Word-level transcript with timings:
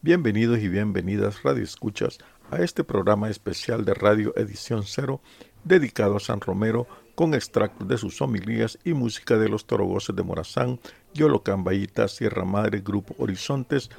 Bienvenidos 0.00 0.60
y 0.60 0.68
bienvenidas 0.68 1.42
Radio 1.42 1.64
Escuchas 1.64 2.18
a 2.52 2.58
este 2.58 2.84
programa 2.84 3.30
especial 3.30 3.84
de 3.84 3.94
Radio 3.94 4.32
Edición 4.36 4.84
Cero 4.84 5.20
dedicado 5.64 6.16
a 6.16 6.20
San 6.20 6.40
Romero 6.40 6.86
con 7.16 7.34
extractos 7.34 7.88
de 7.88 7.98
sus 7.98 8.22
homilías 8.22 8.78
y 8.84 8.92
música 8.92 9.36
de 9.36 9.48
los 9.48 9.66
Torogoces 9.66 10.14
de 10.14 10.22
Morazán, 10.22 10.78
Yolocambayita, 11.14 12.06
Sierra 12.06 12.44
Madre, 12.44 12.78
Grupo 12.78 13.16
Horizontes, 13.18 13.90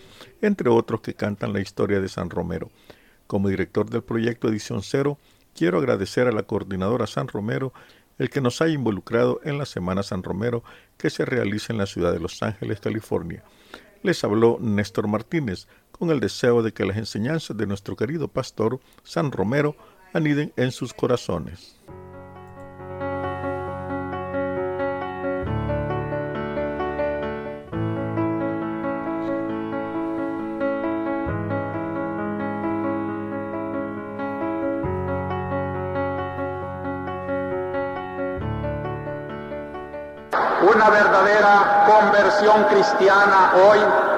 entre 0.42 0.70
otros 0.70 1.02
que 1.02 1.16
cantan 1.16 1.52
la 1.52 1.60
historia 1.60 2.00
de 2.00 2.08
San 2.08 2.30
Romero. 2.30 2.72
Como 3.28 3.50
director 3.50 3.90
del 3.90 4.02
proyecto 4.02 4.48
Edición 4.48 4.84
Cero, 4.84 5.18
quiero 5.54 5.80
agradecer 5.80 6.28
a 6.28 6.32
la 6.32 6.44
coordinadora 6.44 7.08
San 7.08 7.28
Romero 7.28 7.74
el 8.18 8.30
que 8.30 8.40
nos 8.40 8.62
haya 8.62 8.74
involucrado 8.74 9.42
en 9.44 9.58
la 9.58 9.66
Semana 9.66 10.02
San 10.04 10.24
Romero 10.24 10.64
que 10.98 11.10
se 11.10 11.26
realiza 11.26 11.74
en 11.74 11.78
la 11.78 11.88
ciudad 11.88 12.14
de 12.14 12.22
Los 12.22 12.42
Ángeles, 12.42 12.80
California. 12.80 13.44
Les 14.02 14.24
habló 14.24 14.58
Néstor 14.62 15.10
Martínez 15.10 15.68
con 16.00 16.10
el 16.12 16.22
deseo 16.22 16.64
de 16.64 16.72
que 16.72 16.86
las 16.86 16.98
enseñanzas 16.98 17.58
de 17.58 17.68
nuestro 17.68 17.96
querido 17.98 18.30
pastor 18.30 18.80
San 19.04 19.32
Romero 19.32 19.76
aniden 20.14 20.54
en 20.56 20.72
sus 20.72 20.94
corazones. 20.94 21.76
Una 40.62 40.90
verdadera 40.90 41.86
conversión 41.88 42.64
cristiana 42.66 43.54
hoy 43.56 44.09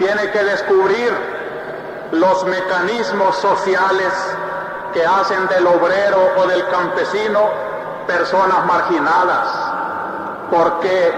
tiene 0.00 0.30
que 0.30 0.42
descubrir 0.42 1.12
los 2.12 2.44
mecanismos 2.46 3.36
sociales 3.36 4.12
que 4.94 5.04
hacen 5.04 5.46
del 5.48 5.66
obrero 5.66 6.32
o 6.38 6.46
del 6.46 6.66
campesino 6.68 7.40
personas 8.06 8.64
marginadas, 8.64 9.46
porque 10.50 11.12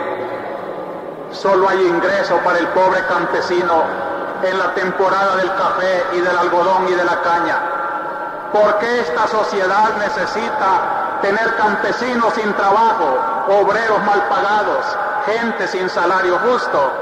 solo 1.30 1.68
hay 1.68 1.80
ingreso 1.80 2.36
para 2.38 2.58
el 2.58 2.66
pobre 2.68 3.04
campesino 3.06 3.84
en 4.42 4.58
la 4.58 4.74
temporada 4.74 5.36
del 5.36 5.54
café 5.54 6.04
y 6.14 6.20
del 6.20 6.36
algodón 6.36 6.88
y 6.88 6.94
de 6.94 7.04
la 7.04 7.22
caña. 7.22 7.56
porque 8.52 9.00
esta 9.00 9.26
sociedad 9.28 9.96
necesita 9.96 11.20
tener 11.22 11.54
campesinos 11.56 12.34
sin 12.34 12.52
trabajo, 12.52 13.16
obreros 13.48 14.04
mal 14.04 14.28
pagados, 14.28 14.84
gente 15.24 15.66
sin 15.68 15.88
salario 15.88 16.38
justo? 16.40 17.01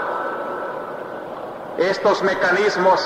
Estos 1.80 2.22
mecanismos 2.22 3.00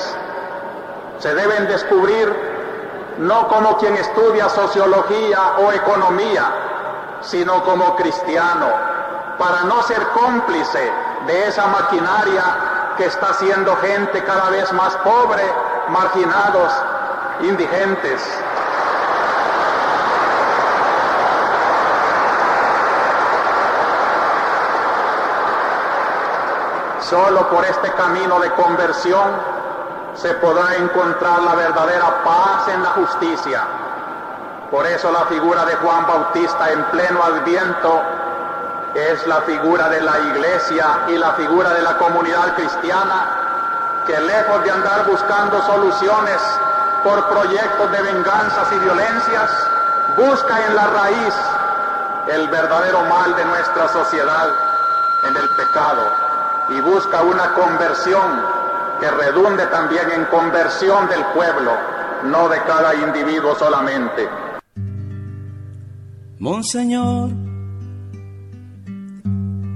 se 1.20 1.33
deben 1.33 1.69
descubrir 1.69 2.28
no 3.19 3.47
como 3.47 3.78
quien 3.78 3.94
estudia 3.94 4.48
sociología 4.48 5.58
o 5.58 5.70
economía, 5.70 6.42
sino 7.20 7.62
como 7.62 7.95
cristiano, 7.95 8.67
para 9.39 9.62
no 9.62 9.80
ser 9.84 10.05
cómplice 10.08 10.91
de 11.25 11.47
esa 11.47 11.69
maquinaria 11.69 12.42
que 12.97 13.06
está 13.06 13.28
haciendo 13.28 13.77
gente 13.77 14.25
cada 14.25 14.50
vez 14.50 14.72
más 14.72 14.97
pobre, 14.97 15.45
marginados, 15.91 16.72
indigentes. 17.42 18.20
Solo 27.15 27.48
por 27.48 27.65
este 27.65 27.93
camino 27.93 28.41
de 28.41 28.51
conversión 28.55 29.31
se 30.17 30.34
podrá 30.34 30.75
encontrar 30.75 31.43
la 31.43 31.55
verdadera 31.55 32.25
paz 32.25 32.67
en 32.67 32.83
la 32.83 32.89
justicia. 32.91 33.62
Por 34.69 34.84
eso 34.84 35.12
la 35.12 35.25
figura 35.27 35.65
de 35.65 35.77
Juan 35.77 36.09
Bautista 36.09 36.73
en 36.73 36.83
pleno 36.87 37.23
adviento 37.23 38.02
es 38.95 39.25
la 39.29 39.42
figura 39.42 39.89
de 39.91 40.01
la 40.01 40.19
iglesia 40.19 40.86
y 41.07 41.17
la 41.17 41.35
figura 41.35 41.73
de 41.75 41.83
la 41.83 41.97
comunidad 41.98 42.57
cristiana 42.57 44.02
que 44.08 44.19
lejos 44.19 44.64
de 44.64 44.73
andar 44.73 45.07
buscando 45.07 45.63
soluciones 45.63 46.42
por 47.05 47.29
proyectos 47.29 47.92
de 47.92 48.02
venganzas 48.02 48.73
y 48.73 48.79
violencias, 48.81 49.69
busca 50.17 50.67
en 50.67 50.75
la 50.75 50.86
raíz 50.89 51.35
el 52.27 52.48
verdadero 52.48 53.02
mal 53.02 53.36
de 53.36 53.45
nuestra 53.45 53.86
sociedad 53.86 54.48
en 55.23 55.36
el 55.36 55.48
pecado 55.51 56.23
y 56.70 56.80
busca 56.80 57.23
una 57.23 57.55
conversión 57.55 58.55
que 59.01 59.11
redunde 59.11 59.67
también 59.67 60.11
en 60.11 60.25
conversión 60.27 61.08
del 61.08 61.25
pueblo, 61.35 61.73
no 62.25 62.48
de 62.48 62.58
cada 62.63 62.95
individuo 62.95 63.55
solamente. 63.55 64.29
Monseñor, 66.39 67.30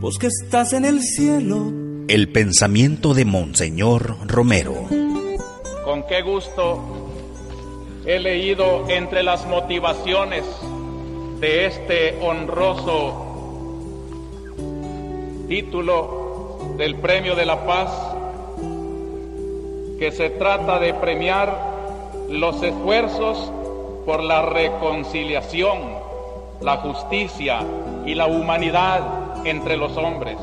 vos 0.01 0.19
que 0.19 0.29
estás 0.29 0.73
en 0.73 0.85
el 0.85 1.03
cielo. 1.03 1.73
El 2.09 2.33
pensamiento 2.33 3.13
de 3.13 3.27
Monseñor 3.27 4.17
Romero. 4.27 4.73
Con 5.85 6.07
qué 6.07 6.23
gusto 6.23 7.13
he 8.07 8.19
leído 8.19 8.89
entre 8.89 9.23
las 9.23 9.47
motivaciones 9.47 10.45
de 11.41 11.67
este 11.67 12.19
honroso 12.23 13.25
título 15.49 16.18
del 16.79 16.95
Premio 16.95 17.35
de 17.35 17.45
la 17.45 17.67
Paz 17.67 17.91
que 19.99 20.13
se 20.13 20.31
trata 20.31 20.79
de 20.79 20.95
premiar 20.95 21.53
los 22.31 22.63
esfuerzos 22.63 23.51
por 24.07 24.23
la 24.23 24.43
reconciliación, 24.43 25.79
la 26.61 26.77
justicia 26.77 27.59
y 28.07 28.15
la 28.15 28.29
humanidad 28.29 29.45
entre 29.45 29.77
los 29.77 29.97
hombres. 29.97 30.39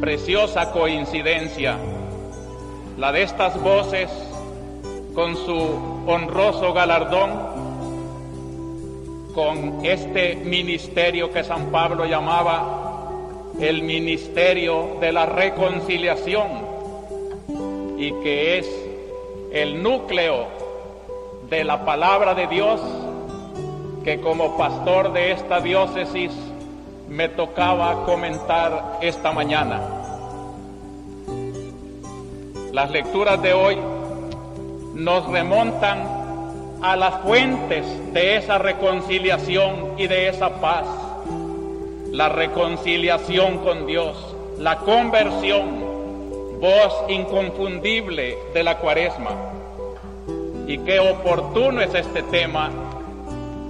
Preciosa 0.00 0.72
coincidencia, 0.72 1.76
la 2.96 3.12
de 3.12 3.22
estas 3.22 3.60
voces 3.62 4.10
con 5.14 5.36
su 5.36 5.58
honroso 6.06 6.72
galardón, 6.72 7.30
con 9.34 9.84
este 9.84 10.36
ministerio 10.36 11.30
que 11.30 11.44
San 11.44 11.66
Pablo 11.66 12.06
llamaba 12.06 12.89
el 13.60 13.82
ministerio 13.82 14.96
de 15.00 15.12
la 15.12 15.26
reconciliación 15.26 16.48
y 17.98 18.12
que 18.22 18.58
es 18.58 18.66
el 19.52 19.82
núcleo 19.82 20.46
de 21.48 21.64
la 21.64 21.84
palabra 21.84 22.34
de 22.34 22.46
Dios 22.46 22.80
que 24.04 24.20
como 24.20 24.56
pastor 24.56 25.12
de 25.12 25.32
esta 25.32 25.60
diócesis 25.60 26.32
me 27.08 27.28
tocaba 27.28 28.04
comentar 28.06 28.98
esta 29.02 29.32
mañana. 29.32 29.80
Las 32.72 32.90
lecturas 32.90 33.42
de 33.42 33.52
hoy 33.52 33.76
nos 34.94 35.28
remontan 35.28 36.78
a 36.80 36.96
las 36.96 37.20
fuentes 37.22 37.84
de 38.14 38.36
esa 38.36 38.58
reconciliación 38.58 39.94
y 39.98 40.06
de 40.06 40.28
esa 40.28 40.60
paz. 40.60 40.86
La 42.12 42.28
reconciliación 42.28 43.58
con 43.58 43.86
Dios, 43.86 44.16
la 44.58 44.78
conversión, 44.78 46.58
voz 46.60 46.92
inconfundible 47.08 48.36
de 48.52 48.64
la 48.64 48.78
cuaresma. 48.78 49.30
Y 50.66 50.78
qué 50.78 50.98
oportuno 50.98 51.80
es 51.80 51.94
este 51.94 52.24
tema 52.24 52.70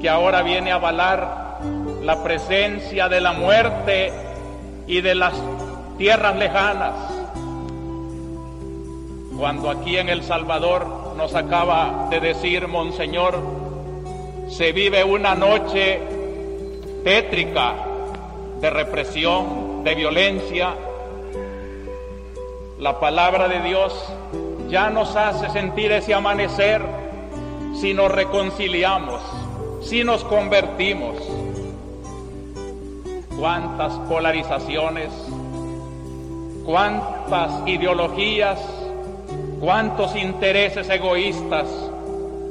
que 0.01 0.09
ahora 0.09 0.41
viene 0.41 0.73
a 0.73 0.77
avalar 0.77 1.59
la 2.03 2.23
presencia 2.23 3.11
de 3.11 3.21
la 3.21 3.35
muerte 3.35 4.11
y 4.87 5.03
de 5.03 5.15
las 5.15 5.35
tierras 5.99 6.35
lejanas. 6.37 6.95
Cuando 9.39 9.69
aquí 9.69 9.99
en 9.99 10.09
El 10.09 10.23
Salvador 10.23 11.15
nos 11.15 11.35
acaba 11.35 12.09
de 12.09 12.21
decir 12.21 12.69
Monseñor, 12.69 13.39
se 14.49 14.73
vive 14.73 15.05
una 15.05 15.35
noche 15.35 16.01
tétrica 17.05 17.87
de 18.61 18.71
represión, 18.71 19.83
de 19.85 19.95
violencia, 19.95 20.75
la 22.79 23.01
palabra 23.01 23.49
de 23.49 23.61
Dios 23.61 23.95
ya 24.69 24.91
nos 24.91 25.17
hace 25.17 25.51
sentir 25.51 25.93
ese 25.93 26.15
amanecer 26.15 26.83
si 27.75 27.95
nos 27.95 28.11
reconciliamos, 28.11 29.21
si 29.83 30.05
nos 30.05 30.25
convertimos. 30.25 31.17
Cuántas 33.39 33.95
polarizaciones, 34.09 35.09
cuántas 36.67 37.67
ideologías, 37.67 38.61
cuántos 39.61 40.15
intereses 40.17 40.91
egoístas, 40.91 41.67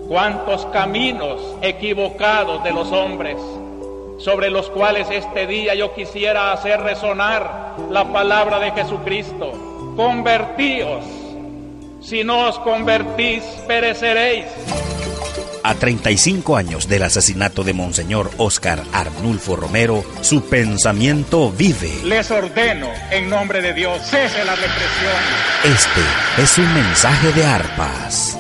cuántos 0.07 0.65
caminos 0.67 1.39
equivocados 1.61 2.63
de 2.63 2.71
los 2.71 2.91
hombres 2.91 3.37
sobre 4.19 4.49
los 4.49 4.69
cuales 4.69 5.07
este 5.09 5.47
día 5.47 5.73
yo 5.73 5.93
quisiera 5.95 6.51
hacer 6.51 6.79
resonar 6.81 7.75
la 7.89 8.05
palabra 8.11 8.59
de 8.59 8.71
Jesucristo 8.71 9.69
convertíos, 9.99 11.03
si 12.01 12.23
no 12.23 12.47
os 12.47 12.57
convertís, 12.59 13.43
pereceréis. 13.67 14.45
A 15.61 15.75
35 15.75 16.55
años 16.55 16.87
del 16.87 17.03
asesinato 17.03 17.65
de 17.65 17.73
Monseñor 17.73 18.31
Oscar 18.37 18.81
Arnulfo 18.93 19.57
Romero, 19.57 20.05
su 20.21 20.45
pensamiento 20.45 21.51
vive. 21.51 21.91
Les 22.05 22.31
ordeno, 22.31 22.87
en 23.11 23.29
nombre 23.29 23.61
de 23.61 23.73
Dios, 23.73 23.99
cese 24.03 24.45
la 24.45 24.55
represión. 24.55 25.21
Este 25.65 26.41
es 26.41 26.57
un 26.57 26.73
mensaje 26.73 27.33
de 27.33 27.45
arpas. 27.45 28.39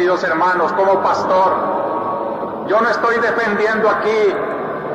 Queridos 0.00 0.24
hermanos, 0.24 0.72
como 0.72 1.02
pastor. 1.02 2.64
Yo 2.68 2.80
no 2.80 2.88
estoy 2.88 3.16
defendiendo 3.18 3.90
aquí 3.90 4.34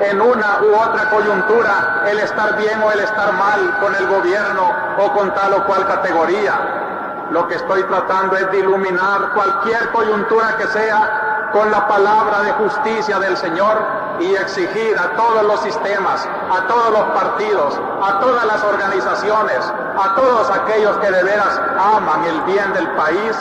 en 0.01 0.19
una 0.19 0.61
u 0.63 0.75
otra 0.75 1.11
coyuntura 1.11 2.05
el 2.09 2.17
estar 2.17 2.57
bien 2.57 2.81
o 2.81 2.91
el 2.91 3.01
estar 3.01 3.31
mal 3.33 3.77
con 3.81 3.93
el 3.93 4.07
gobierno 4.07 4.71
o 4.97 5.13
con 5.13 5.31
tal 5.35 5.53
o 5.53 5.65
cual 5.67 5.85
categoría. 5.85 7.27
Lo 7.29 7.47
que 7.47 7.53
estoy 7.53 7.83
tratando 7.83 8.35
es 8.35 8.51
de 8.51 8.61
iluminar 8.61 9.29
cualquier 9.35 9.91
coyuntura 9.91 10.57
que 10.57 10.65
sea 10.69 11.49
con 11.53 11.69
la 11.69 11.87
palabra 11.87 12.41
de 12.41 12.51
justicia 12.53 13.19
del 13.19 13.37
Señor 13.37 13.77
y 14.19 14.33
exigir 14.33 14.97
a 14.97 15.15
todos 15.15 15.43
los 15.43 15.59
sistemas, 15.59 16.27
a 16.51 16.65
todos 16.65 16.89
los 16.89 17.03
partidos, 17.11 17.79
a 18.01 18.19
todas 18.21 18.43
las 18.43 18.63
organizaciones, 18.63 19.71
a 20.03 20.15
todos 20.15 20.49
aquellos 20.49 20.97
que 20.97 21.11
de 21.11 21.23
veras 21.23 21.61
aman 21.77 22.23
el 22.23 22.41
bien 22.41 22.73
del 22.73 22.87
país, 22.95 23.37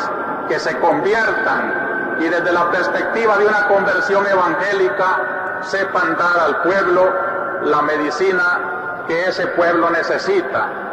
que 0.48 0.58
se 0.58 0.78
conviertan 0.78 2.16
y 2.18 2.24
desde 2.24 2.52
la 2.52 2.70
perspectiva 2.70 3.38
de 3.38 3.46
una 3.46 3.66
conversión 3.66 4.26
evangélica 4.26 5.60
sepan 5.62 6.16
dar 6.16 6.38
al 6.38 6.62
pueblo 6.62 7.12
la 7.62 7.82
medicina 7.82 9.04
que 9.06 9.26
ese 9.26 9.46
pueblo 9.48 9.90
necesita. 9.90 10.83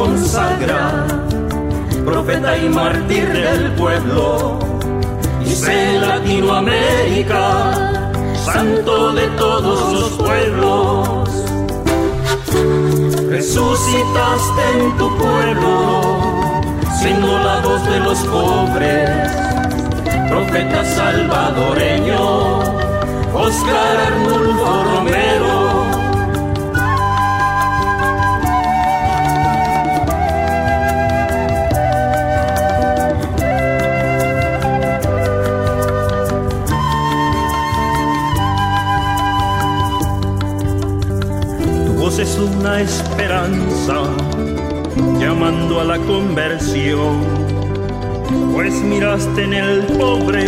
Consagra, 0.00 1.06
profeta 2.06 2.56
y 2.56 2.70
mártir 2.70 3.28
del 3.28 3.72
pueblo, 3.72 4.58
sé 5.44 5.98
Latinoamérica, 6.00 7.42
santo 8.46 9.12
de 9.12 9.26
todos 9.42 9.92
los 9.92 10.10
pueblos. 10.12 11.28
Resucitaste 13.28 14.62
en 14.74 14.96
tu 14.96 15.06
pueblo, 15.18 16.00
siendo 16.98 17.38
la 17.38 17.60
voz 17.60 17.84
de 17.84 18.00
los 18.00 18.18
pobres, 18.20 19.10
profeta 20.30 20.82
salvadoreño, 20.96 22.58
Oscar 23.34 23.96
Arnulfo 24.08 24.84
Romero 24.94 25.79
es 42.20 42.38
una 42.38 42.82
esperanza 42.82 44.02
llamando 45.18 45.80
a 45.80 45.84
la 45.84 45.98
conversión, 45.98 47.22
pues 48.52 48.74
miraste 48.82 49.44
en 49.44 49.54
el 49.54 49.82
pobre 49.96 50.44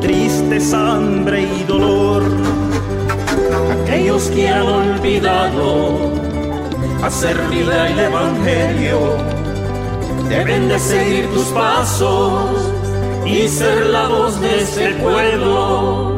triste 0.00 0.58
hambre 0.74 1.42
y 1.42 1.62
dolor. 1.62 2.24
Aquellos 3.82 4.24
que 4.30 4.48
han 4.48 4.66
olvidado 4.66 6.12
hacer 7.04 7.36
vida 7.50 7.90
el 7.90 8.00
Evangelio 8.00 8.98
deben 10.28 10.68
de 10.68 10.78
seguir 10.80 11.28
tus 11.28 11.46
pasos 11.48 12.72
y 13.24 13.46
ser 13.46 13.86
la 13.86 14.08
voz 14.08 14.40
de 14.40 14.62
ese 14.62 14.88
pueblo 14.94 16.13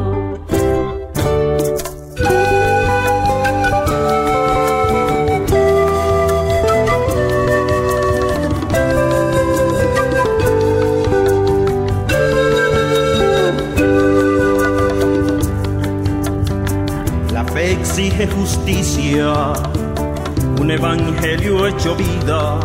justicia, 17.97 19.53
un 20.59 20.69
evangelio 20.69 21.65
hecho 21.65 21.95
vida. 21.95 22.59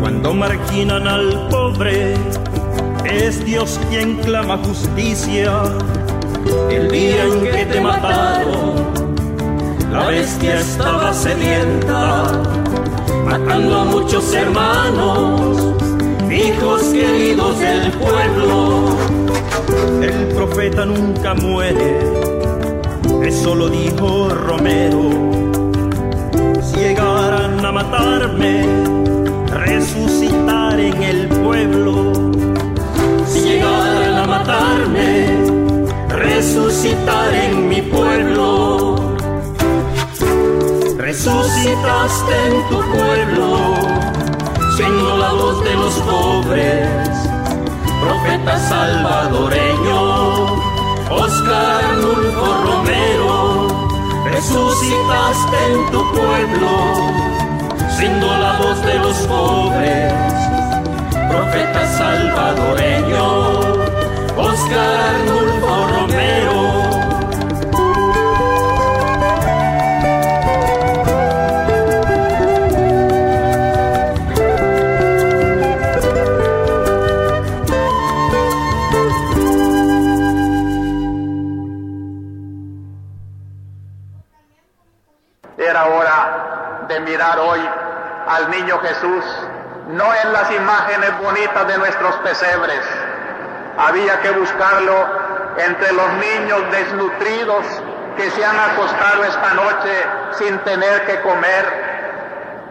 Cuando 0.00 0.34
marginan 0.34 1.08
al 1.08 1.48
pobre, 1.48 2.14
es 3.06 3.42
Dios 3.42 3.80
quien 3.88 4.16
clama 4.18 4.58
justicia. 4.58 5.62
El 6.70 6.90
día 6.90 7.24
en 7.24 7.40
que 7.42 7.64
te 7.64 7.80
mataron, 7.80 8.92
la 9.90 10.06
bestia 10.08 10.60
estaba 10.60 11.14
sedienta, 11.14 12.42
matando 13.24 13.78
a 13.78 13.84
muchos 13.84 14.34
hermanos, 14.34 15.74
hijos 16.30 16.82
queridos 16.82 17.58
del 17.58 17.90
pueblo. 17.92 18.94
El 20.02 20.34
profeta 20.34 20.84
nunca 20.84 21.32
muere 21.32 22.31
eso 23.24 23.54
lo 23.54 23.68
dijo 23.68 24.28
Romero. 24.28 25.10
Si 26.62 26.76
llegaran 26.76 27.64
a 27.64 27.72
matarme, 27.72 28.66
resucitar 29.48 30.78
en 30.80 31.02
el 31.02 31.28
pueblo. 31.28 32.12
Si 33.26 33.40
llegaran 33.40 34.14
a 34.14 34.26
matarme, 34.26 35.26
resucitar 36.08 37.34
en 37.34 37.68
mi 37.68 37.82
pueblo. 37.82 39.16
Resucitaste 40.96 42.34
en 42.46 42.68
tu 42.68 42.80
pueblo, 42.96 43.74
siendo 44.76 45.16
la 45.18 45.32
voz 45.32 45.62
de 45.62 45.74
los 45.74 45.94
pobres, 45.94 46.88
profeta 48.00 48.58
salvadoreño 48.58 50.31
Oscar 51.24 51.84
Arnulfo 51.84 52.46
Romero, 52.64 53.68
resucitaste 54.24 55.56
en 55.72 55.90
tu 55.92 56.00
pueblo, 56.10 56.70
siendo 57.96 58.26
la 58.26 58.58
voz 58.58 58.82
de 58.84 58.98
los 58.98 59.16
pobres, 59.28 60.12
profeta 61.30 61.86
salvadoreño, 61.96 63.26
Oscar 64.36 64.90
Arnulfo 65.14 65.86
Romero. 65.94 66.61
Bonitas 91.22 91.66
de 91.68 91.78
nuestros 91.78 92.16
pesebres. 92.16 92.80
Había 93.78 94.20
que 94.20 94.30
buscarlo 94.32 94.94
entre 95.56 95.92
los 95.92 96.12
niños 96.14 96.60
desnutridos 96.70 97.64
que 98.16 98.30
se 98.30 98.44
han 98.44 98.58
acostado 98.58 99.24
esta 99.24 99.54
noche 99.54 100.04
sin 100.32 100.58
tener 100.60 101.06
que 101.06 101.20
comer, 101.20 101.92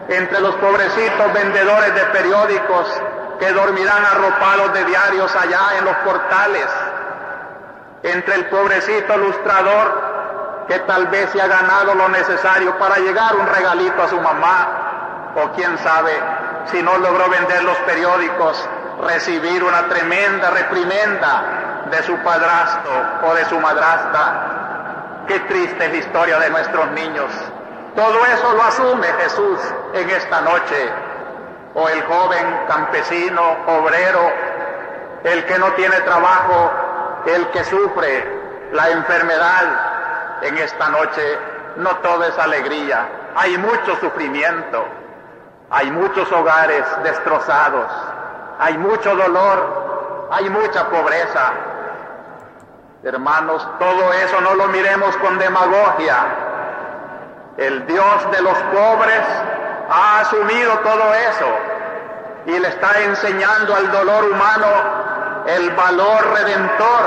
entre 0.08 0.40
los 0.40 0.54
pobrecitos 0.56 1.32
vendedores 1.32 1.94
de 1.94 2.04
periódicos 2.06 3.02
que 3.38 3.52
dormirán 3.52 4.04
arropados 4.04 4.72
de 4.74 4.84
diarios 4.84 5.34
allá 5.34 5.78
en 5.78 5.84
los 5.84 5.96
portales, 5.98 6.66
entre 8.02 8.34
el 8.34 8.46
pobrecito 8.46 9.14
ilustrador 9.14 10.12
que 10.68 10.78
tal 10.80 11.06
vez 11.08 11.30
se 11.30 11.40
ha 11.40 11.46
ganado 11.46 11.94
lo 11.94 12.08
necesario 12.08 12.78
para 12.78 12.96
llegar 12.98 13.34
un 13.34 13.46
regalito 13.46 14.02
a 14.02 14.08
su 14.08 14.20
mamá, 14.20 15.32
o 15.34 15.52
quién 15.52 15.76
sabe, 15.78 16.12
si 16.70 16.82
no 16.82 16.96
logró 16.98 17.28
vender 17.28 17.62
los 17.64 17.76
periódicos, 17.78 18.68
recibir 19.02 19.62
una 19.62 19.88
tremenda 19.88 20.50
reprimenda 20.50 21.86
de 21.90 22.02
su 22.02 22.16
padrastro 22.18 22.92
o 23.24 23.34
de 23.34 23.44
su 23.46 23.58
madrastra. 23.58 25.24
Qué 25.26 25.40
triste 25.40 25.84
es 25.84 25.90
la 25.90 25.96
historia 25.96 26.38
de 26.38 26.50
nuestros 26.50 26.90
niños. 26.92 27.30
Todo 27.94 28.24
eso 28.26 28.52
lo 28.54 28.62
asume 28.62 29.06
Jesús 29.20 29.58
en 29.94 30.10
esta 30.10 30.40
noche. 30.40 30.90
O 31.74 31.88
el 31.88 32.02
joven 32.04 32.60
campesino, 32.68 33.42
obrero, 33.66 34.30
el 35.24 35.44
que 35.46 35.58
no 35.58 35.72
tiene 35.72 36.00
trabajo, 36.00 36.70
el 37.26 37.48
que 37.48 37.64
sufre 37.64 38.42
la 38.72 38.90
enfermedad, 38.90 39.92
en 40.42 40.58
esta 40.58 40.88
noche 40.88 41.38
no 41.76 41.90
todo 41.98 42.24
es 42.24 42.38
alegría, 42.38 43.06
hay 43.36 43.56
mucho 43.58 43.96
sufrimiento, 44.00 44.86
Hay 45.72 45.90
muchos 45.90 46.30
hogares 46.30 46.84
destrozados, 47.02 47.86
hay 48.58 48.76
mucho 48.76 49.16
dolor, 49.16 50.28
hay 50.30 50.50
mucha 50.50 50.84
pobreza. 50.88 51.52
Hermanos, 53.02 53.66
todo 53.78 54.12
eso 54.12 54.40
no 54.42 54.54
lo 54.54 54.68
miremos 54.68 55.16
con 55.16 55.38
demagogia. 55.38 56.16
El 57.56 57.86
Dios 57.86 58.30
de 58.32 58.42
los 58.42 58.58
pobres 58.58 59.22
ha 59.90 60.20
asumido 60.20 60.78
todo 60.80 61.14
eso 61.14 61.46
y 62.46 62.58
le 62.58 62.68
está 62.68 63.00
enseñando 63.00 63.74
al 63.74 63.90
dolor 63.90 64.24
humano 64.24 64.66
el 65.46 65.70
valor 65.70 66.32
redentor, 66.34 67.02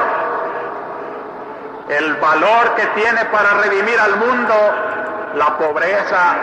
el 1.89 2.15
valor 2.15 2.75
que 2.75 2.86
tiene 3.00 3.25
para 3.25 3.53
redimir 3.62 4.00
al 4.00 4.15
mundo 4.17 4.53
la 5.36 5.57
pobreza, 5.57 6.36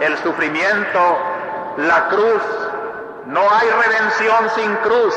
el 0.00 0.16
sufrimiento, 0.18 1.18
la 1.76 2.08
cruz. 2.08 2.42
No 3.26 3.40
hay 3.50 3.68
redención 3.68 4.50
sin 4.56 4.74
cruz. 4.76 5.14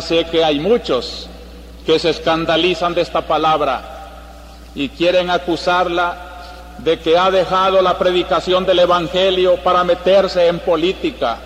Sé 0.00 0.26
que 0.26 0.44
hay 0.44 0.60
muchos 0.60 1.28
que 1.84 1.98
se 1.98 2.10
escandalizan 2.10 2.94
de 2.94 3.00
esta 3.00 3.22
palabra 3.22 3.82
y 4.74 4.88
quieren 4.90 5.30
acusarla 5.30 6.28
de 6.78 6.98
que 7.00 7.18
ha 7.18 7.30
dejado 7.30 7.82
la 7.82 7.98
predicación 7.98 8.64
del 8.64 8.78
Evangelio 8.80 9.56
para 9.56 9.82
meterse 9.84 10.46
en 10.46 10.60
política. 10.60 11.38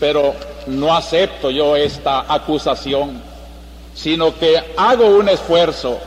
Pero 0.00 0.34
no 0.66 0.96
acepto 0.96 1.50
yo 1.50 1.76
esta 1.76 2.24
acusación, 2.28 3.20
sino 3.94 4.36
que 4.36 4.72
hago 4.76 5.06
un 5.06 5.28
esfuerzo 5.28 5.98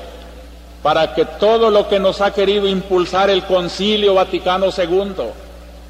para 0.84 1.14
que 1.14 1.26
todo 1.26 1.70
lo 1.70 1.88
que 1.88 2.00
nos 2.00 2.22
ha 2.22 2.34
querido 2.34 2.68
impulsar 2.68 3.30
el 3.30 3.44
Concilio 3.44 4.14
Vaticano 4.14 4.68
II, 4.68 5.14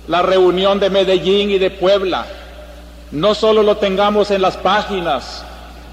la 0.07 0.21
reunión 0.21 0.79
de 0.79 0.89
Medellín 0.89 1.51
y 1.51 1.57
de 1.57 1.71
Puebla, 1.71 2.25
no 3.11 3.33
solo 3.33 3.63
lo 3.63 3.77
tengamos 3.77 4.29
en 4.31 4.41
las 4.41 4.57
páginas 4.57 5.38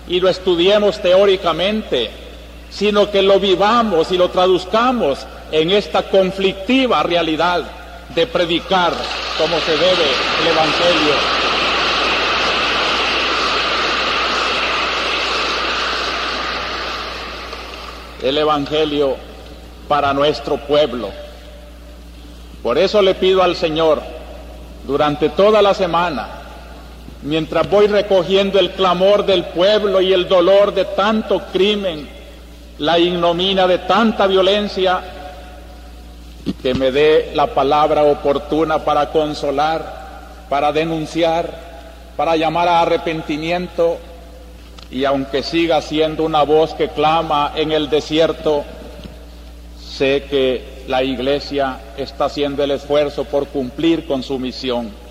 y 0.08 0.20
lo 0.20 0.28
estudiemos 0.28 1.00
teóricamente, 1.00 2.10
sino 2.70 3.10
que 3.10 3.22
lo 3.22 3.40
vivamos 3.40 4.10
y 4.12 4.16
lo 4.16 4.30
traduzcamos 4.30 5.26
en 5.50 5.70
esta 5.70 6.02
conflictiva 6.04 7.02
realidad 7.02 7.62
de 8.14 8.26
predicar 8.26 8.92
como 9.38 9.58
se 9.60 9.72
debe 9.72 10.06
el 10.42 10.48
Evangelio. 10.48 11.14
El 18.22 18.38
Evangelio 18.38 19.16
para 19.88 20.12
nuestro 20.12 20.56
pueblo. 20.56 21.10
Por 22.62 22.78
eso 22.78 23.02
le 23.02 23.14
pido 23.14 23.42
al 23.42 23.54
Señor 23.54 24.02
durante 24.86 25.28
toda 25.28 25.62
la 25.62 25.74
semana, 25.74 26.28
mientras 27.26 27.68
voy 27.68 27.88
recogiendo 27.88 28.58
el 28.58 28.70
clamor 28.70 29.26
del 29.26 29.44
pueblo 29.46 30.00
y 30.00 30.12
el 30.12 30.28
dolor 30.28 30.72
de 30.72 30.84
tanto 30.84 31.40
crimen, 31.52 32.08
la 32.78 32.98
ignominia 32.98 33.66
de 33.66 33.78
tanta 33.78 34.26
violencia, 34.26 35.00
que 36.62 36.74
me 36.74 36.92
dé 36.92 37.32
la 37.34 37.48
palabra 37.48 38.04
oportuna 38.04 38.78
para 38.78 39.10
consolar, 39.10 40.46
para 40.48 40.70
denunciar, 40.70 41.66
para 42.16 42.36
llamar 42.36 42.68
a 42.68 42.82
arrepentimiento 42.82 43.98
y 44.90 45.04
aunque 45.04 45.42
siga 45.42 45.82
siendo 45.82 46.22
una 46.22 46.44
voz 46.44 46.74
que 46.74 46.90
clama 46.90 47.52
en 47.56 47.72
el 47.72 47.90
desierto, 47.90 48.64
sé 49.80 50.24
que 50.30 50.84
la 50.86 51.02
iglesia 51.02 51.78
está 51.96 52.26
haciendo 52.26 52.62
el 52.62 52.70
esfuerzo 52.70 53.24
por 53.24 53.48
cumplir 53.48 54.06
con 54.06 54.22
su 54.22 54.38
misión. 54.38 55.05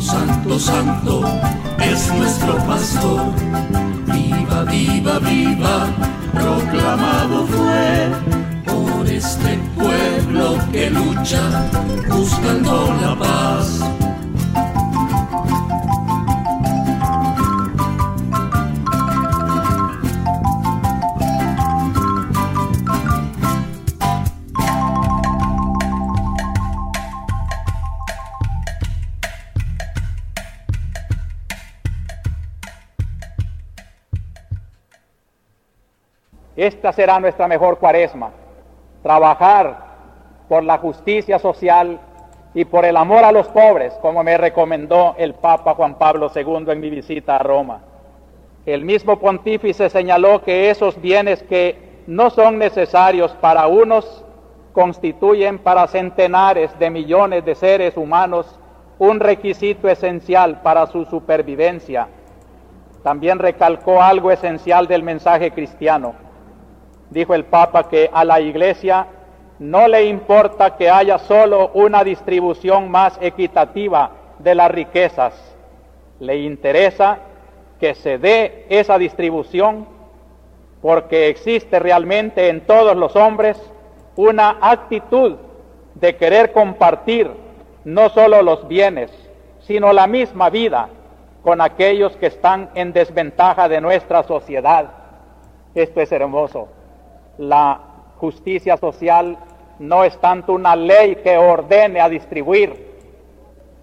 Santo, 0.00 0.58
Santo, 0.58 1.22
es 1.78 2.12
nuestro 2.12 2.56
pastor. 2.66 3.32
Viva, 4.06 4.64
viva, 4.64 5.18
viva, 5.18 5.86
proclamado 6.32 7.46
fue 7.46 8.10
por 8.64 9.06
este 9.06 9.58
pueblo 9.76 10.58
que 10.72 10.90
lucha 10.90 11.68
buscando 12.08 12.94
la 13.00 13.18
paz. 13.18 13.80
Esta 36.64 36.94
será 36.94 37.20
nuestra 37.20 37.46
mejor 37.46 37.76
cuaresma, 37.76 38.30
trabajar 39.02 39.84
por 40.48 40.64
la 40.64 40.78
justicia 40.78 41.38
social 41.38 42.00
y 42.54 42.64
por 42.64 42.86
el 42.86 42.96
amor 42.96 43.22
a 43.22 43.32
los 43.32 43.48
pobres, 43.48 43.92
como 44.00 44.24
me 44.24 44.38
recomendó 44.38 45.14
el 45.18 45.34
Papa 45.34 45.74
Juan 45.74 45.96
Pablo 45.98 46.32
II 46.34 46.64
en 46.68 46.80
mi 46.80 46.88
visita 46.88 47.36
a 47.36 47.40
Roma. 47.40 47.82
El 48.64 48.82
mismo 48.82 49.18
pontífice 49.18 49.90
señaló 49.90 50.40
que 50.42 50.70
esos 50.70 50.98
bienes 51.02 51.42
que 51.42 51.76
no 52.06 52.30
son 52.30 52.56
necesarios 52.56 53.32
para 53.42 53.66
unos 53.66 54.24
constituyen 54.72 55.58
para 55.58 55.86
centenares 55.86 56.78
de 56.78 56.88
millones 56.88 57.44
de 57.44 57.56
seres 57.56 57.94
humanos 57.98 58.58
un 58.98 59.20
requisito 59.20 59.86
esencial 59.86 60.62
para 60.62 60.86
su 60.86 61.04
supervivencia. 61.04 62.08
También 63.02 63.38
recalcó 63.38 64.00
algo 64.00 64.30
esencial 64.30 64.86
del 64.86 65.02
mensaje 65.02 65.50
cristiano 65.50 66.23
dijo 67.10 67.34
el 67.34 67.44
Papa 67.44 67.88
que 67.88 68.10
a 68.12 68.24
la 68.24 68.40
Iglesia 68.40 69.06
no 69.58 69.86
le 69.88 70.06
importa 70.06 70.76
que 70.76 70.90
haya 70.90 71.18
solo 71.18 71.70
una 71.74 72.02
distribución 72.02 72.90
más 72.90 73.18
equitativa 73.20 74.10
de 74.38 74.54
las 74.54 74.70
riquezas, 74.70 75.34
le 76.18 76.38
interesa 76.38 77.18
que 77.78 77.94
se 77.94 78.18
dé 78.18 78.66
esa 78.68 78.98
distribución 78.98 79.86
porque 80.82 81.28
existe 81.28 81.78
realmente 81.78 82.48
en 82.48 82.62
todos 82.66 82.96
los 82.96 83.16
hombres 83.16 83.60
una 84.16 84.58
actitud 84.60 85.36
de 85.94 86.16
querer 86.16 86.52
compartir 86.52 87.30
no 87.84 88.08
solo 88.10 88.42
los 88.42 88.66
bienes, 88.66 89.10
sino 89.60 89.92
la 89.92 90.06
misma 90.06 90.50
vida 90.50 90.88
con 91.42 91.60
aquellos 91.60 92.16
que 92.16 92.26
están 92.26 92.70
en 92.74 92.92
desventaja 92.92 93.68
de 93.68 93.80
nuestra 93.80 94.22
sociedad. 94.24 94.90
Esto 95.74 96.00
es 96.00 96.10
hermoso 96.12 96.68
la 97.38 97.80
justicia 98.18 98.76
social 98.76 99.36
no 99.78 100.04
es 100.04 100.18
tanto 100.18 100.52
una 100.52 100.76
ley 100.76 101.16
que 101.16 101.36
ordene 101.36 102.00
a 102.00 102.08
distribuir, 102.08 102.94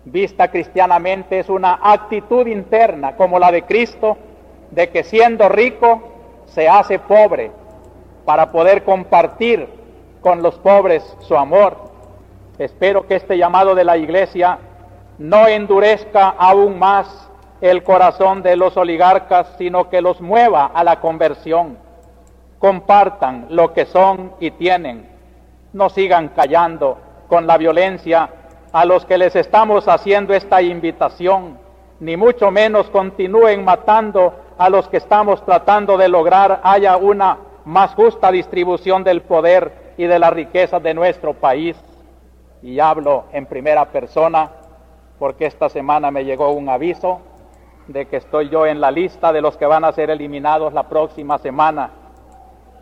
vista 0.06 0.50
cristianamente 0.50 1.40
es 1.40 1.50
una 1.50 1.80
actitud 1.82 2.48
interna 2.48 3.16
como 3.16 3.40
la 3.40 3.52
de 3.52 3.64
Cristo, 3.64 4.18
de 4.72 4.90
que 4.90 5.04
siendo 5.04 5.50
rico 5.50 6.02
se 6.46 6.68
hace 6.68 6.98
pobre 7.00 7.52
para 8.26 8.52
poder 8.52 8.84
compartir 8.84 9.68
con 10.22 10.42
los 10.42 10.56
pobres 10.56 11.04
su 11.22 11.36
amor. 11.36 11.78
Espero 12.58 13.08
que 13.08 13.16
este 13.16 13.38
llamado 13.38 13.76
de 13.76 13.84
la 13.84 13.98
iglesia 13.98 14.60
no 15.18 15.48
endurezca 15.48 16.30
aún 16.30 16.80
más 16.80 17.30
el 17.60 17.84
corazón 17.84 18.42
de 18.42 18.56
los 18.56 18.76
oligarcas, 18.78 19.56
sino 19.58 19.90
que 19.90 20.02
los 20.02 20.22
mueva 20.22 20.72
a 20.74 20.84
la 20.84 21.00
conversión 21.00 21.78
compartan 22.62 23.48
lo 23.50 23.74
que 23.74 23.86
son 23.86 24.34
y 24.40 24.52
tienen. 24.52 25.10
No 25.74 25.90
sigan 25.90 26.30
callando 26.30 26.98
con 27.28 27.48
la 27.48 27.58
violencia 27.58 28.30
a 28.72 28.86
los 28.86 29.04
que 29.06 29.18
les 29.18 29.36
estamos 29.36 29.88
haciendo 29.88 30.34
esta 30.34 30.62
invitación, 30.62 31.58
ni 32.00 32.16
mucho 32.16 32.52
menos 32.52 32.90
continúen 32.92 33.66
matando 33.66 34.34
a 34.60 34.70
los 34.70 34.88
que 34.88 34.98
estamos 34.98 35.44
tratando 35.44 35.98
de 35.98 36.08
lograr 36.08 36.62
haya 36.64 36.98
una 36.98 37.40
más 37.66 37.96
justa 37.96 38.32
distribución 38.32 39.04
del 39.04 39.24
poder 39.24 39.94
y 39.98 40.06
de 40.06 40.20
la 40.20 40.30
riqueza 40.30 40.80
de 40.80 40.94
nuestro 40.94 41.34
país. 41.34 41.76
Y 42.62 42.80
hablo 42.80 43.26
en 43.34 43.48
primera 43.48 43.86
persona 43.86 44.52
porque 45.18 45.48
esta 45.48 45.68
semana 45.68 46.12
me 46.12 46.26
llegó 46.26 46.52
un 46.52 46.70
aviso 46.70 47.22
de 47.88 48.06
que 48.06 48.18
estoy 48.18 48.50
yo 48.50 48.68
en 48.68 48.80
la 48.80 48.92
lista 48.92 49.34
de 49.34 49.42
los 49.42 49.58
que 49.58 49.66
van 49.66 49.84
a 49.84 49.92
ser 49.94 50.12
eliminados 50.12 50.74
la 50.74 50.88
próxima 50.88 51.40
semana 51.40 52.01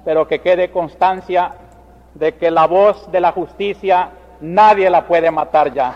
pero 0.03 0.27
que 0.27 0.39
quede 0.39 0.71
constancia 0.71 1.53
de 2.13 2.35
que 2.35 2.51
la 2.51 2.67
voz 2.67 3.11
de 3.11 3.19
la 3.19 3.31
justicia 3.31 4.09
nadie 4.41 4.89
la 4.89 5.07
puede 5.07 5.31
matar 5.31 5.73
ya. 5.73 5.95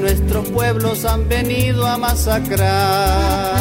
nuestros 0.00 0.48
pueblos 0.48 1.04
han 1.04 1.28
venido 1.28 1.86
a 1.86 1.96
masacrar. 1.98 3.54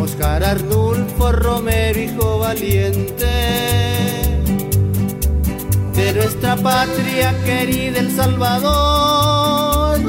Oscar 0.00 0.44
Arnulfo 0.44 1.32
Romero, 1.32 2.00
hijo 2.00 2.38
valiente 2.38 3.26
de 5.94 6.12
nuestra 6.14 6.56
patria 6.56 7.34
querida 7.44 8.00
El 8.00 8.10
Salvador 8.10 10.00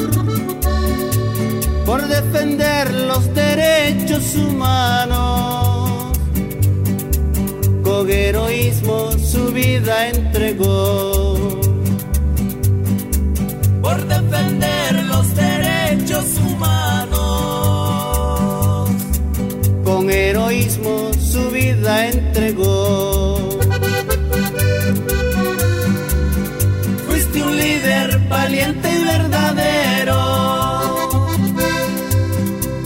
por 1.86 2.08
defender 2.08 2.94
los 2.94 3.34
derechos 3.34 4.36
humanos. 4.36 6.18
Con 7.84 8.10
heroísmo 8.10 9.12
su 9.12 9.52
vida 9.52 10.08
entregó. 10.10 11.13
Con 20.04 20.12
heroísmo 20.12 21.12
su 21.14 21.50
vida 21.52 22.10
entregó. 22.10 23.38
Fuiste 27.08 27.42
un 27.42 27.56
líder 27.56 28.20
valiente 28.28 28.90
y 28.92 29.04
verdadero 29.06 30.20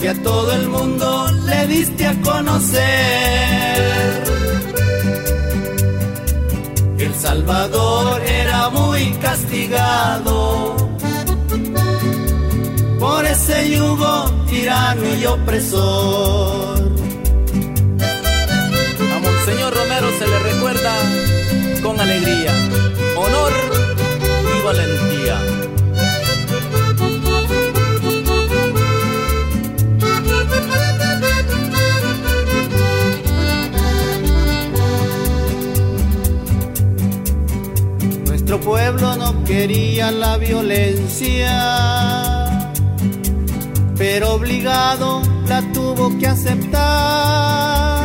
a 0.08 0.14
todo 0.22 0.52
el 0.52 0.68
mundo 0.68 1.26
le 1.44 1.66
diste 1.66 2.06
a 2.06 2.14
conocer. 2.20 2.78
El 6.98 7.14
Salvador 7.16 8.22
era 8.22 8.70
muy 8.70 9.10
castigado 9.14 10.76
por 13.00 13.26
ese 13.26 13.70
yugo 13.70 14.30
tirano 14.48 15.14
y 15.20 15.26
opresor. 15.26 16.77
A 19.48 19.50
Monseñor 19.50 19.74
Romero 19.74 20.08
se 20.18 20.26
le 20.26 20.38
recuerda 20.40 20.92
con 21.82 21.98
alegría, 21.98 22.52
honor 23.16 23.50
y 24.44 24.62
valentía. 24.62 25.40
Nuestro 38.26 38.60
pueblo 38.60 39.16
no 39.16 39.44
quería 39.44 40.10
la 40.10 40.36
violencia, 40.36 41.54
pero 43.96 44.34
obligado 44.34 45.22
la 45.46 45.62
tuvo 45.72 46.18
que 46.18 46.26
aceptar. 46.26 47.97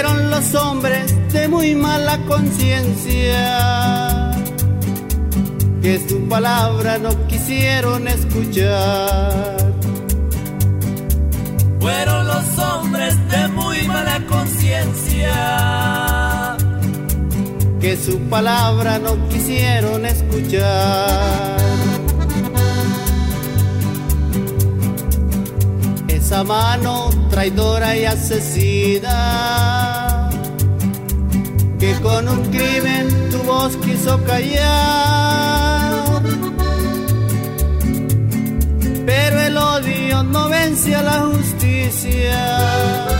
Fueron 0.00 0.30
los 0.30 0.54
hombres 0.54 1.14
de 1.30 1.46
muy 1.46 1.74
mala 1.74 2.16
conciencia 2.26 4.30
que 5.82 6.00
su 6.08 6.26
palabra 6.26 6.96
no 6.96 7.10
quisieron 7.26 8.08
escuchar. 8.08 9.74
Fueron 11.80 12.28
los 12.28 12.58
hombres 12.58 13.14
de 13.28 13.48
muy 13.48 13.82
mala 13.82 14.24
conciencia 14.26 15.36
que 17.78 17.94
su 17.98 18.18
palabra 18.20 18.98
no 19.00 19.28
quisieron 19.28 20.06
escuchar. 20.06 21.60
Esa 26.08 26.42
mano 26.42 27.10
traidora 27.28 27.98
y 27.98 28.06
asesina 28.06 29.89
que 31.80 31.94
con 32.00 32.28
un 32.28 32.42
crimen 32.50 33.08
tu 33.30 33.38
voz 33.38 33.76
quiso 33.78 34.22
callar. 34.24 36.22
Pero 39.06 39.40
el 39.40 39.56
odio 39.56 40.22
no 40.22 40.48
vence 40.48 40.94
a 40.94 41.02
la 41.02 41.20
justicia 41.32 43.10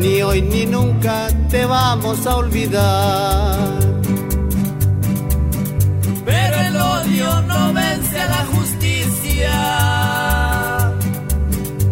ni 0.00 0.22
hoy 0.22 0.40
ni 0.40 0.64
nunca 0.64 1.28
te 1.50 1.66
vamos 1.66 2.26
a 2.26 2.36
olvidar. 2.36 3.78
Pero 6.24 6.56
el 6.68 6.76
odio 6.76 7.42
no 7.42 7.72
vence 7.74 8.18
a 8.18 8.26
la 8.28 8.44
justicia. 8.54 9.52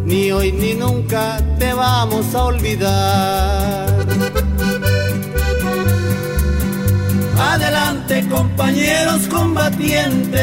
Ni 0.04 0.32
hoy 0.32 0.52
ni 0.52 0.72
nunca 0.74 1.38
te 1.58 1.74
vamos 1.74 2.34
a 2.34 2.44
olvidar. 2.44 3.57
Adelante 7.58 8.24
compañeros 8.28 9.26
combatientes. 9.26 10.40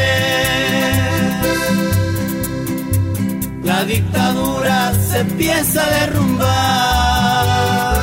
La 3.63 3.86
dictadura 3.86 4.93
se 4.93 5.19
empieza 5.21 5.82
a 5.82 5.89
derrumbar. 5.99 7.95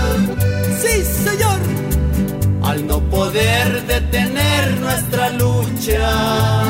Sí, 0.81 1.05
señor. 1.29 1.61
Al 2.63 2.87
no 2.87 3.01
poder 3.11 3.87
detener 3.87 4.81
nuestra 4.81 5.29
lucha. 5.31 6.63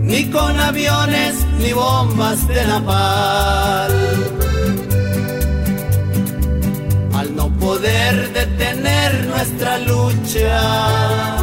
Ni 0.00 0.24
con 0.30 0.58
aviones 0.58 1.34
ni 1.58 1.74
bombas 1.74 2.48
de 2.48 2.64
napal. 2.64 3.92
Al 3.92 4.09
detener 8.40 9.26
nuestra 9.26 9.78
lucha 9.78 11.36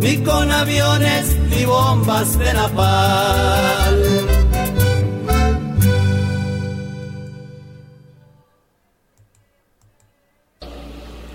ni 0.00 0.16
con 0.22 0.50
aviones 0.50 1.36
ni 1.50 1.64
bombas 1.64 2.38
de 2.38 2.52
napal. 2.54 3.98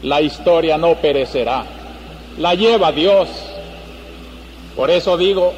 La 0.02 0.22
historia 0.22 0.78
no 0.78 0.96
perecerá, 0.96 1.66
la 2.38 2.56
lleva 2.56 2.92
Dios. 2.92 3.30
Por 4.76 4.90
eso 4.90 5.18
digo 5.18 5.54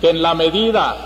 que 0.00 0.10
en 0.10 0.20
la 0.20 0.34
medida 0.34 0.96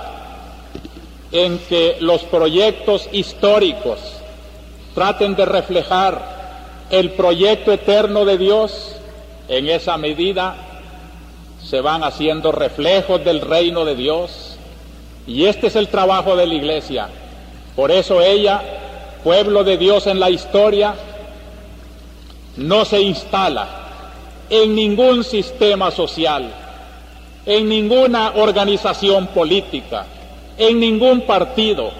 en 1.31 1.59
que 1.69 1.97
los 2.01 2.23
proyectos 2.23 3.09
históricos 3.13 4.20
traten 4.95 5.35
de 5.37 5.45
reflejar 5.45 6.41
el 6.91 7.11
proyecto 7.13 7.73
eterno 7.73 8.25
de 8.25 8.39
Dios, 8.39 8.97
en 9.49 9.69
esa 9.69 9.97
medida 9.97 10.57
se 11.65 11.81
van 11.81 12.03
haciendo 12.03 12.53
reflejos 12.53 13.25
del 13.25 13.41
reino 13.41 13.85
de 13.85 13.95
Dios. 13.95 14.57
Y 15.27 15.45
este 15.47 15.69
es 15.69 15.77
el 15.77 15.89
trabajo 15.89 16.37
de 16.37 16.47
la 16.47 16.55
iglesia. 16.55 17.09
Por 17.77 17.91
eso 17.91 18.21
ella, 18.21 18.63
pueblo 19.23 19.63
de 19.63 19.77
Dios 19.77 20.07
en 20.07 20.19
la 20.19 20.31
historia, 20.31 20.95
no 22.57 22.85
se 22.85 23.01
instala 23.01 23.69
en 24.49 24.75
ningún 24.75 25.23
sistema 25.23 25.91
social, 25.93 26.51
en 27.47 27.69
ninguna 27.69 28.33
organización 28.37 29.29
política, 29.29 30.07
en 30.59 30.81
ningún 30.81 31.23
partido. 31.23 31.93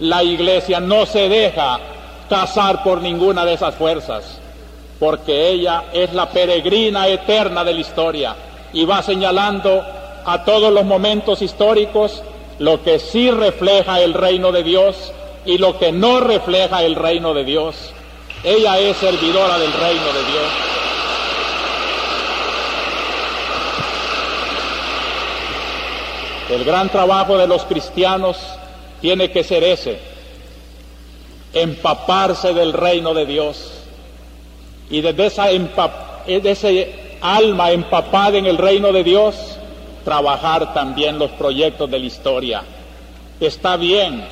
La 0.00 0.22
iglesia 0.22 0.80
no 0.80 1.04
se 1.04 1.28
deja 1.28 1.80
cazar 2.28 2.82
por 2.82 3.00
ninguna 3.00 3.44
de 3.44 3.54
esas 3.54 3.74
fuerzas, 3.74 4.38
porque 4.98 5.48
ella 5.48 5.84
es 5.92 6.12
la 6.14 6.28
peregrina 6.30 7.08
eterna 7.08 7.64
de 7.64 7.74
la 7.74 7.80
historia 7.80 8.36
y 8.72 8.84
va 8.84 9.02
señalando 9.02 9.82
a 10.24 10.44
todos 10.44 10.72
los 10.72 10.84
momentos 10.84 11.42
históricos 11.42 12.22
lo 12.58 12.82
que 12.82 12.98
sí 12.98 13.30
refleja 13.30 14.00
el 14.00 14.14
reino 14.14 14.52
de 14.52 14.62
Dios 14.62 15.12
y 15.46 15.58
lo 15.58 15.78
que 15.78 15.92
no 15.92 16.20
refleja 16.20 16.82
el 16.82 16.96
reino 16.96 17.32
de 17.32 17.44
Dios. 17.44 17.76
Ella 18.44 18.78
es 18.78 18.96
servidora 18.96 19.58
del 19.58 19.72
reino 19.72 20.06
de 20.06 20.24
Dios. 20.30 20.68
El 26.50 26.64
gran 26.64 26.88
trabajo 26.88 27.36
de 27.36 27.46
los 27.46 27.64
cristianos 27.64 28.38
tiene 29.00 29.30
que 29.30 29.44
ser 29.44 29.62
ese, 29.64 30.00
empaparse 31.62 32.52
del 32.52 32.72
reino 32.72 33.14
de 33.14 33.26
Dios. 33.26 33.72
Y 34.90 35.00
desde 35.00 35.26
esa 35.26 35.50
ese 36.26 37.16
alma 37.20 37.70
empapada 37.70 38.36
en 38.36 38.46
el 38.46 38.58
reino 38.58 38.92
de 38.92 39.04
Dios, 39.04 39.34
trabajar 40.04 40.72
también 40.72 41.18
los 41.18 41.30
proyectos 41.32 41.90
de 41.90 41.98
la 41.98 42.06
historia. 42.06 42.62
Está 43.40 43.76
bien 43.76 44.24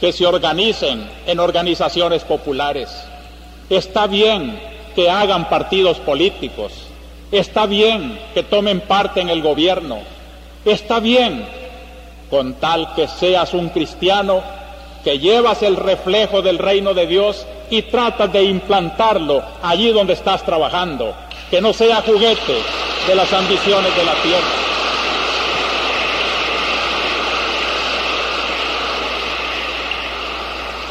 que 0.00 0.12
se 0.12 0.26
organicen 0.26 1.08
en 1.26 1.40
organizaciones 1.40 2.24
populares. 2.24 2.90
Está 3.70 4.06
bien 4.06 4.60
que 4.94 5.10
hagan 5.10 5.48
partidos 5.48 5.98
políticos. 5.98 6.72
Está 7.32 7.66
bien 7.66 8.18
que 8.34 8.42
tomen 8.42 8.80
parte 8.80 9.20
en 9.20 9.30
el 9.30 9.42
gobierno. 9.42 9.98
Está 10.64 11.00
bien 11.00 11.44
con 12.30 12.54
tal 12.54 12.94
que 12.94 13.08
seas 13.08 13.54
un 13.54 13.68
cristiano 13.70 14.42
que 15.04 15.18
llevas 15.18 15.62
el 15.62 15.76
reflejo 15.76 16.40
del 16.40 16.58
reino 16.58 16.94
de 16.94 17.06
Dios 17.06 17.46
y 17.70 17.82
tratas 17.82 18.32
de 18.32 18.42
implantarlo 18.42 19.42
allí 19.62 19.92
donde 19.92 20.14
estás 20.14 20.44
trabajando, 20.44 21.14
que 21.50 21.60
no 21.60 21.74
sea 21.74 22.00
juguete 22.00 22.56
de 23.06 23.14
las 23.14 23.30
ambiciones 23.32 23.94
de 23.94 24.04
la 24.04 24.14
tierra. 24.22 24.64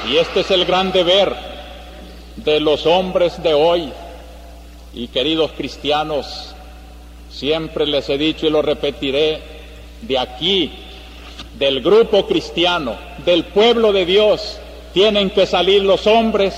Y 0.10 0.18
este 0.18 0.42
es 0.42 0.52
el 0.52 0.66
gran 0.66 0.92
deber 0.92 1.34
de 2.36 2.60
los 2.60 2.86
hombres 2.86 3.42
de 3.42 3.54
hoy. 3.54 3.92
Y 4.94 5.08
queridos 5.08 5.52
cristianos, 5.58 6.54
siempre 7.32 7.88
les 7.88 8.10
he 8.10 8.18
dicho 8.18 8.46
y 8.46 8.52
lo 8.52 8.62
repetiré, 8.62 9.42
de 10.02 10.20
aquí, 10.20 10.72
del 11.58 11.82
grupo 11.82 12.26
cristiano, 12.26 12.96
del 13.26 13.46
pueblo 13.46 13.94
de 13.94 14.06
Dios, 14.06 14.60
tienen 14.94 15.30
que 15.30 15.46
salir 15.46 15.84
los 15.84 16.08
hombres 16.08 16.54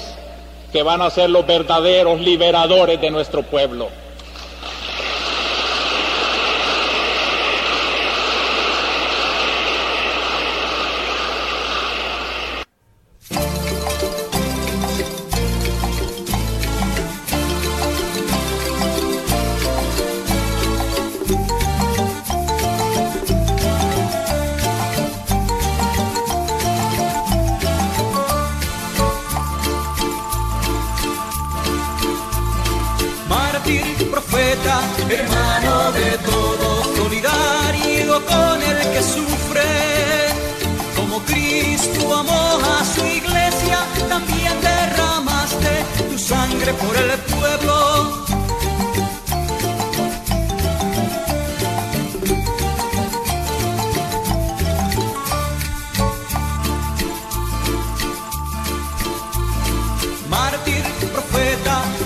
que 0.72 0.84
van 0.84 1.02
a 1.02 1.10
ser 1.10 1.30
los 1.30 1.46
verdaderos 1.48 2.20
liberadores 2.20 3.00
de 3.00 3.10
nuestro 3.10 3.44
pueblo. 3.44 3.90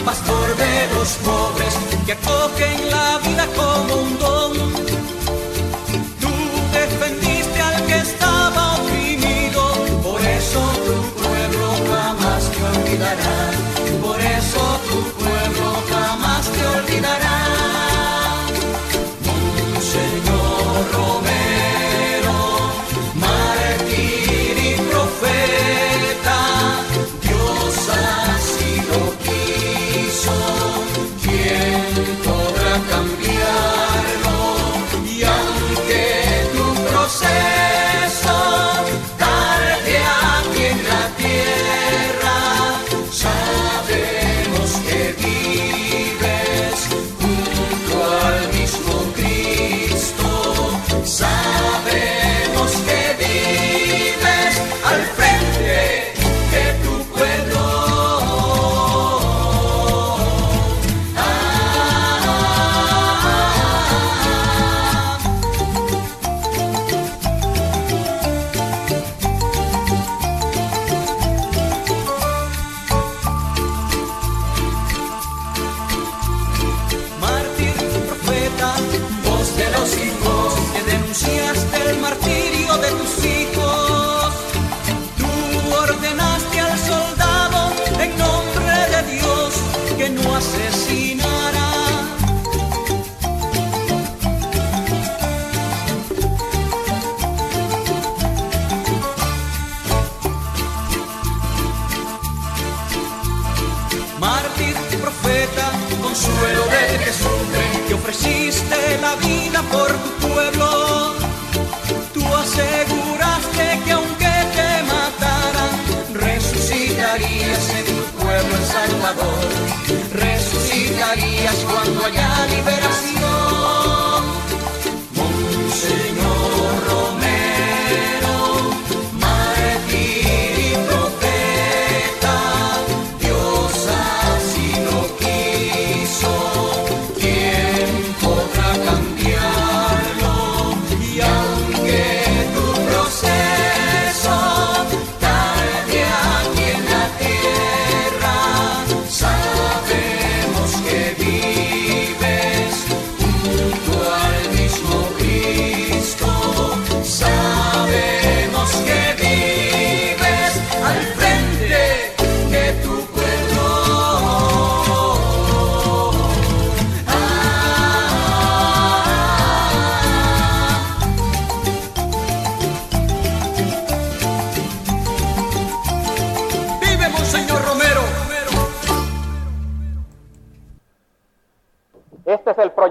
pastor 0.06 0.56
de 0.58 0.94
los 0.96 1.10
pobres 1.26 1.74
que 2.06 2.14
acogen 2.14 2.90
la 2.90 3.20
vida 3.20 3.46
con 3.56 3.69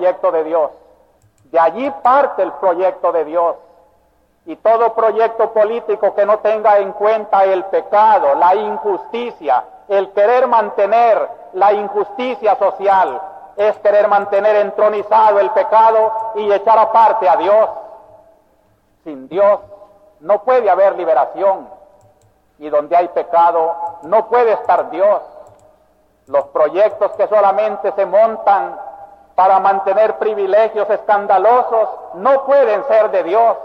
proyecto 0.08 0.32
de 0.32 0.44
Dios. 0.44 0.70
De 1.44 1.58
allí 1.58 1.90
parte 2.02 2.42
el 2.42 2.52
proyecto 2.52 3.12
de 3.12 3.24
Dios. 3.24 3.56
Y 4.46 4.56
todo 4.56 4.94
proyecto 4.94 5.52
político 5.52 6.14
que 6.14 6.24
no 6.24 6.38
tenga 6.38 6.78
en 6.78 6.92
cuenta 6.92 7.44
el 7.44 7.64
pecado, 7.66 8.34
la 8.36 8.54
injusticia, 8.54 9.64
el 9.88 10.10
querer 10.12 10.46
mantener 10.46 11.28
la 11.52 11.72
injusticia 11.74 12.56
social, 12.56 13.20
es 13.56 13.76
querer 13.78 14.08
mantener 14.08 14.56
entronizado 14.56 15.40
el 15.40 15.50
pecado 15.50 16.12
y 16.36 16.50
echar 16.50 16.78
aparte 16.78 17.28
a 17.28 17.36
Dios. 17.36 17.68
Sin 19.04 19.28
Dios 19.28 19.60
no 20.20 20.42
puede 20.42 20.70
haber 20.70 20.96
liberación. 20.96 21.68
Y 22.58 22.70
donde 22.70 22.96
hay 22.96 23.08
pecado 23.08 23.74
no 24.02 24.26
puede 24.28 24.52
estar 24.52 24.90
Dios. 24.90 25.20
Los 26.26 26.44
proyectos 26.46 27.12
que 27.12 27.26
solamente 27.28 27.92
se 27.92 28.06
montan 28.06 28.87
para 29.38 29.60
mantener 29.60 30.18
privilegios 30.18 30.90
escandalosos 30.90 31.88
no 32.14 32.44
pueden 32.44 32.82
ser 32.88 33.08
de 33.12 33.22
Dios. 33.22 33.56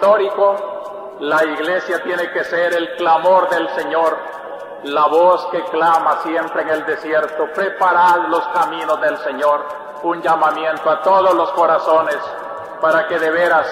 Histórico, 0.00 1.18
la 1.20 1.44
iglesia 1.44 2.02
tiene 2.02 2.32
que 2.32 2.42
ser 2.44 2.72
el 2.72 2.96
clamor 2.96 3.50
del 3.50 3.68
Señor 3.70 4.16
la 4.84 5.06
voz 5.08 5.46
que 5.52 5.62
clama 5.64 6.22
siempre 6.22 6.62
en 6.62 6.70
el 6.70 6.86
desierto, 6.86 7.48
preparad 7.54 8.28
los 8.28 8.48
caminos 8.48 8.98
del 9.02 9.18
Señor, 9.18 9.62
un 10.02 10.22
llamamiento 10.22 10.88
a 10.88 11.02
todos 11.02 11.34
los 11.34 11.50
corazones 11.52 12.16
para 12.80 13.06
que 13.06 13.18
de 13.18 13.30
veras 13.30 13.66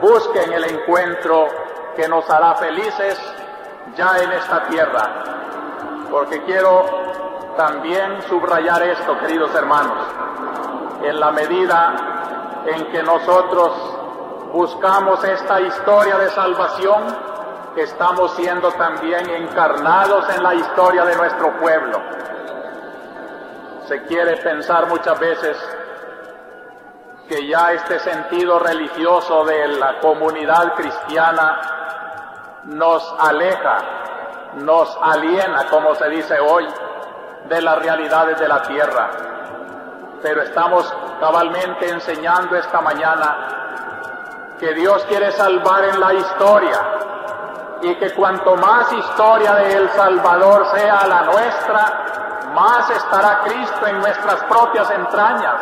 busquen 0.00 0.52
el 0.52 0.64
encuentro 0.64 1.46
que 1.94 2.08
nos 2.08 2.28
hará 2.28 2.56
felices 2.56 3.20
ya 3.94 4.18
en 4.18 4.32
esta 4.32 4.64
tierra. 4.64 5.10
Porque 6.10 6.42
quiero 6.42 6.86
también 7.56 8.20
subrayar 8.28 8.82
esto, 8.82 9.16
queridos 9.20 9.54
hermanos, 9.54 10.08
en 11.04 11.20
la 11.20 11.30
medida 11.30 12.62
en 12.66 12.90
que 12.90 13.00
nosotros 13.04 13.91
buscamos 14.52 15.24
esta 15.24 15.60
historia 15.60 16.18
de 16.18 16.28
salvación, 16.30 17.02
que 17.74 17.82
estamos 17.82 18.34
siendo 18.34 18.70
también 18.72 19.28
encarnados 19.30 20.28
en 20.36 20.42
la 20.42 20.54
historia 20.54 21.04
de 21.06 21.16
nuestro 21.16 21.58
pueblo. 21.58 21.98
Se 23.86 24.02
quiere 24.02 24.36
pensar 24.36 24.86
muchas 24.88 25.18
veces 25.18 25.56
que 27.28 27.48
ya 27.48 27.72
este 27.72 27.98
sentido 28.00 28.58
religioso 28.58 29.44
de 29.46 29.68
la 29.68 30.00
comunidad 30.00 30.74
cristiana 30.74 32.60
nos 32.64 33.14
aleja, 33.18 33.78
nos 34.56 34.98
aliena, 35.00 35.66
como 35.70 35.94
se 35.94 36.10
dice 36.10 36.38
hoy, 36.40 36.66
de 37.48 37.62
las 37.62 37.78
realidades 37.78 38.38
de 38.38 38.48
la 38.48 38.62
tierra. 38.62 39.10
Pero 40.20 40.42
estamos 40.42 40.94
cabalmente 41.20 41.88
enseñando 41.88 42.54
esta 42.56 42.82
mañana 42.82 43.61
que 44.62 44.74
Dios 44.74 45.04
quiere 45.08 45.32
salvar 45.32 45.82
en 45.86 45.98
la 45.98 46.14
historia, 46.14 46.80
y 47.82 47.96
que 47.96 48.14
cuanto 48.14 48.54
más 48.54 48.92
historia 48.92 49.56
de 49.56 49.74
El 49.74 49.90
Salvador 49.90 50.64
sea 50.72 51.04
la 51.08 51.22
nuestra, 51.22 52.50
más 52.54 52.88
estará 52.90 53.40
Cristo 53.40 53.86
en 53.88 53.98
nuestras 53.98 54.40
propias 54.44 54.88
entrañas. 54.92 55.60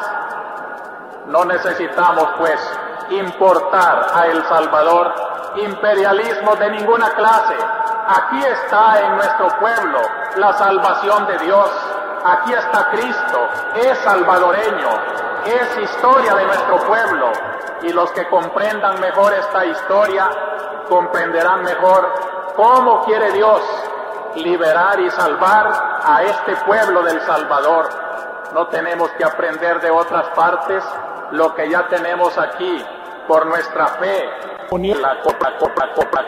No 1.28 1.46
necesitamos, 1.46 2.28
pues, 2.36 2.61
importar 3.09 4.07
a 4.12 4.26
El 4.26 4.44
Salvador 4.44 5.14
imperialismo 5.57 6.55
de 6.57 6.70
ninguna 6.70 7.09
clase. 7.14 7.57
Aquí 8.07 8.44
está 8.44 9.01
en 9.01 9.16
nuestro 9.16 9.48
pueblo 9.61 9.98
la 10.36 10.53
salvación 10.59 11.26
de 11.26 11.38
Dios. 11.38 11.70
Aquí 12.22 12.53
está 12.53 12.90
Cristo, 12.90 13.48
es 13.76 13.98
salvadoreño, 14.01 15.29
es 15.47 15.78
historia 15.78 16.34
de 16.34 16.45
nuestro 16.47 16.76
pueblo. 16.86 17.32
Y 17.82 17.93
los 17.93 18.11
que 18.12 18.28
comprendan 18.28 19.01
mejor 19.01 19.32
esta 19.34 19.64
historia 19.64 20.28
comprenderán 20.88 21.62
mejor 21.62 22.12
cómo 22.57 23.05
quiere 23.05 23.32
Dios 23.32 23.62
liberar 24.36 25.01
y 25.01 25.11
salvar 25.11 26.01
a 26.05 26.22
este 26.22 26.57
pueblo 26.66 27.03
del 27.03 27.20
Salvador. 27.22 27.88
No 28.55 28.66
tenemos 28.68 29.11
que 29.12 29.24
aprender 29.24 29.80
de 29.80 29.91
otras 29.91 30.28
partes 30.30 30.84
lo 31.32 31.55
que 31.55 31.70
ya 31.70 31.86
tenemos 31.88 32.36
aquí 32.38 32.84
por 33.26 33.47
nuestra 33.47 33.86
fe. 33.86 34.28
La 34.70 35.20
copa, 35.20 35.59
copa, 35.59 35.88
copa, 35.95 36.20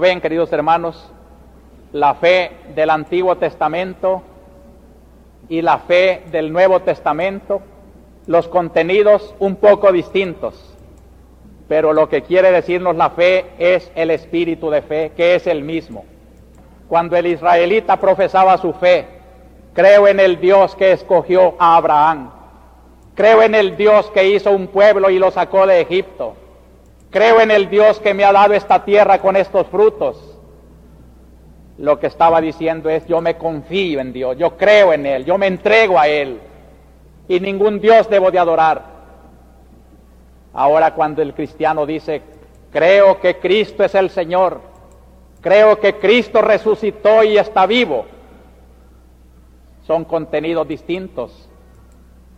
Ven, 0.00 0.20
queridos 0.20 0.52
hermanos, 0.52 1.10
la 1.92 2.14
fe 2.14 2.52
del 2.74 2.90
Antiguo 2.90 3.36
Testamento 3.36 4.22
y 5.48 5.62
la 5.62 5.78
fe 5.78 6.22
del 6.30 6.52
Nuevo 6.52 6.80
Testamento, 6.80 7.62
los 8.26 8.48
contenidos 8.48 9.34
un 9.38 9.56
poco 9.56 9.90
distintos, 9.90 10.76
pero 11.68 11.92
lo 11.92 12.08
que 12.08 12.22
quiere 12.22 12.52
decirnos 12.52 12.96
la 12.96 13.10
fe 13.10 13.46
es 13.58 13.90
el 13.94 14.10
espíritu 14.10 14.70
de 14.70 14.82
fe, 14.82 15.12
que 15.16 15.34
es 15.34 15.46
el 15.46 15.62
mismo. 15.62 16.04
Cuando 16.88 17.16
el 17.16 17.26
israelita 17.26 17.98
profesaba 17.98 18.58
su 18.58 18.72
fe, 18.74 19.06
creo 19.72 20.08
en 20.08 20.20
el 20.20 20.40
Dios 20.40 20.74
que 20.74 20.92
escogió 20.92 21.54
a 21.58 21.76
Abraham, 21.76 22.30
creo 23.14 23.42
en 23.42 23.54
el 23.54 23.76
Dios 23.76 24.10
que 24.10 24.28
hizo 24.28 24.50
un 24.50 24.68
pueblo 24.68 25.10
y 25.10 25.18
lo 25.18 25.30
sacó 25.30 25.66
de 25.66 25.80
Egipto, 25.80 26.34
Creo 27.10 27.40
en 27.40 27.50
el 27.50 27.70
Dios 27.70 28.00
que 28.00 28.12
me 28.12 28.24
ha 28.24 28.32
dado 28.32 28.54
esta 28.54 28.84
tierra 28.84 29.18
con 29.18 29.36
estos 29.36 29.66
frutos. 29.68 30.38
Lo 31.78 31.98
que 31.98 32.08
estaba 32.08 32.40
diciendo 32.40 32.90
es, 32.90 33.06
yo 33.06 33.20
me 33.20 33.36
confío 33.36 34.00
en 34.00 34.12
Dios, 34.12 34.36
yo 34.36 34.56
creo 34.56 34.92
en 34.92 35.06
Él, 35.06 35.24
yo 35.24 35.38
me 35.38 35.46
entrego 35.46 35.98
a 35.98 36.08
Él. 36.08 36.40
Y 37.28 37.40
ningún 37.40 37.80
Dios 37.80 38.10
debo 38.10 38.30
de 38.30 38.38
adorar. 38.38 38.82
Ahora 40.52 40.94
cuando 40.94 41.22
el 41.22 41.34
cristiano 41.34 41.86
dice, 41.86 42.20
creo 42.72 43.20
que 43.20 43.38
Cristo 43.38 43.84
es 43.84 43.94
el 43.94 44.10
Señor, 44.10 44.60
creo 45.40 45.78
que 45.78 45.94
Cristo 45.94 46.42
resucitó 46.42 47.22
y 47.22 47.38
está 47.38 47.64
vivo, 47.66 48.06
son 49.86 50.04
contenidos 50.04 50.66
distintos, 50.66 51.48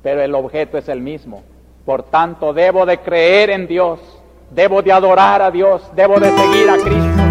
pero 0.03 0.23
el 0.23 0.35
objeto 0.35 0.77
es 0.77 0.89
el 0.89 1.01
mismo. 1.01 1.43
Por 1.87 2.03
tanto, 2.03 2.53
debo 2.53 2.85
de 2.85 2.99
creer 2.99 3.51
en 3.51 3.67
Dios 3.67 4.20
Debo 4.51 4.83
de 4.83 4.93
adorar 4.93 5.41
a 5.43 5.51
Dios, 5.53 5.81
debo 5.95 6.19
de 6.19 6.29
seguir 6.37 6.69
a 6.69 6.77
Cristo. 6.77 7.23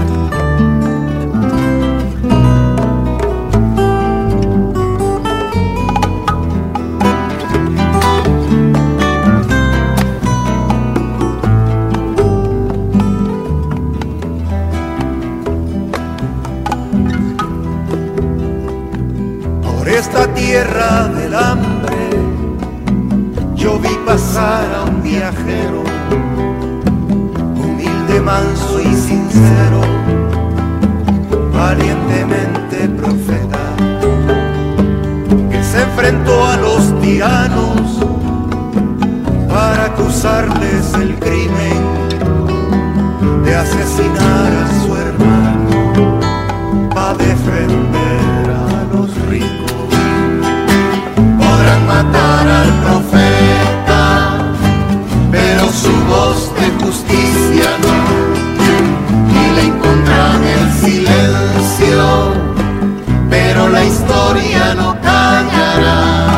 Por 19.62 19.90
esta 19.90 20.34
tierra 20.34 21.10
del 21.10 21.36
hambre, 21.36 21.96
yo 23.56 23.78
vi 23.78 23.94
pasar 24.06 24.74
a 24.74 24.84
un 24.84 25.04
viajero 25.04 25.99
manso 28.22 28.80
y 28.80 28.94
sincero, 28.96 29.82
valientemente 31.54 32.90
profeta, 32.90 33.60
que 35.50 35.64
se 35.64 35.82
enfrentó 35.84 36.46
a 36.46 36.58
los 36.58 37.00
tiranos 37.02 38.00
para 39.48 39.86
acusarles 39.86 40.94
el 40.96 41.16
crimen 41.20 41.80
de 43.44 43.56
asesinar 43.56 44.52
a 44.64 44.68
su 44.82 44.96
hermano, 44.96 46.20
para 46.94 47.14
defender 47.16 48.50
a 48.50 48.84
los 48.94 49.10
ricos. 49.28 49.72
Podrán 51.38 51.88
matar 51.88 52.48
al 52.48 52.72
profeta, 52.84 53.59
su 55.90 56.06
voz 56.06 56.54
de 56.56 56.86
justicia 56.86 57.78
no 57.84 58.30
pero 63.30 63.70
la 63.70 63.84
historia 63.84 64.76
no 64.76 64.96
callará 65.02 66.29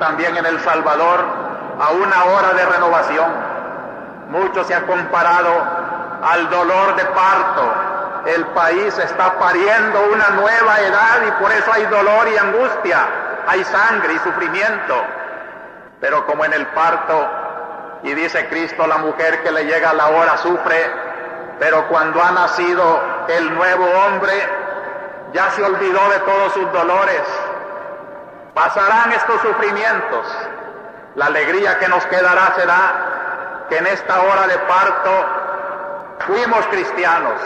también 0.00 0.36
en 0.36 0.46
El 0.46 0.58
Salvador 0.60 1.20
a 1.78 1.90
una 1.92 2.24
hora 2.24 2.52
de 2.54 2.66
renovación. 2.66 3.30
Mucho 4.30 4.64
se 4.64 4.74
ha 4.74 4.86
comparado 4.86 5.50
al 6.24 6.50
dolor 6.50 6.96
de 6.96 7.04
parto. 7.04 7.72
El 8.26 8.46
país 8.46 8.98
está 8.98 9.38
pariendo 9.38 10.02
una 10.12 10.30
nueva 10.30 10.80
edad 10.80 11.20
y 11.28 11.42
por 11.42 11.52
eso 11.52 11.72
hay 11.72 11.84
dolor 11.84 12.28
y 12.28 12.36
angustia, 12.36 12.98
hay 13.46 13.64
sangre 13.64 14.14
y 14.14 14.18
sufrimiento. 14.18 15.02
Pero 16.00 16.26
como 16.26 16.44
en 16.44 16.52
el 16.54 16.66
parto, 16.68 17.28
y 18.02 18.14
dice 18.14 18.48
Cristo, 18.48 18.86
la 18.86 18.98
mujer 18.98 19.42
que 19.42 19.52
le 19.52 19.64
llega 19.64 19.90
a 19.90 19.94
la 19.94 20.08
hora 20.08 20.36
sufre, 20.38 20.90
pero 21.58 21.86
cuando 21.88 22.22
ha 22.22 22.30
nacido 22.30 23.00
el 23.28 23.54
nuevo 23.54 23.84
hombre, 23.84 24.32
ya 25.32 25.50
se 25.50 25.62
olvidó 25.62 26.08
de 26.10 26.18
todos 26.20 26.52
sus 26.54 26.72
dolores 26.72 27.22
Pasarán 28.60 29.10
estos 29.12 29.40
sufrimientos. 29.40 30.26
La 31.14 31.26
alegría 31.26 31.78
que 31.78 31.88
nos 31.88 32.04
quedará 32.04 32.52
será 32.56 33.66
que 33.70 33.78
en 33.78 33.86
esta 33.86 34.20
hora 34.20 34.46
de 34.48 34.58
parto 34.58 35.10
fuimos 36.26 36.66
cristianos, 36.66 37.40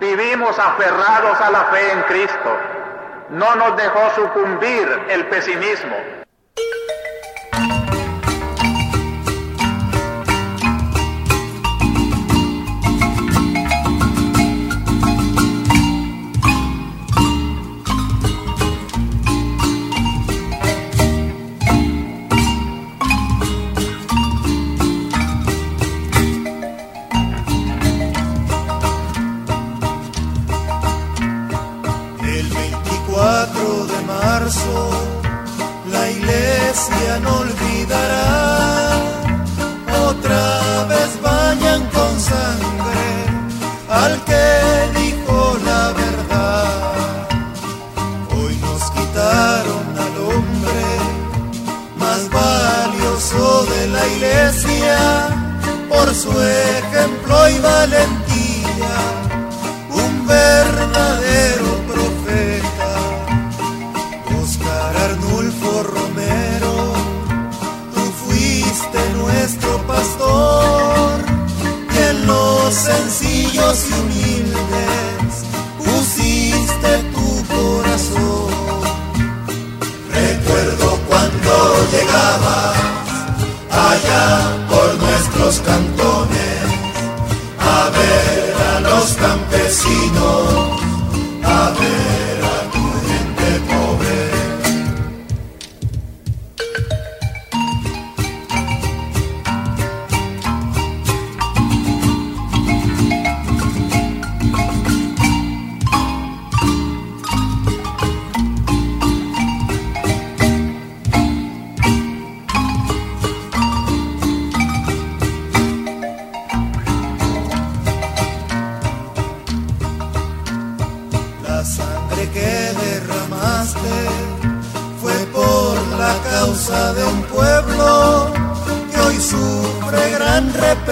vivimos 0.00 0.58
aferrados 0.58 1.38
a 1.38 1.50
la 1.50 1.64
fe 1.64 1.92
en 1.92 2.02
Cristo. 2.04 2.56
No 3.28 3.54
nos 3.56 3.76
dejó 3.76 4.10
sucumbir 4.14 5.04
el 5.10 5.26
pesimismo. 5.26 5.96
Por 56.04 56.14
su 56.14 56.30
ejemplo 56.30 57.48
y 57.48 57.58
valentía, 57.60 58.94
un 59.90 60.26
verdadero 60.26 61.70
profeta. 61.92 62.90
Oscar 64.42 64.96
Arnulfo 64.96 65.82
Romero, 65.84 66.74
tú 67.94 68.00
fuiste 68.24 68.98
nuestro 69.16 69.78
pastor 69.86 71.20
y 71.94 71.98
en 72.10 72.26
los 72.26 72.74
sencillos 72.74 73.86
y 73.88 73.92
humildes 74.00 75.32
pusiste 75.78 76.98
tu 77.14 77.28
corazón. 77.54 78.50
Recuerdo 80.10 80.98
cuando 81.08 81.52
llegabas 81.92 82.76
allá 83.70 84.61
nuestros 85.52 85.60
cantones 85.60 86.62
a 87.58 87.90
ver 87.90 88.54
a 88.74 88.80
los 88.80 89.12
campesinos, 89.14 90.81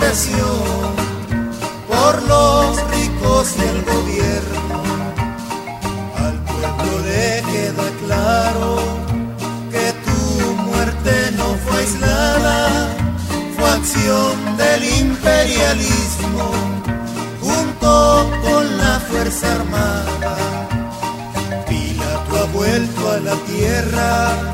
gran 0.01 0.11
represión 0.11 0.95
por 1.89 2.23
los 2.23 2.91
ricos 2.91 3.55
y 3.57 3.63
el 3.63 3.83
gobierno. 3.85 4.83
Al 6.17 6.39
pueblo 6.45 6.99
le 7.05 7.43
queda 7.53 7.91
claro 8.05 8.77
que 9.71 9.93
tu 10.05 10.53
muerte 10.63 11.33
no 11.37 11.55
fue 11.65 11.79
aislada, 11.81 12.89
fue 13.57 13.71
acción 13.71 14.57
del 14.57 14.85
imperialismo 14.85 16.51
junto 17.41 18.31
con 18.43 18.79
la 18.79 19.01
Fuerza 19.01 19.55
Armada. 19.55 20.37
Pilato 21.69 22.37
ha 22.39 22.45
vuelto 22.53 23.11
a 23.11 23.21
la 23.21 23.35
tierra, 23.47 24.50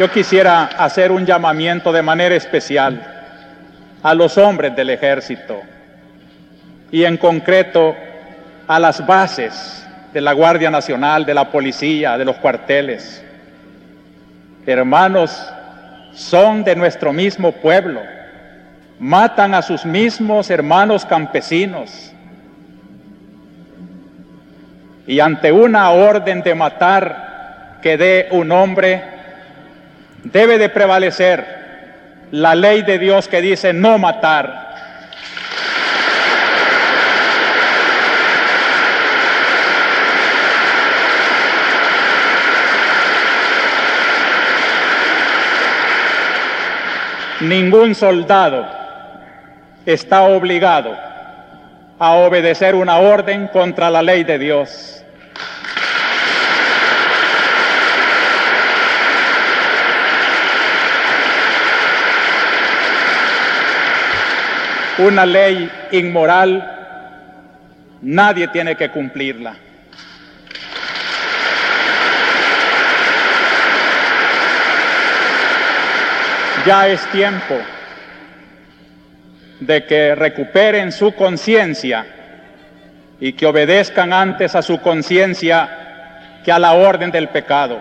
Yo 0.00 0.10
quisiera 0.10 0.64
hacer 0.78 1.12
un 1.12 1.26
llamamiento 1.26 1.92
de 1.92 2.00
manera 2.00 2.34
especial 2.34 3.02
a 4.02 4.14
los 4.14 4.38
hombres 4.38 4.74
del 4.74 4.88
ejército 4.88 5.60
y 6.90 7.04
en 7.04 7.18
concreto 7.18 7.94
a 8.66 8.80
las 8.80 9.06
bases 9.06 9.86
de 10.10 10.22
la 10.22 10.32
Guardia 10.32 10.70
Nacional, 10.70 11.26
de 11.26 11.34
la 11.34 11.50
policía, 11.50 12.16
de 12.16 12.24
los 12.24 12.36
cuarteles. 12.36 13.22
Hermanos, 14.64 15.52
son 16.14 16.64
de 16.64 16.74
nuestro 16.76 17.12
mismo 17.12 17.52
pueblo, 17.52 18.00
matan 18.98 19.52
a 19.52 19.60
sus 19.60 19.84
mismos 19.84 20.48
hermanos 20.48 21.04
campesinos 21.04 22.10
y 25.06 25.20
ante 25.20 25.52
una 25.52 25.90
orden 25.90 26.42
de 26.42 26.54
matar 26.54 27.80
que 27.82 27.98
dé 27.98 28.28
un 28.30 28.50
hombre, 28.50 29.19
debe 30.24 30.58
de 30.58 30.68
prevalecer 30.68 31.60
la 32.30 32.54
ley 32.54 32.82
de 32.82 32.98
Dios 32.98 33.28
que 33.28 33.40
dice 33.40 33.72
no 33.72 33.98
matar. 33.98 34.68
Ningún 47.40 47.94
soldado 47.94 48.66
está 49.86 50.22
obligado 50.22 50.94
a 51.98 52.12
obedecer 52.12 52.74
una 52.74 52.98
orden 52.98 53.48
contra 53.48 53.88
la 53.90 54.02
ley 54.02 54.24
de 54.24 54.38
Dios. 54.38 54.99
Una 65.00 65.24
ley 65.24 65.70
inmoral, 65.92 67.98
nadie 68.02 68.48
tiene 68.48 68.76
que 68.76 68.90
cumplirla. 68.90 69.54
Ya 76.66 76.88
es 76.88 77.00
tiempo 77.10 77.56
de 79.60 79.86
que 79.86 80.14
recuperen 80.14 80.92
su 80.92 81.14
conciencia 81.14 82.04
y 83.18 83.32
que 83.32 83.46
obedezcan 83.46 84.12
antes 84.12 84.54
a 84.54 84.60
su 84.60 84.80
conciencia 84.80 86.40
que 86.44 86.52
a 86.52 86.58
la 86.58 86.72
orden 86.72 87.10
del 87.10 87.28
pecado. 87.28 87.80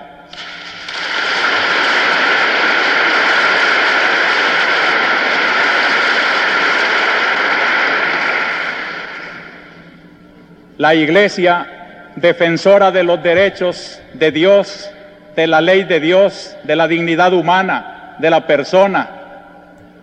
La 10.79 10.95
Iglesia, 10.95 11.67
defensora 12.15 12.89
de 12.89 13.03
los 13.03 13.21
derechos 13.21 14.01
de 14.13 14.31
Dios, 14.31 14.89
de 15.35 15.45
la 15.45 15.59
ley 15.59 15.83
de 15.83 15.99
Dios, 15.99 16.55
de 16.63 16.73
la 16.77 16.87
dignidad 16.87 17.33
humana, 17.33 18.15
de 18.17 18.29
la 18.29 18.47
persona, 18.47 19.09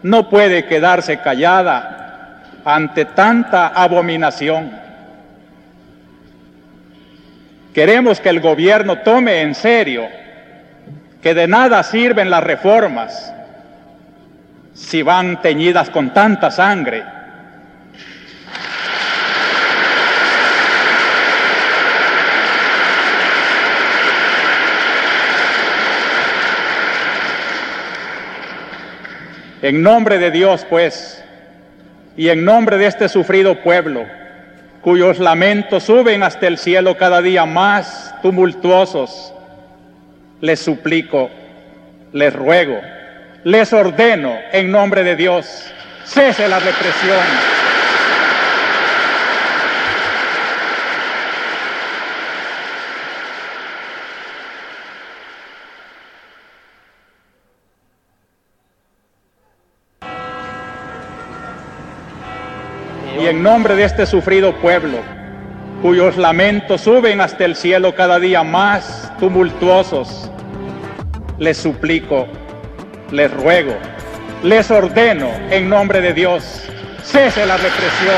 no 0.02 0.28
puede 0.28 0.66
quedarse 0.66 1.16
callada 1.20 2.42
ante 2.62 3.06
tanta 3.06 3.68
abominación. 3.68 4.70
Queremos 7.72 8.20
que 8.20 8.28
el 8.28 8.40
gobierno 8.40 8.98
tome 8.98 9.40
en 9.40 9.54
serio 9.54 10.06
que 11.22 11.32
de 11.32 11.48
nada 11.48 11.82
sirven 11.84 12.28
las 12.28 12.44
reformas 12.44 13.32
si 14.74 15.00
van 15.00 15.40
teñidas 15.40 15.88
con 15.88 16.12
tanta 16.12 16.50
sangre. 16.50 17.15
En 29.66 29.82
nombre 29.82 30.18
de 30.18 30.30
Dios, 30.30 30.64
pues, 30.70 31.24
y 32.16 32.28
en 32.28 32.44
nombre 32.44 32.78
de 32.78 32.86
este 32.86 33.08
sufrido 33.08 33.64
pueblo, 33.64 34.06
cuyos 34.80 35.18
lamentos 35.18 35.82
suben 35.82 36.22
hasta 36.22 36.46
el 36.46 36.56
cielo 36.56 36.96
cada 36.96 37.20
día 37.20 37.46
más 37.46 38.14
tumultuosos, 38.22 39.34
les 40.40 40.60
suplico, 40.60 41.30
les 42.12 42.32
ruego, 42.32 42.80
les 43.42 43.72
ordeno 43.72 44.36
en 44.52 44.70
nombre 44.70 45.02
de 45.02 45.16
Dios, 45.16 45.64
cese 46.04 46.46
la 46.46 46.60
represión. 46.60 47.55
En 63.26 63.42
nombre 63.42 63.74
de 63.74 63.82
este 63.82 64.06
sufrido 64.06 64.54
pueblo, 64.60 64.98
cuyos 65.82 66.16
lamentos 66.16 66.82
suben 66.82 67.20
hasta 67.20 67.44
el 67.44 67.56
cielo 67.56 67.92
cada 67.92 68.20
día 68.20 68.44
más 68.44 69.12
tumultuosos, 69.18 70.30
les 71.36 71.56
suplico, 71.56 72.28
les 73.10 73.28
ruego, 73.34 73.74
les 74.44 74.70
ordeno 74.70 75.28
en 75.50 75.68
nombre 75.68 76.00
de 76.00 76.12
Dios, 76.12 76.68
cese 77.02 77.44
la 77.46 77.56
represión. 77.56 78.14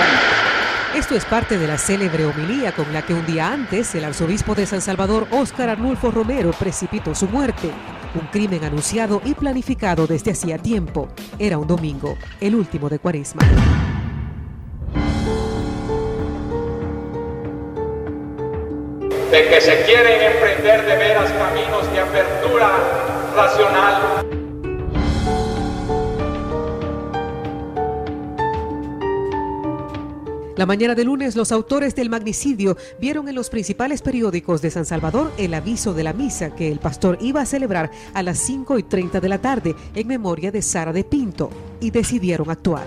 Esto 0.94 1.14
es 1.14 1.24
parte 1.24 1.56
de 1.56 1.66
la 1.66 1.78
célebre 1.78 2.26
homilía 2.26 2.72
con 2.72 2.92
la 2.92 3.00
que 3.00 3.14
un 3.14 3.24
día 3.24 3.50
antes 3.50 3.94
el 3.94 4.04
arzobispo 4.04 4.54
de 4.54 4.66
San 4.66 4.82
Salvador, 4.82 5.26
Óscar 5.30 5.70
Arnulfo 5.70 6.10
Romero, 6.10 6.50
precipitó 6.50 7.14
su 7.14 7.28
muerte. 7.28 7.70
Un 8.14 8.26
crimen 8.26 8.62
anunciado 8.62 9.22
y 9.24 9.32
planificado 9.32 10.06
desde 10.06 10.32
hacía 10.32 10.58
tiempo. 10.58 11.08
Era 11.38 11.56
un 11.56 11.66
domingo, 11.66 12.18
el 12.42 12.54
último 12.54 12.90
de 12.90 12.98
Cuaresma. 12.98 13.40
De 19.30 19.48
que 19.48 19.60
se 19.60 19.82
quieren 19.82 20.32
emprender 20.32 20.86
de 20.86 20.96
veras 20.96 21.30
caminos 21.32 21.92
de 21.92 22.00
apertura 22.00 22.70
racional. 23.36 24.26
La 30.56 30.66
mañana 30.66 30.96
de 30.96 31.04
lunes, 31.04 31.36
los 31.36 31.52
autores 31.52 31.94
del 31.94 32.10
magnicidio 32.10 32.76
vieron 32.98 33.28
en 33.28 33.36
los 33.36 33.48
principales 33.48 34.02
periódicos 34.02 34.60
de 34.60 34.72
San 34.72 34.86
Salvador 34.86 35.30
el 35.38 35.54
aviso 35.54 35.94
de 35.94 36.02
la 36.02 36.12
misa 36.12 36.52
que 36.56 36.72
el 36.72 36.80
pastor 36.80 37.16
iba 37.20 37.42
a 37.42 37.46
celebrar 37.46 37.92
a 38.12 38.24
las 38.24 38.38
5 38.38 38.76
y 38.78 38.82
30 38.82 39.20
de 39.20 39.28
la 39.28 39.38
tarde 39.38 39.76
en 39.94 40.08
memoria 40.08 40.50
de 40.50 40.60
Sara 40.62 40.92
de 40.92 41.04
Pinto 41.04 41.50
y 41.80 41.92
decidieron 41.92 42.50
actuar. 42.50 42.86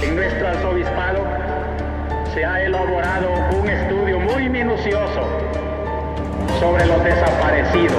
En 0.00 0.18
ha 0.18 0.59
un 3.02 3.66
estudio 3.66 4.20
muy 4.20 4.48
minucioso 4.50 5.22
sobre 6.58 6.86
los 6.86 7.02
desaparecidos. 7.02 7.96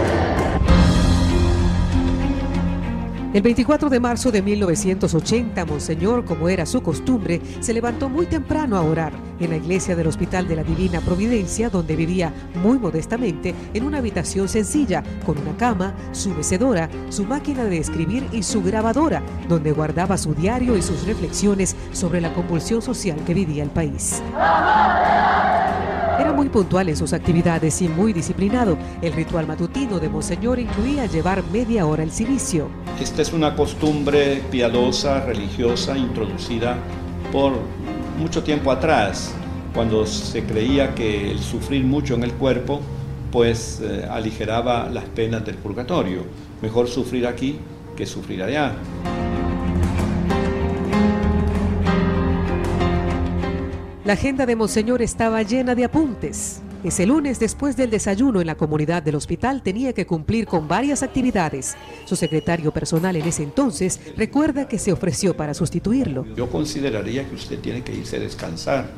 El 3.34 3.42
24 3.42 3.90
de 3.90 4.00
marzo 4.00 4.32
de 4.32 4.44
1980, 4.44 5.66
Monseñor, 5.66 6.24
como 6.24 6.50
era 6.50 6.68
su 6.68 6.84
costumbre, 6.84 7.42
se 7.62 7.74
levantó 7.74 8.10
muy 8.10 8.28
temprano 8.28 8.78
a 8.78 8.82
orar 8.82 9.31
en 9.42 9.52
la 9.52 9.58
iglesia 9.58 9.96
del 9.96 10.08
Hospital 10.08 10.48
de 10.48 10.56
la 10.56 10.64
Divina 10.64 11.02
Providencia, 11.02 11.70
donde 11.70 11.96
vivía 11.96 12.34
muy 12.64 12.78
modestamente 12.80 13.54
en 13.74 13.84
una 13.84 14.00
habitación 14.00 14.48
sencilla, 14.48 15.04
con 15.26 15.38
una 15.38 15.56
cama, 15.58 15.96
su 16.12 16.30
mecedora, 16.30 16.90
su 17.10 17.26
máquina 17.26 17.66
de 17.66 17.78
escribir 17.78 18.28
y 18.32 18.44
su 18.44 18.62
grabadora, 18.62 19.24
donde 19.48 19.72
guardaba 19.72 20.18
su 20.18 20.34
diario 20.34 20.78
y 20.78 20.82
sus 20.82 21.06
reflexiones 21.06 21.76
sobre 21.92 22.22
la 22.22 22.34
convulsión 22.34 22.82
social 22.82 23.18
que 23.26 23.34
vivía 23.34 23.64
el 23.64 23.70
país. 23.70 24.22
Era 26.20 26.34
muy 26.34 26.50
puntual 26.50 26.90
en 26.90 26.96
sus 26.96 27.14
actividades 27.14 27.82
y 27.82 27.88
muy 27.90 28.14
disciplinado. 28.14 28.78
El 29.02 29.14
ritual 29.14 29.48
matutino 29.48 30.00
de 30.00 30.08
Monseñor 30.08 30.60
incluía 30.60 31.08
llevar 31.08 31.44
media 31.52 31.88
hora 31.88 32.04
el 32.04 32.12
cilicio. 32.12 32.68
Esta 33.02 33.24
es 33.24 33.34
una 33.34 33.56
costumbre 33.56 34.44
piadosa, 34.52 35.26
religiosa, 35.26 35.98
introducida 35.98 36.78
por 37.32 37.54
mucho 38.22 38.44
tiempo 38.44 38.72
atrás, 38.72 39.34
cuando 39.74 40.06
se 40.06 40.44
creía 40.44 40.94
que 40.94 41.32
el 41.32 41.40
sufrir 41.40 41.84
mucho 41.84 42.14
en 42.14 42.24
el 42.24 42.34
cuerpo 42.34 42.82
pues 43.32 43.82
eh, 43.82 44.06
aligeraba 44.10 44.90
las 44.90 45.06
penas 45.06 45.44
del 45.46 45.56
purgatorio. 45.56 46.24
Mejor 46.62 46.88
sufrir 46.88 47.26
aquí 47.26 47.58
que 47.96 48.06
sufrir 48.06 48.44
allá. 48.44 48.74
La 54.04 54.14
agenda 54.14 54.46
de 54.46 54.56
Monseñor 54.56 55.02
estaba 55.02 55.42
llena 55.44 55.74
de 55.74 55.86
apuntes. 55.86 56.62
Ese 56.84 57.06
lunes, 57.06 57.40
después 57.40 57.78
del 57.78 57.92
desayuno 57.92 58.42
en 58.42 58.48
la 58.48 58.56
comunidad 58.56 59.04
del 59.04 59.14
hospital, 59.14 59.62
tenía 59.62 59.94
que 59.94 60.08
cumplir 60.08 60.48
con 60.48 60.68
varias 60.68 61.04
actividades. 61.04 61.76
Su 62.06 62.16
secretario 62.16 62.72
personal 62.72 63.16
en 63.16 63.28
ese 63.28 63.44
entonces 63.44 64.00
recuerda 64.18 64.68
que 64.68 64.80
se 64.80 64.92
ofreció 64.92 65.38
para 65.38 65.54
sustituirlo. 65.54 66.26
Yo 66.36 66.50
consideraría 66.50 67.30
que 67.30 67.36
usted 67.36 67.60
tiene 67.60 67.84
que 67.84 67.94
irse 67.94 68.18
a 68.18 68.20
descansar. 68.20 68.90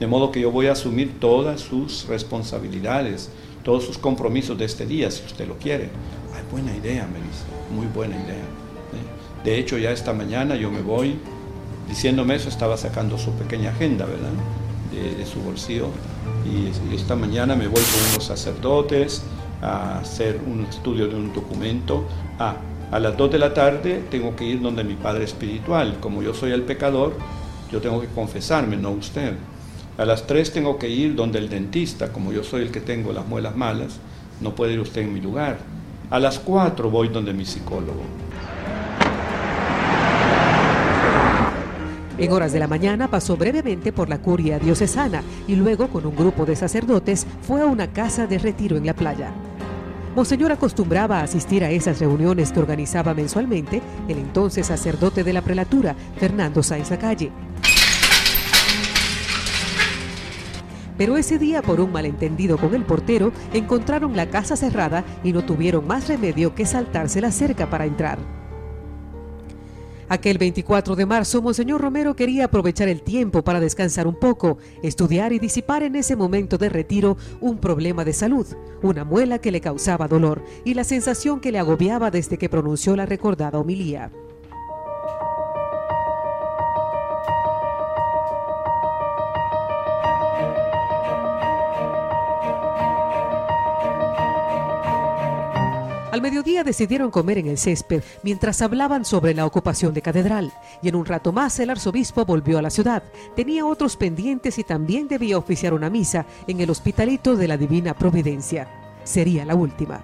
De 0.00 0.08
modo 0.08 0.32
que 0.32 0.40
yo 0.40 0.50
voy 0.50 0.66
a 0.66 0.72
asumir 0.72 1.20
todas 1.20 1.60
sus 1.60 2.06
responsabilidades, 2.08 3.30
todos 3.62 3.84
sus 3.84 3.96
compromisos 3.96 4.58
de 4.58 4.64
este 4.64 4.84
día, 4.84 5.08
si 5.12 5.24
usted 5.24 5.46
lo 5.46 5.56
quiere. 5.56 5.90
Ay, 6.34 6.42
buena 6.50 6.76
idea, 6.76 7.06
Melissa, 7.06 7.44
muy 7.72 7.86
buena 7.86 8.16
idea. 8.16 8.44
De 9.44 9.56
hecho, 9.56 9.78
ya 9.78 9.92
esta 9.92 10.12
mañana 10.12 10.56
yo 10.56 10.68
me 10.68 10.82
voy, 10.82 11.16
diciéndome 11.88 12.34
eso, 12.34 12.48
estaba 12.48 12.76
sacando 12.76 13.18
su 13.18 13.30
pequeña 13.32 13.70
agenda, 13.70 14.04
¿verdad? 14.04 14.30
De, 14.94 15.14
de 15.14 15.26
su 15.26 15.40
bolsillo. 15.40 15.88
Y 16.44 16.94
esta 16.94 17.16
mañana 17.16 17.56
me 17.56 17.66
voy 17.66 17.82
con 17.82 18.10
unos 18.12 18.24
sacerdotes 18.24 19.22
a 19.60 19.98
hacer 19.98 20.40
un 20.46 20.64
estudio 20.64 21.08
de 21.08 21.16
un 21.16 21.32
documento. 21.32 22.04
Ah, 22.38 22.56
a 22.92 23.00
las 23.00 23.16
2 23.16 23.32
de 23.32 23.38
la 23.38 23.52
tarde 23.54 24.04
tengo 24.10 24.36
que 24.36 24.44
ir 24.44 24.60
donde 24.60 24.84
mi 24.84 24.94
padre 24.94 25.24
espiritual. 25.24 25.98
Como 26.00 26.22
yo 26.22 26.34
soy 26.34 26.52
el 26.52 26.62
pecador, 26.62 27.14
yo 27.72 27.80
tengo 27.80 28.00
que 28.00 28.06
confesarme, 28.08 28.76
no 28.76 28.90
usted. 28.90 29.34
A 29.96 30.04
las 30.04 30.26
3 30.26 30.52
tengo 30.52 30.78
que 30.78 30.88
ir 30.88 31.14
donde 31.14 31.38
el 31.38 31.48
dentista, 31.48 32.12
como 32.12 32.32
yo 32.32 32.44
soy 32.44 32.62
el 32.62 32.70
que 32.70 32.80
tengo 32.80 33.12
las 33.12 33.26
muelas 33.26 33.56
malas, 33.56 33.98
no 34.40 34.54
puede 34.54 34.74
ir 34.74 34.80
usted 34.80 35.02
en 35.02 35.12
mi 35.14 35.20
lugar. 35.20 35.58
A 36.10 36.20
las 36.20 36.38
4 36.38 36.90
voy 36.90 37.08
donde 37.08 37.32
mi 37.32 37.44
psicólogo. 37.44 38.02
En 42.16 42.30
horas 42.30 42.52
de 42.52 42.60
la 42.60 42.68
mañana 42.68 43.08
pasó 43.08 43.36
brevemente 43.36 43.92
por 43.92 44.08
la 44.08 44.18
curia 44.18 44.60
diocesana 44.60 45.22
y 45.48 45.56
luego 45.56 45.88
con 45.88 46.06
un 46.06 46.14
grupo 46.14 46.46
de 46.46 46.54
sacerdotes 46.54 47.26
fue 47.42 47.60
a 47.60 47.66
una 47.66 47.92
casa 47.92 48.28
de 48.28 48.38
retiro 48.38 48.76
en 48.76 48.86
la 48.86 48.94
playa. 48.94 49.32
Monseñor 50.14 50.52
acostumbraba 50.52 51.18
a 51.18 51.24
asistir 51.24 51.64
a 51.64 51.70
esas 51.70 51.98
reuniones 51.98 52.52
que 52.52 52.60
organizaba 52.60 53.14
mensualmente 53.14 53.82
el 54.06 54.18
entonces 54.18 54.68
sacerdote 54.68 55.24
de 55.24 55.32
la 55.32 55.42
prelatura, 55.42 55.96
Fernando 56.16 56.62
Sáenz 56.62 56.90
Calle. 57.00 57.32
Pero 60.96 61.16
ese 61.16 61.40
día, 61.40 61.62
por 61.62 61.80
un 61.80 61.90
malentendido 61.90 62.56
con 62.58 62.76
el 62.76 62.84
portero, 62.84 63.32
encontraron 63.52 64.14
la 64.14 64.30
casa 64.30 64.54
cerrada 64.54 65.02
y 65.24 65.32
no 65.32 65.44
tuvieron 65.44 65.84
más 65.84 66.06
remedio 66.06 66.54
que 66.54 66.64
saltarse 66.64 67.20
la 67.20 67.32
cerca 67.32 67.68
para 67.68 67.86
entrar. 67.86 68.43
Aquel 70.14 70.38
24 70.38 70.94
de 70.94 71.06
marzo, 71.06 71.42
Monseñor 71.42 71.80
Romero 71.80 72.14
quería 72.14 72.44
aprovechar 72.44 72.86
el 72.86 73.02
tiempo 73.02 73.42
para 73.42 73.58
descansar 73.58 74.06
un 74.06 74.14
poco, 74.14 74.58
estudiar 74.80 75.32
y 75.32 75.40
disipar 75.40 75.82
en 75.82 75.96
ese 75.96 76.14
momento 76.14 76.56
de 76.56 76.68
retiro 76.68 77.16
un 77.40 77.58
problema 77.58 78.04
de 78.04 78.12
salud, 78.12 78.46
una 78.80 79.02
muela 79.02 79.40
que 79.40 79.50
le 79.50 79.60
causaba 79.60 80.06
dolor 80.06 80.44
y 80.64 80.74
la 80.74 80.84
sensación 80.84 81.40
que 81.40 81.50
le 81.50 81.58
agobiaba 81.58 82.12
desde 82.12 82.38
que 82.38 82.48
pronunció 82.48 82.94
la 82.94 83.06
recordada 83.06 83.58
homilía. 83.58 84.12
Al 96.14 96.22
mediodía 96.22 96.62
decidieron 96.62 97.10
comer 97.10 97.38
en 97.38 97.48
el 97.48 97.58
césped 97.58 98.00
mientras 98.22 98.62
hablaban 98.62 99.04
sobre 99.04 99.34
la 99.34 99.46
ocupación 99.46 99.92
de 99.92 100.00
catedral 100.00 100.52
y 100.80 100.88
en 100.88 100.94
un 100.94 101.06
rato 101.06 101.32
más 101.32 101.58
el 101.58 101.70
arzobispo 101.70 102.24
volvió 102.24 102.56
a 102.56 102.62
la 102.62 102.70
ciudad. 102.70 103.02
Tenía 103.34 103.66
otros 103.66 103.96
pendientes 103.96 104.56
y 104.60 104.62
también 104.62 105.08
debía 105.08 105.36
oficiar 105.36 105.74
una 105.74 105.90
misa 105.90 106.24
en 106.46 106.60
el 106.60 106.70
hospitalito 106.70 107.34
de 107.34 107.48
la 107.48 107.56
Divina 107.56 107.94
Providencia. 107.94 108.68
Sería 109.02 109.44
la 109.44 109.56
última. 109.56 110.02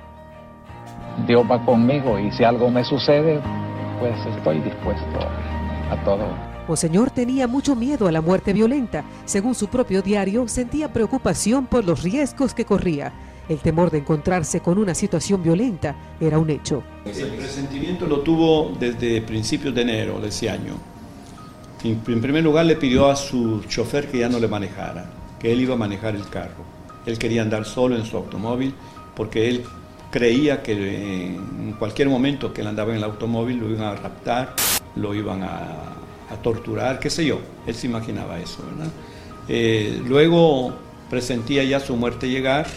Dios 1.28 1.44
va 1.48 1.64
conmigo 1.64 2.18
y 2.18 2.32
si 2.32 2.42
algo 2.42 2.72
me 2.72 2.82
sucede, 2.82 3.40
pues 4.00 4.16
estoy 4.36 4.58
dispuesto 4.62 5.20
a 5.92 6.04
todo. 6.04 6.26
Monseñor 6.66 7.12
tenía 7.12 7.46
mucho 7.46 7.76
miedo 7.76 8.08
a 8.08 8.12
la 8.12 8.20
muerte 8.20 8.52
violenta. 8.52 9.04
Según 9.26 9.54
su 9.54 9.68
propio 9.68 10.02
diario, 10.02 10.48
sentía 10.48 10.92
preocupación 10.92 11.66
por 11.66 11.84
los 11.84 12.02
riesgos 12.02 12.52
que 12.52 12.64
corría. 12.64 13.12
El 13.50 13.58
temor 13.58 13.90
de 13.90 13.98
encontrarse 13.98 14.60
con 14.60 14.78
una 14.78 14.94
situación 14.94 15.42
violenta 15.42 16.14
era 16.20 16.38
un 16.38 16.48
hecho. 16.50 16.84
El 17.04 17.30
presentimiento 17.30 18.06
lo 18.06 18.20
tuvo 18.20 18.76
desde 18.78 19.20
principios 19.22 19.74
de 19.74 19.82
enero 19.82 20.20
de 20.20 20.28
ese 20.28 20.48
año, 20.48 20.74
En 21.82 21.98
primer 21.98 22.44
lugar 22.44 22.64
le 22.64 22.76
pidió 22.76 23.10
a 23.10 23.16
su 23.16 23.64
chofer 23.68 24.08
que 24.08 24.18
ya 24.20 24.28
no 24.28 24.38
le 24.38 24.46
manejara, 24.46 25.10
que 25.40 25.50
él 25.50 25.62
iba 25.62 25.74
a 25.74 25.76
manejar 25.76 26.14
el 26.14 26.28
carro. 26.28 26.62
Él 27.06 27.18
quería 27.18 27.42
andar 27.42 27.64
solo 27.64 27.96
en 27.96 28.04
su 28.04 28.16
automóvil 28.16 28.72
porque 29.16 29.48
él 29.48 29.64
creía 30.12 30.62
que 30.62 31.34
en 31.34 31.74
cualquier 31.76 32.08
momento 32.08 32.54
que 32.54 32.60
él 32.60 32.68
andaba 32.68 32.92
en 32.92 32.98
el 32.98 33.04
automóvil 33.04 33.58
lo 33.58 33.68
iban 33.68 33.82
a 33.82 33.96
raptar, 33.96 34.54
lo 34.94 35.12
iban 35.12 35.42
a, 35.42 35.96
torturar, 36.40 37.00
qué 37.00 37.10
sé 37.10 37.26
yo. 37.26 37.40
Él 37.66 37.74
se 37.74 37.88
imaginaba 37.88 38.38
eso, 38.38 38.62
¿verdad? 38.64 38.92
Eh, 39.48 40.00
luego 40.06 40.72
presentía 41.10 41.64
ya 41.64 41.80
su 41.80 41.96
muerte 41.96 42.28
llegar 42.28 42.68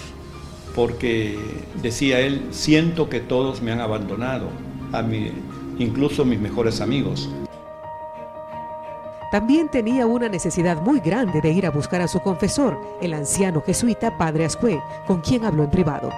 porque 0.76 1.38
decía 1.82 2.19
él, 2.19 2.47
siento 2.51 3.09
que 3.09 3.19
todos 3.19 3.61
me 3.61 3.71
han 3.71 3.80
abandonado, 3.80 4.49
a 4.91 5.01
mí, 5.01 5.32
incluso 5.78 6.26
mis 6.26 6.39
mejores 6.39 6.82
amigos. 6.82 7.30
También 9.32 9.69
tenía 9.69 10.05
una 10.05 10.30
necesidad 10.30 10.80
muy 10.82 10.99
grande 10.99 11.41
de 11.41 11.51
ir 11.51 11.65
a 11.65 11.71
buscar 11.71 12.01
a 12.01 12.07
su 12.07 12.19
confesor, 12.19 12.80
el 13.01 13.13
anciano 13.13 13.61
jesuita 13.61 14.15
Padre 14.15 14.45
Ascue, 14.45 14.80
con 15.07 15.21
quien 15.21 15.43
habló 15.43 15.63
en 15.63 15.71
privado. 15.71 16.11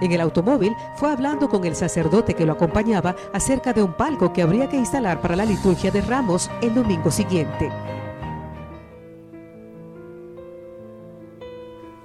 En 0.00 0.12
el 0.12 0.20
automóvil 0.20 0.74
fue 0.96 1.10
hablando 1.10 1.48
con 1.48 1.64
el 1.64 1.74
sacerdote 1.74 2.34
que 2.34 2.46
lo 2.46 2.52
acompañaba 2.52 3.16
acerca 3.32 3.72
de 3.72 3.82
un 3.82 3.92
palco 3.92 4.32
que 4.32 4.42
habría 4.42 4.68
que 4.68 4.76
instalar 4.76 5.20
para 5.20 5.36
la 5.36 5.44
liturgia 5.44 5.90
de 5.90 6.00
Ramos 6.00 6.50
el 6.62 6.74
domingo 6.74 7.10
siguiente. 7.10 7.70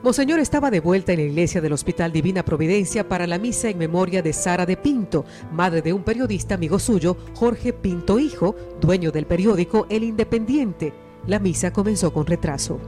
Monseñor 0.04 0.42
estaba 0.42 0.70
de 0.70 0.82
vuelta 0.82 1.14
en 1.14 1.20
la 1.20 1.26
iglesia 1.28 1.62
del 1.62 1.72
Hospital 1.72 2.12
Divina 2.12 2.44
Providencia 2.44 3.08
para 3.08 3.26
la 3.26 3.38
misa 3.38 3.70
en 3.70 3.78
memoria 3.78 4.22
de 4.22 4.34
Sara 4.34 4.66
de 4.66 4.76
Pinto, 4.76 5.24
madre 5.54 5.82
de 5.82 5.94
un 5.94 6.04
periodista 6.04 6.56
amigo 6.56 6.78
suyo, 6.78 7.16
Jorge 7.36 7.72
Pinto 7.72 8.20
Hijo, 8.20 8.54
dueño 8.82 9.14
del 9.14 9.26
periódico 9.26 9.88
El 9.90 10.04
Independiente. 10.04 10.94
La 11.26 11.40
misa 11.40 11.72
comenzó 11.72 12.12
con 12.12 12.26
retraso. 12.26 12.82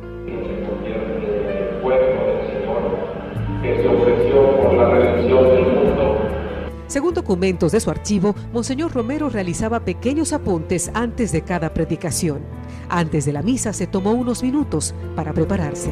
Según 6.88 7.14
documentos 7.14 7.72
de 7.72 7.80
su 7.80 7.90
archivo, 7.90 8.36
Monseñor 8.52 8.94
Romero 8.94 9.30
realizaba 9.30 9.86
pequeños 9.86 10.34
apuntes 10.34 10.92
antes 10.94 11.32
de 11.32 11.44
cada 11.44 11.74
predicación. 11.74 12.42
Antes 12.90 13.24
de 13.24 13.32
la 13.32 13.42
misa 13.42 13.72
se 13.72 13.88
tomó 13.88 14.12
unos 14.12 14.44
minutos 14.44 14.94
para 15.16 15.32
prepararse. 15.32 15.92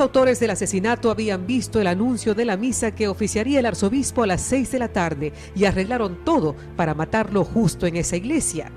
Autores 0.00 0.40
del 0.40 0.50
asesinato 0.50 1.10
habían 1.10 1.46
visto 1.46 1.80
el 1.80 1.86
anuncio 1.86 2.34
de 2.34 2.44
la 2.44 2.56
misa 2.56 2.94
que 2.94 3.06
oficiaría 3.06 3.60
el 3.60 3.66
arzobispo 3.66 4.22
a 4.22 4.26
las 4.26 4.40
6 4.40 4.72
de 4.72 4.78
la 4.78 4.88
tarde 4.88 5.32
y 5.54 5.66
arreglaron 5.66 6.24
todo 6.24 6.56
para 6.76 6.94
matarlo 6.94 7.44
justo 7.44 7.86
en 7.86 7.96
esa 7.96 8.16
iglesia. 8.16 8.72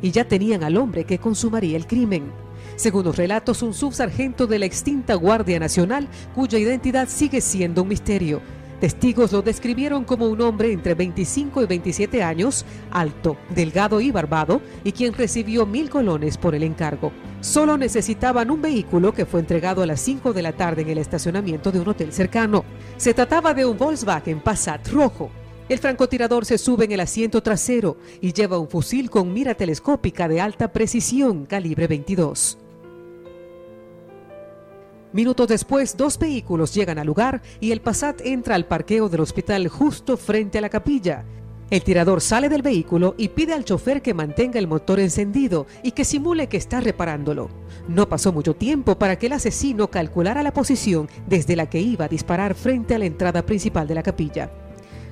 Y 0.00 0.12
ya 0.12 0.26
tenían 0.26 0.62
al 0.62 0.76
hombre 0.76 1.04
que 1.04 1.18
consumaría 1.18 1.76
el 1.76 1.86
crimen. 1.86 2.30
Según 2.76 3.04
los 3.04 3.16
relatos, 3.16 3.62
un 3.62 3.74
subsargento 3.74 4.46
de 4.46 4.60
la 4.60 4.66
extinta 4.66 5.14
Guardia 5.14 5.58
Nacional 5.58 6.08
cuya 6.34 6.58
identidad 6.58 7.08
sigue 7.08 7.40
siendo 7.40 7.82
un 7.82 7.88
misterio 7.88 8.40
Testigos 8.80 9.32
lo 9.32 9.42
describieron 9.42 10.04
como 10.04 10.28
un 10.28 10.40
hombre 10.40 10.72
entre 10.72 10.94
25 10.94 11.64
y 11.64 11.66
27 11.66 12.22
años, 12.22 12.64
alto, 12.92 13.36
delgado 13.50 14.00
y 14.00 14.12
barbado, 14.12 14.60
y 14.84 14.92
quien 14.92 15.14
recibió 15.14 15.66
mil 15.66 15.90
colones 15.90 16.38
por 16.38 16.54
el 16.54 16.62
encargo. 16.62 17.10
Solo 17.40 17.78
necesitaban 17.78 18.50
un 18.50 18.60
vehículo 18.60 19.14
que 19.14 19.24
fue 19.24 19.38
entregado 19.40 19.82
a 19.82 19.86
las 19.86 20.00
5 20.00 20.32
de 20.32 20.42
la 20.42 20.52
tarde 20.52 20.82
en 20.82 20.88
el 20.88 20.98
estacionamiento 20.98 21.70
de 21.70 21.78
un 21.78 21.88
hotel 21.88 22.12
cercano. 22.12 22.64
Se 22.96 23.14
trataba 23.14 23.54
de 23.54 23.64
un 23.64 23.78
Volkswagen 23.78 24.40
Passat 24.40 24.88
rojo. 24.88 25.30
El 25.68 25.78
francotirador 25.78 26.44
se 26.44 26.58
sube 26.58 26.86
en 26.86 26.92
el 26.92 27.00
asiento 27.00 27.42
trasero 27.42 27.96
y 28.20 28.32
lleva 28.32 28.58
un 28.58 28.68
fusil 28.68 29.08
con 29.08 29.32
mira 29.32 29.54
telescópica 29.54 30.26
de 30.26 30.40
alta 30.40 30.72
precisión, 30.72 31.46
calibre 31.46 31.86
22. 31.86 32.58
Minutos 35.12 35.48
después, 35.48 35.96
dos 35.96 36.18
vehículos 36.18 36.74
llegan 36.74 36.98
al 36.98 37.06
lugar 37.06 37.40
y 37.60 37.70
el 37.70 37.80
Passat 37.80 38.20
entra 38.22 38.56
al 38.56 38.66
parqueo 38.66 39.08
del 39.08 39.20
hospital 39.20 39.68
justo 39.68 40.16
frente 40.16 40.58
a 40.58 40.60
la 40.60 40.68
capilla. 40.68 41.24
El 41.70 41.82
tirador 41.82 42.22
sale 42.22 42.48
del 42.48 42.62
vehículo 42.62 43.14
y 43.18 43.28
pide 43.28 43.52
al 43.52 43.64
chofer 43.64 44.00
que 44.00 44.14
mantenga 44.14 44.58
el 44.58 44.66
motor 44.66 45.00
encendido 45.00 45.66
y 45.82 45.90
que 45.90 46.06
simule 46.06 46.48
que 46.48 46.56
está 46.56 46.80
reparándolo. 46.80 47.50
No 47.88 48.08
pasó 48.08 48.32
mucho 48.32 48.54
tiempo 48.54 48.98
para 48.98 49.18
que 49.18 49.26
el 49.26 49.34
asesino 49.34 49.88
calculara 49.88 50.42
la 50.42 50.54
posición 50.54 51.10
desde 51.26 51.56
la 51.56 51.68
que 51.68 51.80
iba 51.80 52.06
a 52.06 52.08
disparar 52.08 52.54
frente 52.54 52.94
a 52.94 52.98
la 52.98 53.04
entrada 53.04 53.44
principal 53.44 53.86
de 53.86 53.94
la 53.94 54.02
capilla. 54.02 54.50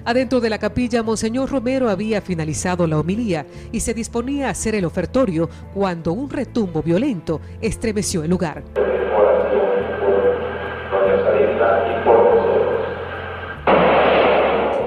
Adentro 0.07 0.41
de 0.41 0.49
la 0.49 0.59
capilla, 0.59 1.03
Monseñor 1.03 1.51
Romero 1.51 1.91
había 1.91 2.23
finalizado 2.23 2.87
la 2.87 3.01
homilía 3.01 3.45
y 3.71 3.81
se 3.81 3.93
disponía 3.93 4.47
a 4.47 4.53
hacer 4.53 4.75
el 4.77 4.87
ofertorio 4.87 5.51
cuando 5.75 6.13
un 6.13 6.31
retumbo 6.31 6.83
violento 6.83 7.41
estremeció 7.61 8.23
el 8.23 8.31
lugar. 8.31 8.65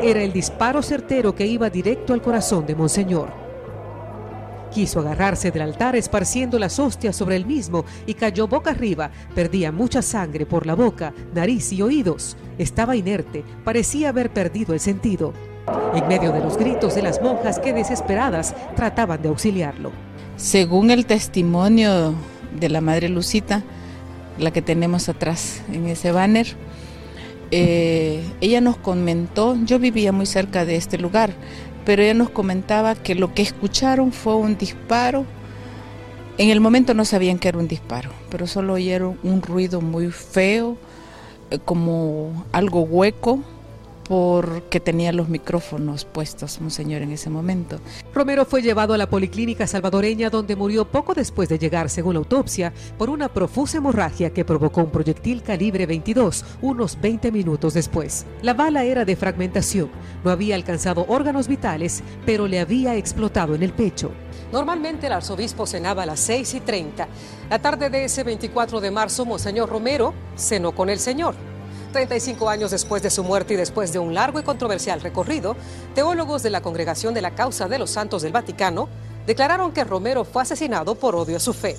Era 0.10 0.24
el 0.24 0.34
disparo 0.34 0.82
certero 0.82 1.36
que 1.36 1.46
iba 1.46 1.70
directo 1.70 2.14
al 2.14 2.22
corazón 2.24 2.66
de 2.66 2.74
Monseñor. 2.74 3.30
Quiso 4.74 5.02
agarrarse 5.02 5.52
del 5.52 5.62
altar 5.62 5.96
esparciendo 5.96 6.58
las 6.58 6.80
hostias 6.80 7.16
sobre 7.16 7.36
el 7.36 7.46
mismo 7.46 7.86
y 8.08 8.16
cayó 8.16 8.48
boca 8.48 8.72
arriba. 8.72 9.12
Perdía 9.36 9.72
mucha 9.72 10.02
sangre 10.02 10.48
por 10.48 10.66
la 10.66 10.74
boca, 10.74 11.14
nariz 11.36 11.72
y 11.74 11.84
oídos. 11.84 12.38
Estaba 12.58 12.96
inerte, 12.96 13.44
parecía 13.64 14.10
haber 14.10 14.32
perdido 14.34 14.74
el 14.74 14.80
sentido. 14.80 15.32
En 15.94 16.08
medio 16.08 16.32
de 16.32 16.40
los 16.40 16.58
gritos 16.58 16.96
de 16.96 17.04
las 17.04 17.22
monjas 17.22 17.60
que 17.60 17.72
desesperadas 17.72 18.56
trataban 18.76 19.22
de 19.22 19.30
auxiliarlo. 19.30 19.92
Según 20.38 20.90
el 20.90 21.06
testimonio 21.06 22.16
de 22.60 22.70
la 22.70 22.82
Madre 22.82 23.10
Lucita, 23.10 23.62
la 24.40 24.50
que 24.50 24.64
tenemos 24.64 25.08
atrás 25.08 25.62
en 25.72 25.86
ese 25.86 26.12
banner, 26.12 26.48
eh, 27.52 28.24
ella 28.42 28.62
nos 28.62 28.78
comentó, 28.78 29.58
yo 29.66 29.80
vivía 29.80 30.12
muy 30.12 30.26
cerca 30.26 30.66
de 30.66 30.76
este 30.76 30.98
lugar, 30.98 31.34
pero 31.86 32.04
ella 32.04 32.14
nos 32.14 32.30
comentaba 32.30 32.96
que 32.96 33.16
lo 33.16 33.34
que 33.34 33.42
escucharon 33.42 34.12
fue 34.12 34.36
un 34.36 34.58
disparo. 34.58 35.26
En 36.38 36.50
el 36.50 36.62
momento 36.62 36.94
no 36.94 37.06
sabían 37.06 37.40
que 37.40 37.50
era 37.50 37.58
un 37.58 37.68
disparo, 37.68 38.12
pero 38.30 38.48
solo 38.48 38.74
oyeron 38.74 39.20
un 39.24 39.42
ruido 39.42 39.82
muy 39.82 40.12
feo, 40.12 40.78
eh, 41.50 41.60
como 41.64 42.46
algo 42.52 42.82
hueco, 42.82 43.40
porque 44.10 44.80
tenía 44.80 45.14
los 45.14 45.30
micrófonos 45.30 46.04
puestos, 46.04 46.60
monseñor, 46.60 47.04
en 47.04 47.12
ese 47.12 47.30
momento. 47.30 47.80
Romero 48.12 48.44
fue 48.44 48.64
llevado 48.64 48.96
a 48.96 48.98
la 48.98 49.08
policlínica 49.08 49.68
salvadoreña 49.68 50.32
donde 50.32 50.56
murió 50.56 50.86
poco 50.86 51.14
después 51.14 51.48
de 51.48 51.60
llegar, 51.60 51.92
según 51.92 52.16
la 52.16 52.20
autopsia, 52.20 52.74
por 52.98 53.12
una 53.12 53.30
profusa 53.30 53.78
hemorragia 53.78 54.32
que 54.32 54.44
provocó 54.44 54.82
un 54.82 54.90
proyectil 54.90 55.44
calibre 55.44 55.86
22 55.86 56.44
unos 56.62 57.00
20 57.00 57.32
minutos 57.32 57.76
después. 57.76 58.26
La 58.42 58.56
bala 58.56 58.84
era 58.84 59.06
de 59.06 59.16
fragmentación, 59.16 59.92
no 60.24 60.32
había 60.32 60.56
alcanzado 60.56 61.06
órganos 61.08 61.48
vitales, 61.48 62.04
pero 62.26 62.48
le 62.48 62.60
había 62.60 62.96
explotado 62.96 63.54
en 63.54 63.62
el 63.62 63.74
pecho. 63.74 64.12
Normalmente 64.52 65.06
el 65.06 65.14
arzobispo 65.14 65.68
cenaba 65.68 66.02
a 66.02 66.08
las 66.08 66.20
6 66.22 66.56
y 66.56 66.60
30. 66.62 67.08
La 67.52 67.60
tarde 67.60 67.92
de 67.92 68.06
ese 68.06 68.24
24 68.24 68.82
de 68.82 68.90
marzo, 68.90 69.24
Monseñor 69.24 69.70
Romero 69.70 70.16
cenó 70.36 70.72
con 70.74 70.90
el 70.90 70.98
Señor. 70.98 71.36
35 71.92 72.50
años 72.50 72.72
después 72.72 73.02
de 73.02 73.10
su 73.10 73.24
muerte 73.24 73.54
y 73.54 73.58
después 73.58 73.92
de 73.92 74.00
un 74.00 74.14
largo 74.14 74.40
y 74.40 74.44
controversial 74.44 75.02
recorrido, 75.02 75.56
teólogos 75.96 76.44
de 76.44 76.50
la 76.50 76.62
Congregación 76.62 77.14
de 77.14 77.22
la 77.22 77.36
Causa 77.36 77.68
de 77.68 77.80
los 77.80 77.90
Santos 77.90 78.22
del 78.22 78.32
Vaticano 78.32 78.88
declararon 79.26 79.72
que 79.72 79.84
Romero 79.84 80.26
fue 80.26 80.44
asesinado 80.44 80.96
por 80.96 81.16
odio 81.16 81.38
a 81.38 81.40
su 81.40 81.54
fe 81.54 81.76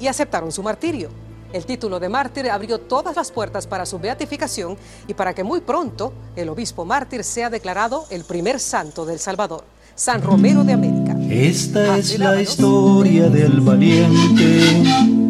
y 0.00 0.06
aceptaron 0.06 0.52
su 0.52 0.62
martirio. 0.62 1.10
El 1.52 1.64
título 1.64 1.98
de 1.98 2.10
mártir 2.10 2.50
abrió 2.50 2.78
todas 2.78 3.16
las 3.16 3.30
puertas 3.30 3.66
para 3.66 3.86
su 3.86 3.98
beatificación 3.98 4.76
y 5.06 5.14
para 5.14 5.34
que 5.34 5.44
muy 5.44 5.60
pronto 5.60 6.12
el 6.36 6.50
obispo 6.50 6.84
mártir 6.84 7.24
sea 7.24 7.48
declarado 7.48 8.04
el 8.10 8.24
primer 8.24 8.60
santo 8.60 9.06
del 9.06 9.18
Salvador, 9.18 9.64
San 9.94 10.20
Romero 10.22 10.62
de 10.62 10.74
América. 10.74 11.16
Esta 11.30 11.96
es 11.96 12.18
la 12.18 12.40
historia 12.40 13.30
del 13.30 13.62
valiente 13.62 15.27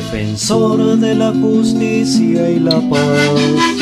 defensor 0.00 0.96
de 0.96 1.14
la 1.14 1.30
justicia 1.30 2.50
y 2.50 2.58
la 2.58 2.80
paz. 2.88 3.80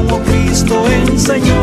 Como 0.00 0.22
Cristo 0.22 0.74
enseñó. 0.88 1.59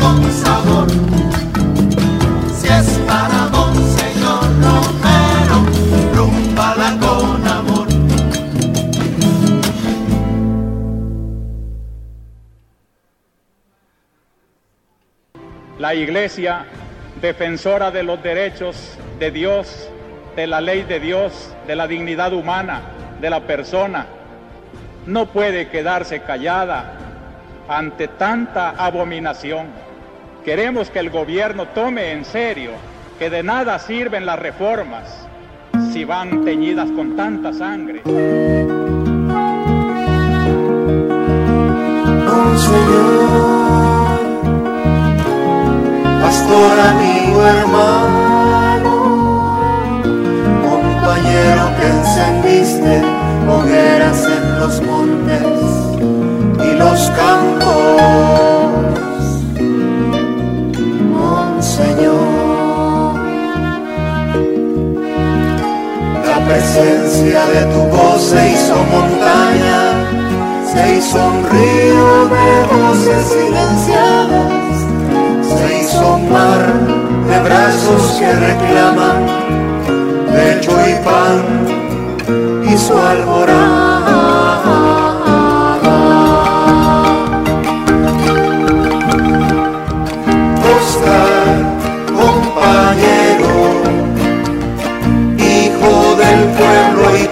Con 0.00 0.32
sabor. 0.32 0.88
Si 2.54 2.66
es 2.66 2.98
para 3.06 3.50
con 7.00 7.46
amor. 7.46 7.86
La 15.78 15.94
Iglesia, 15.94 16.66
defensora 17.20 17.90
de 17.90 18.02
los 18.02 18.22
derechos 18.22 18.76
de 19.18 19.30
Dios, 19.30 19.88
de 20.36 20.46
la 20.46 20.60
ley 20.60 20.82
de 20.82 21.00
Dios, 21.00 21.54
de 21.66 21.76
la 21.76 21.86
dignidad 21.86 22.32
humana, 22.32 22.82
de 23.20 23.30
la 23.30 23.40
persona, 23.40 24.06
no 25.06 25.26
puede 25.26 25.68
quedarse 25.68 26.22
callada 26.22 27.03
ante 27.68 28.08
tanta 28.08 28.70
abominación. 28.70 29.66
Queremos 30.44 30.90
que 30.90 30.98
el 30.98 31.10
gobierno 31.10 31.66
tome 31.68 32.12
en 32.12 32.24
serio 32.24 32.72
que 33.18 33.30
de 33.30 33.42
nada 33.42 33.78
sirven 33.78 34.26
las 34.26 34.38
reformas 34.38 35.26
si 35.92 36.04
van 36.04 36.44
teñidas 36.44 36.90
con 36.90 37.16
tanta 37.16 37.52
sangre. 37.52 38.02
Monseñor, 42.54 43.30
pastor, 46.20 46.80
amigo, 46.80 47.46
hermano, 47.46 48.92
compañero 50.68 51.70
que 51.80 51.86
encendiste 51.86 53.02
hogueras 53.48 54.26
en 54.26 54.60
los 54.60 54.80
los 56.78 57.10
campos. 57.10 57.72
Monseñor, 61.12 62.24
la 66.26 66.38
presencia 66.46 67.46
de 67.46 67.62
tu 67.72 67.80
voz 67.96 68.22
se 68.22 68.52
hizo 68.52 68.76
montaña 68.92 69.84
se 70.74 70.96
hizo 70.96 71.18
un 71.24 71.44
río 71.50 72.28
de 72.34 72.46
voces 72.74 73.24
silenciadas, 73.28 74.52
se 75.48 75.78
hizo 75.78 76.14
un 76.16 76.32
mar 76.32 76.62
de 77.28 77.40
brazos 77.40 78.02
que 78.18 78.32
reclaman 78.32 79.26
lecho 80.32 80.72
y 80.88 80.94
pan 81.04 81.74
su 82.76 82.98
alborada. 82.98 83.93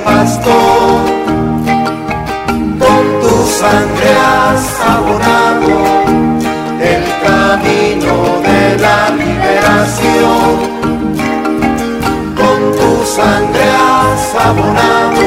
Pastor 0.05 1.13
con 2.79 3.05
tu 3.23 3.35
sangre 3.61 4.11
has 4.27 4.81
abonado 4.95 5.75
el 6.81 7.05
camino 7.27 8.15
de 8.49 8.79
la 8.79 9.11
liberación. 9.11 10.55
Con 12.41 12.59
tu 12.79 12.91
sangre 13.07 13.65
has 13.83 14.35
abonado 14.49 15.27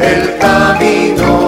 el 0.00 0.38
camino 0.38 1.41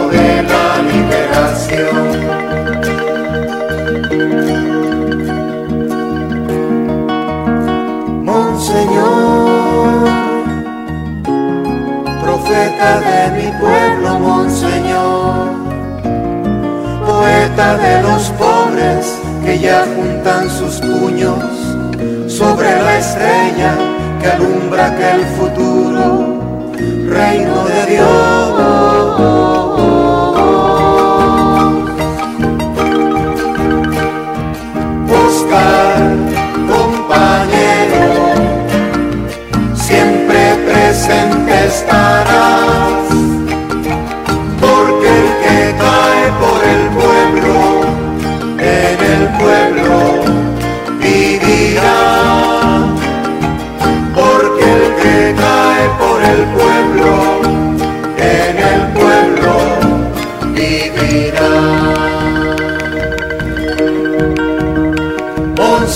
poeta 12.74 13.00
de 13.00 13.30
mi 13.30 13.50
pueblo, 13.58 14.18
monseñor, 14.18 15.48
poeta 17.06 17.76
de 17.76 18.02
los 18.02 18.22
pobres 18.30 19.18
que 19.44 19.58
ya 19.58 19.84
juntan 19.94 20.50
sus 20.50 20.80
puños 20.80 21.38
sobre 22.26 22.70
la 22.82 22.98
estrella 22.98 23.74
que 24.20 24.28
alumbra 24.28 24.86
aquel 24.86 25.24
futuro, 25.38 26.72
reino 27.08 27.64
de 27.64 27.86
Dios. 27.94 28.83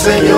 Señor. 0.09 0.38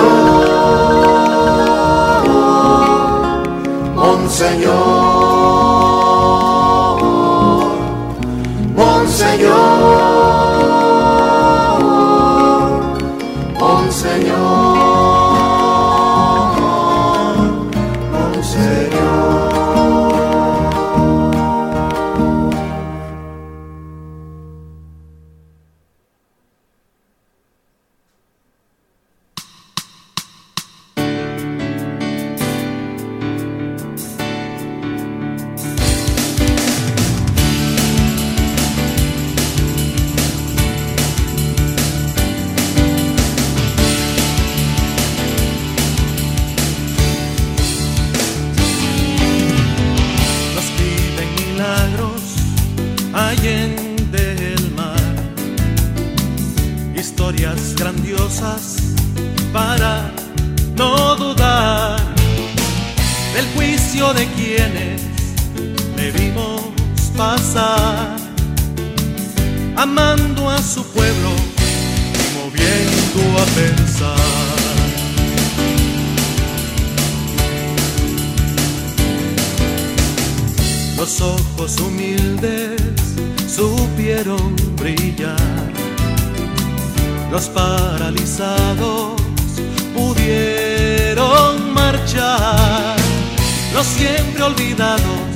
siempre 94.01 94.43
olvidados 94.43 95.27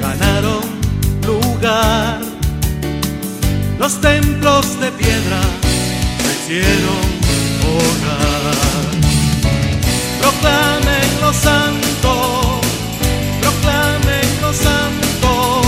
ganaron 0.00 0.64
lugar. 1.26 2.20
Los 3.78 4.00
templos 4.00 4.64
de 4.80 4.90
piedra 4.92 5.40
se 6.22 6.30
hicieron 6.36 7.06
hogar. 7.70 8.56
Proclamen 10.22 11.08
los 11.24 11.36
santos, 11.48 12.60
proclamen 13.42 14.28
los 14.44 14.56
santos, 14.68 15.66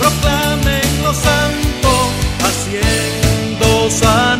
proclamen 0.00 0.86
los 1.04 1.16
santos, 1.16 2.00
haciendo 2.46 3.90
santos. 3.90 4.35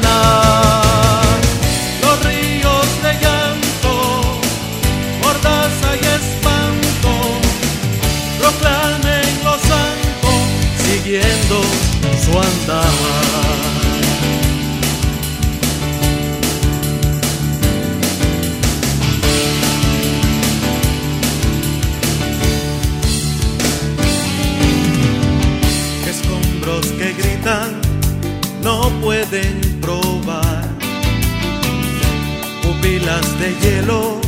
de 33.22 33.54
hielo 33.62 34.20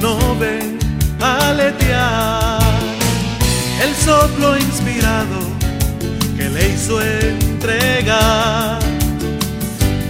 no 0.00 0.16
ven 0.38 0.78
aletear 1.20 2.60
el 3.82 3.92
soplo 3.96 4.56
inspirado 4.56 5.40
que 6.36 6.48
le 6.48 6.68
hizo 6.68 7.02
entregar 7.02 8.78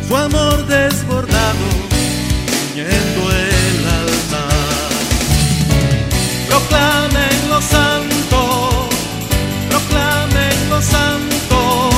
su 0.06 0.14
amor 0.14 0.66
desbordado 0.66 1.66
uniendo 2.72 3.22
el 3.32 3.86
altar. 4.00 4.90
Proclamen 6.46 7.48
los 7.48 7.64
santo, 7.64 8.88
proclamen 9.70 10.68
los 10.68 10.84
santo, 10.84 11.90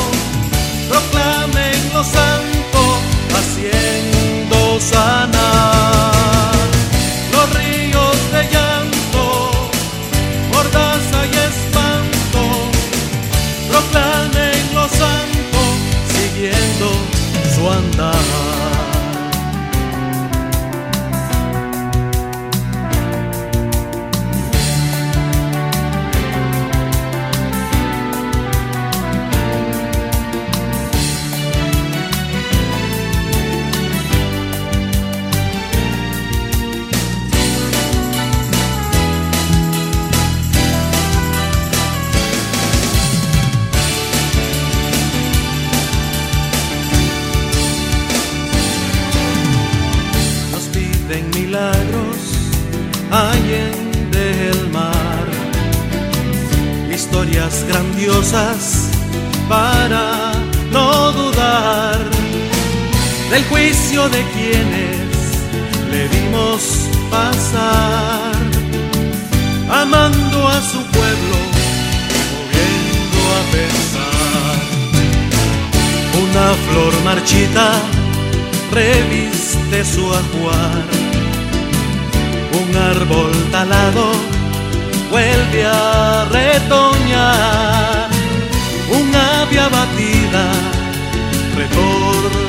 proclamen 0.88 1.92
los 1.92 2.06
santo, 2.06 2.98
haciendo 3.34 4.80
sana. 4.80 5.35
de 64.08 64.22
quienes 64.34 65.16
le 65.90 66.06
vimos 66.08 66.60
pasar, 67.10 68.34
amando 69.68 70.48
a 70.48 70.60
su 70.60 70.80
pueblo 70.96 71.36
moviendo 72.32 73.20
a 73.36 73.42
pensar. 73.56 74.58
Una 76.24 76.46
flor 76.66 76.94
marchita 77.04 77.66
reviste 78.70 79.84
su 79.84 80.04
ajuar, 80.22 80.84
un 82.60 82.76
árbol 82.76 83.32
talado 83.50 84.12
vuelve 85.10 85.66
a 85.66 86.26
retoñar, 86.30 88.08
un 88.98 89.14
ave 89.14 89.58
abatida 89.58 90.44
retorna 91.56 92.45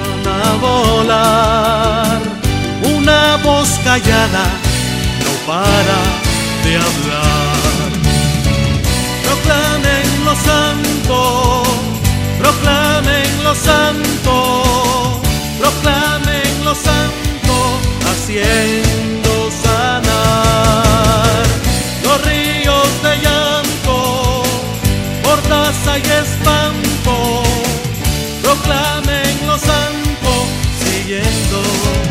volar, 0.55 2.19
una 2.83 3.37
voz 3.43 3.69
callada 3.83 4.45
no 5.23 5.31
para 5.45 5.99
de 6.63 6.75
hablar. 6.75 7.57
Proclamen 9.23 10.25
los 10.25 10.37
santos, 10.39 11.67
proclamen 12.39 13.43
los 13.43 13.57
santos, 13.57 15.19
proclamen 15.59 16.65
los 16.65 16.77
santos, 16.77 17.67
haciendo 18.09 19.49
sanar 19.63 21.43
los 22.03 22.25
ríos 22.25 22.87
de 23.03 23.17
llanto, 23.23 24.43
por 25.23 25.39
taza 25.41 25.97
y 25.97 26.01
espanto, 26.01 27.43
proclamen 28.41 29.06
siguiendo 31.07 32.06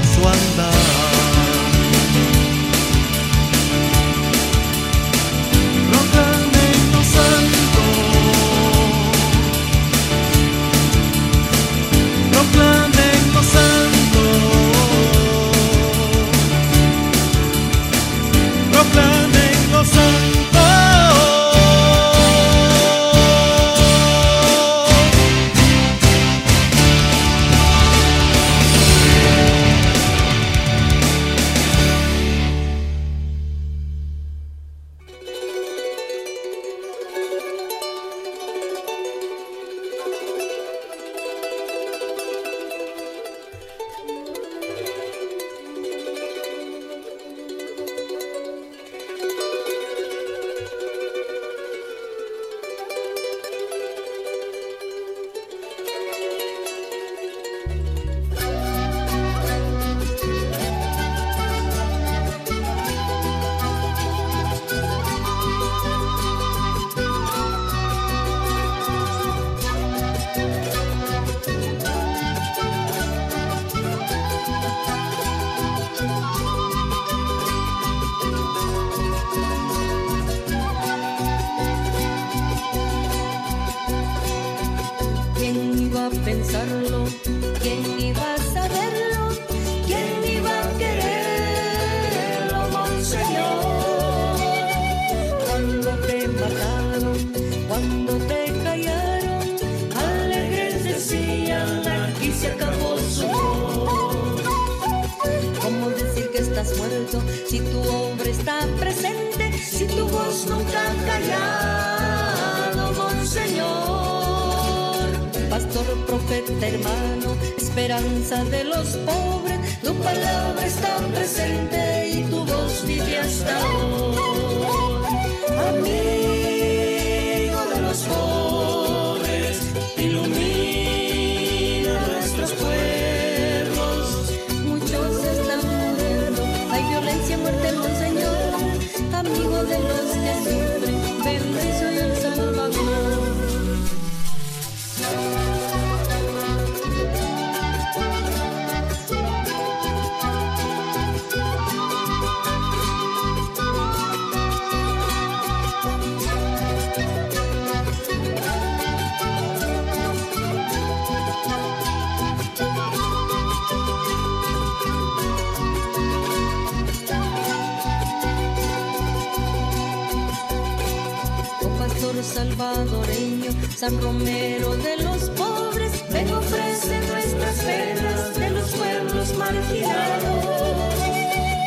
salvadoreño, 172.56 173.50
San 173.74 174.00
Romero 174.00 174.76
de 174.76 175.02
los 175.02 175.30
pobres, 175.30 175.92
ven 176.10 176.32
ofrece 176.32 177.00
nuestras 177.00 177.56
penas 177.56 178.36
de 178.36 178.50
los 178.50 178.70
pueblos 178.70 179.36
marginados. 179.36 180.44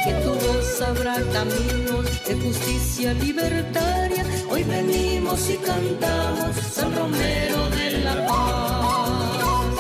Que 0.04 0.14
tu 0.24 0.34
voz 0.34 0.82
abra 0.82 1.16
caminos 1.34 2.06
de 2.26 2.36
justicia 2.36 3.14
libertaria. 3.14 4.26
Hoy 4.50 4.64
venimos 4.64 5.50
y 5.50 5.58
cantamos 5.58 6.56
San 6.74 6.96
Romero 6.96 7.70
de 7.70 7.92
la 8.04 8.26
paz. 8.26 9.74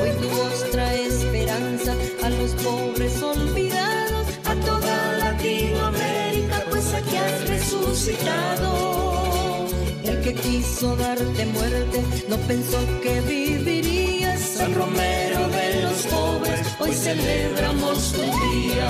Hoy 0.00 0.10
tu 0.20 0.28
voz 0.28 0.70
trae 0.72 1.06
esperanza 1.06 1.94
a 2.24 2.30
los 2.30 2.50
pobres 2.62 3.22
olvidados, 3.22 4.26
a 4.44 4.54
toda 4.66 5.12
Latinoamérica, 5.18 6.64
pues 6.70 6.92
aquí 6.92 7.16
has 7.16 7.48
resucitado. 7.48 9.05
El 10.08 10.20
que 10.22 10.34
quiso 10.34 10.94
darte 10.96 11.46
muerte 11.46 12.04
no 12.28 12.36
pensó 12.48 12.78
que 13.02 13.20
vivirías. 13.22 14.40
San 14.40 14.74
Romero 14.74 15.48
de 15.48 15.82
los 15.82 16.06
pobres, 16.06 16.60
hoy 16.78 16.92
celebramos 16.92 18.12
tu 18.12 18.22
día. 18.22 18.88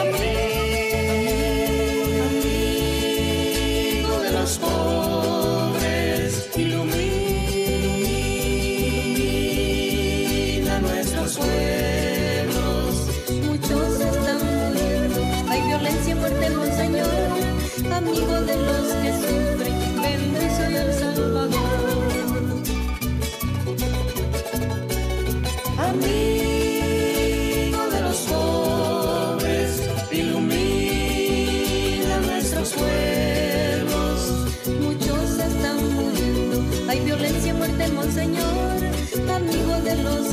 Amigo 0.00 0.73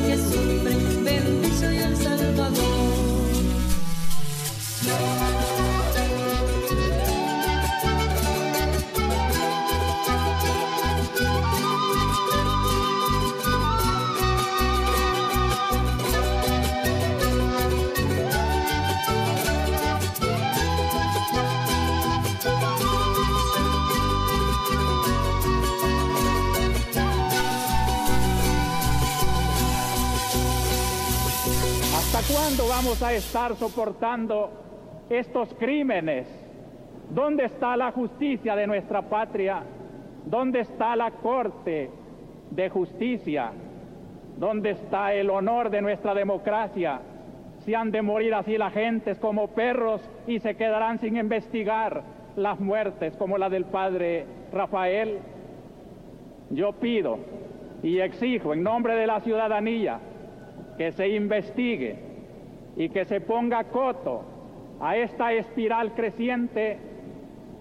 que 0.06 0.18
sufren, 0.18 0.80
justicia 1.26 1.74
y 1.74 1.78
el 1.78 1.98
Salvador. 1.98 2.82
Vamos 32.84 33.04
a 33.04 33.14
estar 33.14 33.56
soportando 33.58 34.50
estos 35.08 35.54
crímenes? 35.54 36.28
¿Dónde 37.12 37.46
está 37.46 37.78
la 37.78 37.92
justicia 37.92 38.56
de 38.56 38.66
nuestra 38.66 39.04
patria? 39.04 39.62
¿Dónde 40.26 40.62
está 40.62 40.96
la 40.96 41.12
corte 41.12 41.92
de 42.50 42.70
justicia? 42.70 43.52
¿Dónde 44.36 44.72
está 44.72 45.14
el 45.14 45.30
honor 45.30 45.70
de 45.70 45.84
nuestra 45.84 46.16
democracia? 46.16 47.02
Si 47.60 47.76
han 47.76 47.92
de 47.92 48.02
morir 48.02 48.34
así 48.34 48.58
las 48.58 48.74
gentes 48.74 49.20
como 49.20 49.50
perros 49.50 50.02
y 50.26 50.40
se 50.40 50.56
quedarán 50.56 50.98
sin 50.98 51.18
investigar 51.18 52.02
las 52.36 52.60
muertes 52.60 53.16
como 53.16 53.38
la 53.38 53.50
del 53.50 53.66
padre 53.66 54.26
Rafael. 54.52 55.20
Yo 56.50 56.72
pido 56.74 57.20
y 57.84 58.00
exijo 58.00 58.54
en 58.54 58.64
nombre 58.64 58.96
de 58.96 59.06
la 59.06 59.20
ciudadanía 59.20 60.00
que 60.80 60.92
se 60.94 61.10
investigue 61.10 62.11
y 62.76 62.90
que 62.90 63.06
se 63.06 63.22
ponga 63.22 63.64
coto 63.66 64.24
a 64.80 64.98
esta 64.98 65.34
espiral 65.34 65.94
creciente 65.94 66.80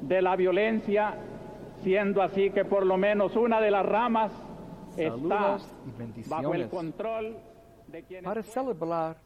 de 0.00 0.22
la 0.22 0.36
violencia, 0.36 1.14
siendo 1.82 2.22
así 2.22 2.50
que 2.50 2.64
por 2.64 2.86
lo 2.86 2.96
menos 2.96 3.36
una 3.36 3.60
de 3.60 3.70
las 3.70 3.84
ramas 3.84 4.32
está 4.96 5.58
bajo 6.26 6.54
el 6.54 6.68
control 6.68 7.36
de 7.88 8.02
quienes... 8.04 8.24
Para 8.24 8.42
celebrar 8.42 9.16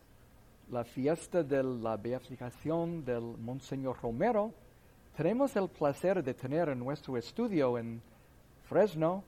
la 0.71 0.85
fiesta 0.85 1.43
de 1.43 1.63
la 1.63 1.97
beatificación 1.97 3.05
del 3.05 3.37
Monseñor 3.39 3.97
Romero, 4.03 4.53
tenemos 5.17 5.55
el 5.57 5.69
placer 5.69 6.23
de 6.25 6.35
tener 6.35 6.69
en 6.69 6.79
nuestro 6.79 7.17
estudio 7.17 7.79
en 7.79 8.03
Fresno 8.65 9.23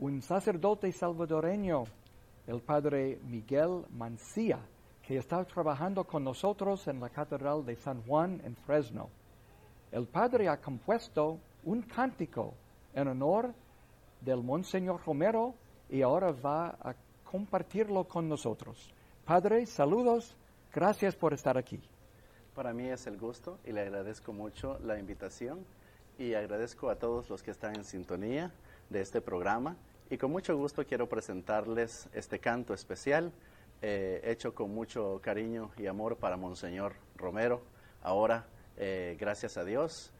un 0.00 0.22
sacerdote 0.22 0.90
salvadoreño, 0.90 1.84
el 2.46 2.60
padre 2.60 3.20
Miguel 3.28 3.84
Mancía, 3.90 4.58
que 5.10 5.16
está 5.16 5.44
trabajando 5.44 6.04
con 6.04 6.22
nosotros 6.22 6.86
en 6.86 7.00
la 7.00 7.08
Catedral 7.08 7.66
de 7.66 7.74
San 7.74 8.00
Juan 8.04 8.40
en 8.44 8.54
Fresno. 8.54 9.08
El 9.90 10.06
padre 10.06 10.48
ha 10.48 10.60
compuesto 10.60 11.40
un 11.64 11.82
cántico 11.82 12.54
en 12.94 13.08
honor 13.08 13.52
del 14.20 14.40
Monseñor 14.40 15.00
Romero 15.04 15.52
y 15.88 16.02
ahora 16.02 16.30
va 16.30 16.78
a 16.80 16.94
compartirlo 17.24 18.04
con 18.04 18.28
nosotros. 18.28 18.88
Padre, 19.24 19.66
saludos, 19.66 20.36
gracias 20.72 21.16
por 21.16 21.34
estar 21.34 21.58
aquí. 21.58 21.80
Para 22.54 22.72
mí 22.72 22.86
es 22.86 23.04
el 23.08 23.18
gusto 23.18 23.58
y 23.66 23.72
le 23.72 23.80
agradezco 23.80 24.32
mucho 24.32 24.78
la 24.84 24.96
invitación 24.96 25.58
y 26.20 26.34
agradezco 26.34 26.88
a 26.88 26.94
todos 26.94 27.28
los 27.28 27.42
que 27.42 27.50
están 27.50 27.74
en 27.74 27.82
sintonía 27.82 28.52
de 28.90 29.00
este 29.00 29.20
programa 29.20 29.74
y 30.08 30.18
con 30.18 30.30
mucho 30.30 30.56
gusto 30.56 30.86
quiero 30.86 31.08
presentarles 31.08 32.08
este 32.12 32.38
canto 32.38 32.74
especial 32.74 33.32
eh, 33.82 34.20
hecho 34.24 34.54
con 34.54 34.74
mucho 34.74 35.20
cariño 35.22 35.70
y 35.76 35.86
amor 35.86 36.16
para 36.16 36.36
Monseñor 36.36 36.94
Romero. 37.16 37.62
Ahora, 38.02 38.46
eh, 38.76 39.16
gracias 39.18 39.56
a 39.56 39.64
Dios, 39.64 40.12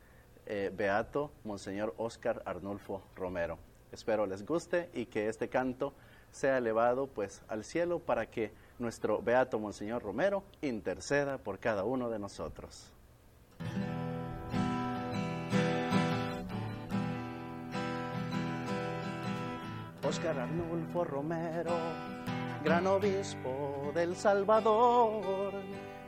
eh, 0.47 0.71
Beato 0.75 1.31
Monseñor 1.45 1.95
Oscar 1.99 2.43
Arnulfo 2.45 3.03
Romero. 3.17 3.59
Espero 3.93 4.27
les 4.27 4.47
guste 4.47 4.89
y 4.95 5.07
que 5.07 5.29
este 5.29 5.49
canto 5.49 5.93
sea 6.31 6.59
elevado 6.59 7.07
pues 7.07 7.43
al 7.49 7.65
cielo 7.65 7.99
para 7.99 8.27
que 8.27 8.53
nuestro 8.79 9.21
Beato 9.21 9.59
Monseñor 9.59 10.03
Romero 10.03 10.43
interceda 10.63 11.39
por 11.39 11.59
cada 11.59 11.85
uno 11.85 12.09
de 12.09 12.19
nosotros. 12.19 12.93
Oscar 20.03 20.39
Arnulfo 20.41 21.05
Romero, 21.05 21.71
gran 22.65 22.87
obispo 22.87 23.91
del 23.95 24.15
Salvador, 24.17 25.53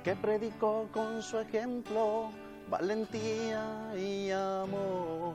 que 0.04 0.14
predicó 0.16 0.88
con 0.92 1.22
su 1.22 1.38
ejemplo 1.38 2.30
valentía 2.68 3.92
y 3.96 4.30
amor, 4.30 5.34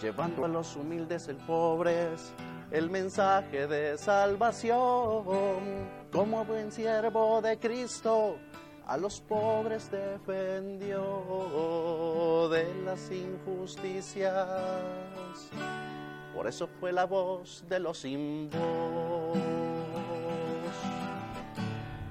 llevando 0.00 0.44
a 0.44 0.48
los 0.48 0.76
humildes 0.76 1.28
y 1.28 1.34
pobres 1.34 2.32
el 2.70 2.90
mensaje 2.90 3.66
de 3.66 3.96
salvación, 3.98 5.24
como 6.12 6.44
buen 6.44 6.72
siervo 6.72 7.40
de 7.40 7.58
Cristo. 7.58 8.36
A 8.86 8.96
los 8.98 9.20
pobres 9.20 9.90
defendió 9.90 11.00
de 12.50 12.74
las 12.84 13.10
injusticias. 13.10 14.30
Por 16.34 16.48
eso 16.48 16.68
fue 16.80 16.92
la 16.92 17.04
voz 17.04 17.64
de 17.68 17.78
los 17.78 17.98
sin. 17.98 18.50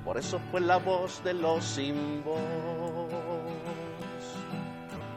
Por 0.06 0.18
eso 0.18 0.40
fue 0.50 0.62
la 0.62 0.78
voz 0.78 1.24
de 1.24 1.34
los 1.34 1.64
sin. 1.64 2.24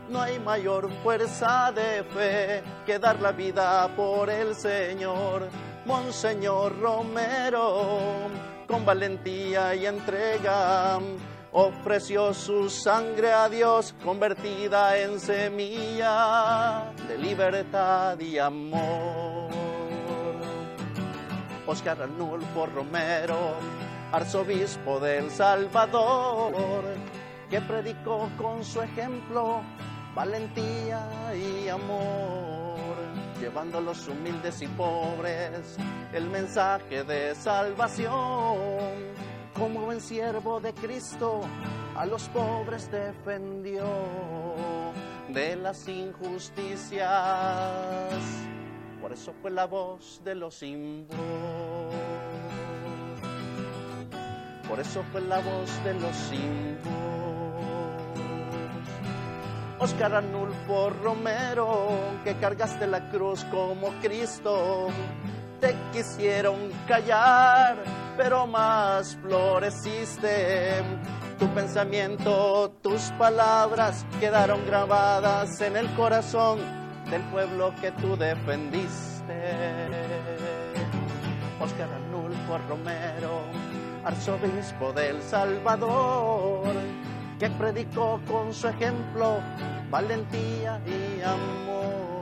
No 0.09 0.21
hay 0.21 0.39
mayor 0.39 0.91
fuerza 1.03 1.73
de 1.73 2.03
fe 2.05 2.63
que 2.85 2.99
dar 2.99 3.21
la 3.21 3.33
vida 3.33 3.89
por 3.97 4.31
el 4.31 4.55
Señor. 4.55 5.49
Monseñor 5.85 6.81
Romero, 6.81 8.29
con 8.67 8.85
valentía 8.85 9.75
y 9.77 9.87
entrega, 9.87 10.99
ofreció 11.59 12.35
su 12.35 12.69
sangre 12.69 13.33
a 13.33 13.49
Dios 13.49 13.95
convertida 14.05 14.99
en 14.99 15.19
semilla 15.19 16.93
de 17.09 17.17
libertad 17.17 18.21
y 18.21 18.39
amor. 18.39 19.49
Oscar 21.67 22.03
Arnulfo 22.03 22.67
Romero, 22.67 23.55
arzobispo 24.13 25.01
del 25.01 25.31
Salvador, 25.31 26.85
que 27.49 27.63
predicó 27.63 28.29
con 28.37 28.63
su 28.63 28.83
ejemplo 28.83 29.63
valentía 30.15 31.09
y 31.35 31.69
amor, 31.69 32.97
llevando 33.41 33.79
a 33.79 33.81
los 33.81 34.07
humildes 34.09 34.61
y 34.61 34.67
pobres 34.69 35.79
el 36.13 36.27
mensaje 36.27 37.03
de 37.03 37.35
salvación. 37.35 39.26
Como 39.59 39.81
buen 39.81 40.01
siervo 40.01 40.61
de 40.61 40.75
Cristo, 40.75 41.41
a 41.97 42.05
los 42.05 42.29
pobres 42.29 42.91
defendió 42.91 43.85
de 45.29 45.57
las 45.57 45.89
injusticias. 45.89 47.09
Por 49.01 49.13
eso 49.13 49.33
fue 49.41 49.51
la 49.51 49.67
voz 49.67 50.21
de 50.25 50.35
los 50.35 50.61
voz. 50.61 51.17
Por 54.69 54.81
eso 54.81 55.03
fue 55.11 55.21
la 55.23 55.39
voz 55.39 55.85
de 55.85 55.95
los 55.95 56.31
voz. 56.85 57.17
Oscar 59.79 60.15
Arnulfo 60.15 60.91
Romero, 60.91 61.89
que 62.25 62.35
cargaste 62.37 62.87
la 62.87 63.11
cruz 63.11 63.45
como 63.45 63.89
Cristo, 64.01 64.89
te 65.61 65.75
quisieron 65.93 66.71
callar, 66.89 67.77
pero 68.17 68.47
más 68.47 69.17
floreciste. 69.17 70.83
Tu 71.39 71.47
pensamiento, 71.49 72.73
tus 72.83 73.03
palabras 73.19 74.07
quedaron 74.19 74.65
grabadas 74.67 75.61
en 75.61 75.77
el 75.77 75.87
corazón 75.95 76.59
del 77.11 77.23
pueblo 77.25 77.75
que 77.81 77.93
tú 77.93 78.17
defendiste. 78.17 79.35
Oscar 81.61 81.89
Arnulfo 81.93 82.59
Romero, 82.69 83.43
arzobispo 84.05 84.93
del 84.93 85.21
Salvador, 85.23 86.75
que 87.39 87.51
predicó 87.51 88.21
con 88.27 88.55
su 88.55 88.69
ejemplo 88.69 89.41
valentía 89.91 90.81
y 90.87 91.23
amor, 91.23 92.17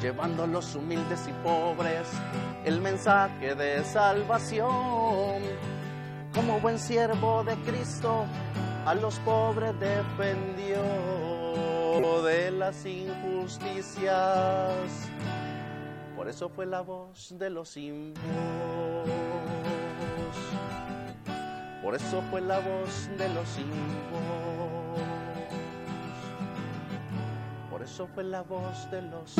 llevando 0.00 0.44
a 0.44 0.46
los 0.46 0.74
humildes 0.74 1.26
y 1.28 1.32
pobres 1.44 2.08
el 2.64 2.80
mensaje 2.80 3.54
de 3.54 3.84
salvación. 3.84 5.42
Como 6.34 6.60
buen 6.60 6.78
siervo 6.78 7.42
de 7.44 7.56
Cristo, 7.56 8.26
a 8.84 8.94
los 8.94 9.18
pobres 9.20 9.74
defendió 9.80 10.82
de 12.22 12.50
las 12.50 12.86
injusticias. 12.86 14.14
Por 16.16 16.28
eso 16.28 16.48
fue 16.48 16.66
la 16.66 16.80
voz 16.82 17.34
de 17.38 17.50
los 17.50 17.68
sin. 17.70 18.14
Por 21.82 21.94
eso 21.94 22.22
fue 22.30 22.40
la 22.40 22.58
voz 22.58 23.08
de 23.16 23.28
los 23.30 23.48
sin. 23.48 24.57
por 27.78 27.86
eso 27.86 28.08
fue 28.12 28.24
la 28.24 28.42
voz 28.42 28.90
de 28.90 29.02
los... 29.02 29.34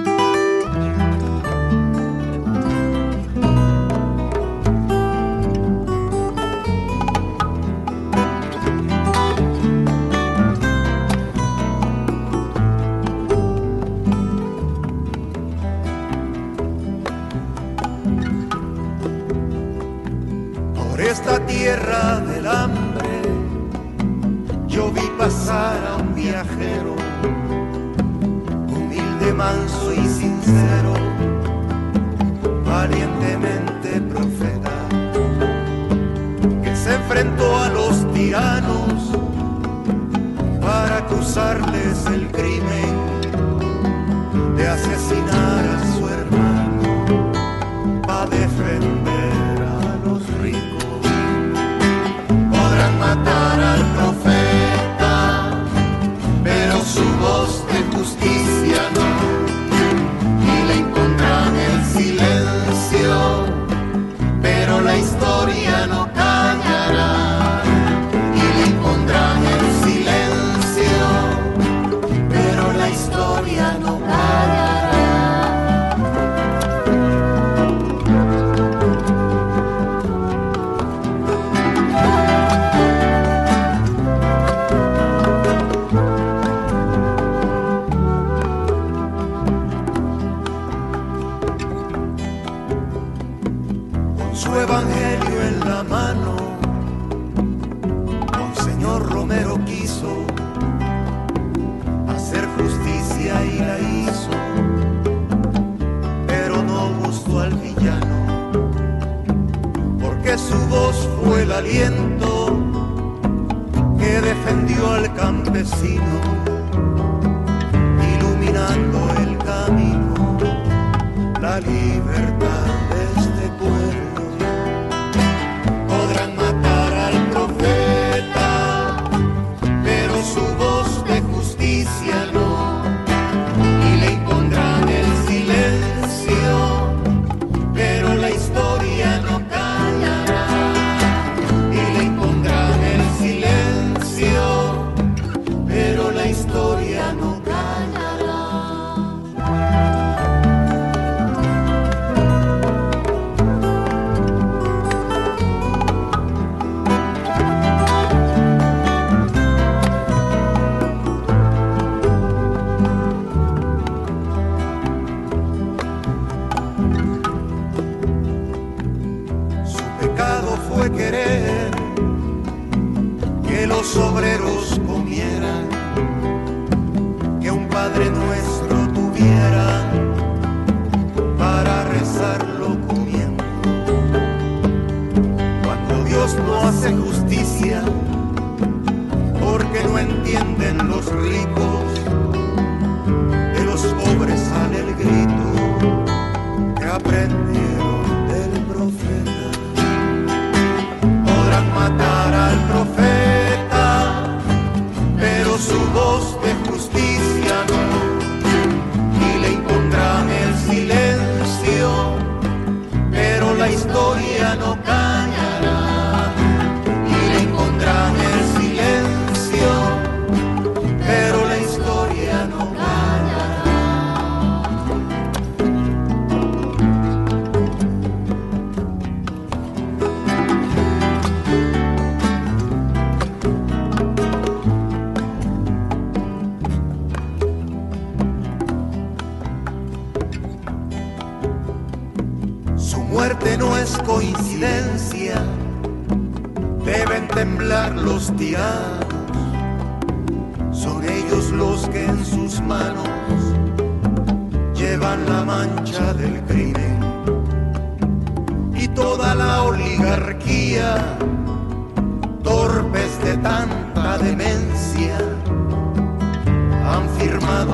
Por 20.75 21.01
esta 21.01 21.45
tierra 21.47 22.28
manso 29.39 29.93
y 29.93 30.05
sincero, 30.09 30.95
valientemente 32.67 34.01
profeta, 34.13 34.73
que 36.65 36.75
se 36.75 36.97
enfrentó 36.97 37.57
a 37.57 37.69
los 37.69 38.13
tiranos 38.13 39.13
para 40.61 40.99
acusarles 40.99 42.05
el 42.07 42.27
crimen 42.33 42.95
de 44.57 44.67
asesinar. 44.67 45.48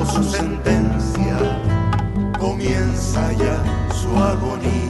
su 0.05 0.23
sentencia, 0.23 1.39
comienza 2.39 3.33
ya 3.33 3.63
su 3.93 4.09
agonía. 4.17 4.84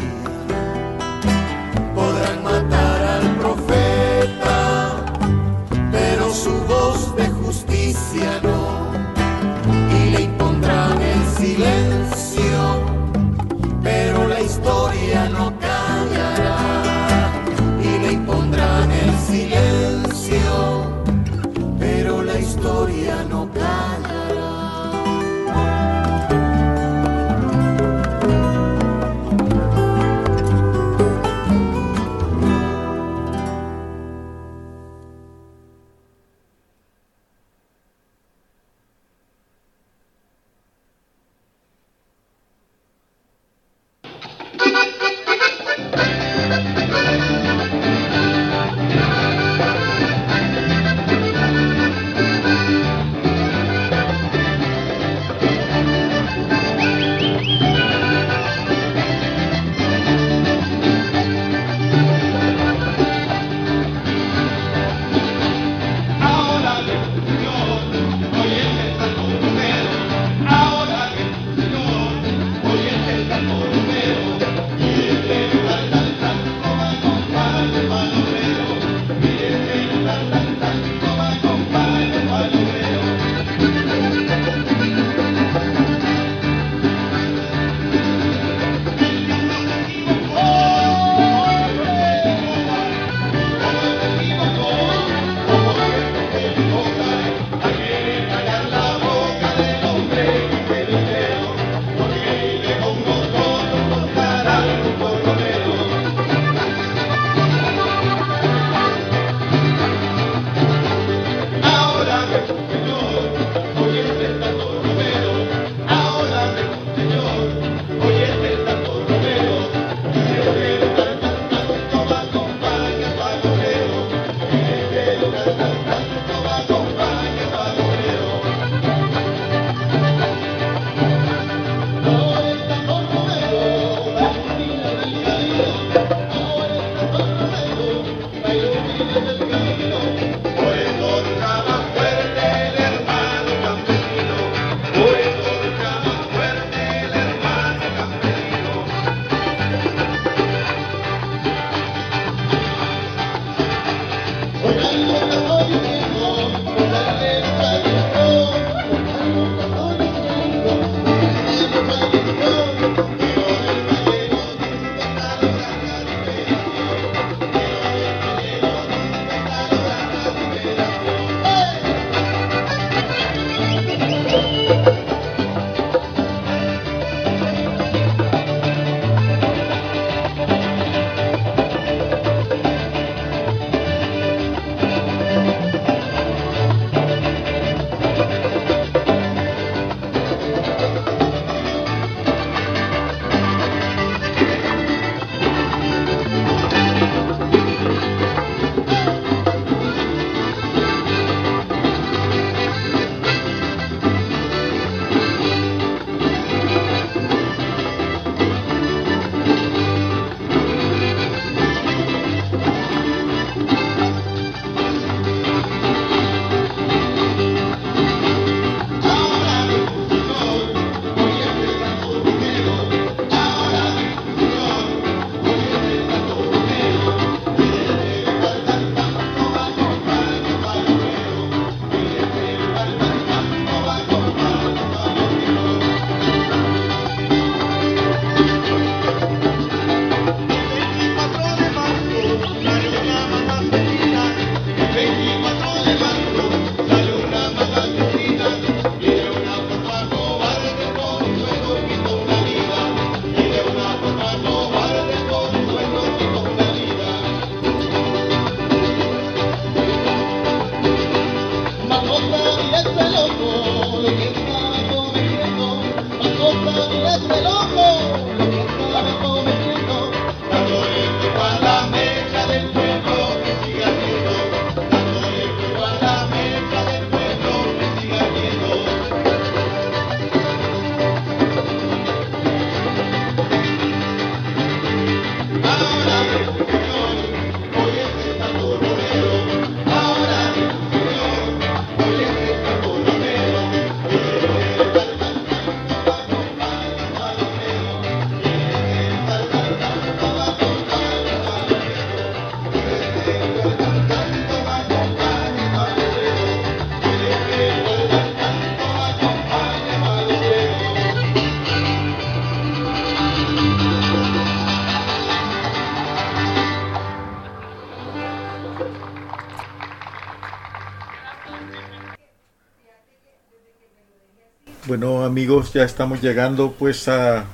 Amigos, 325.34 325.72
ya 325.72 325.82
estamos 325.82 326.22
llegando 326.22 326.76
pues 326.78 327.08
al 327.08 327.44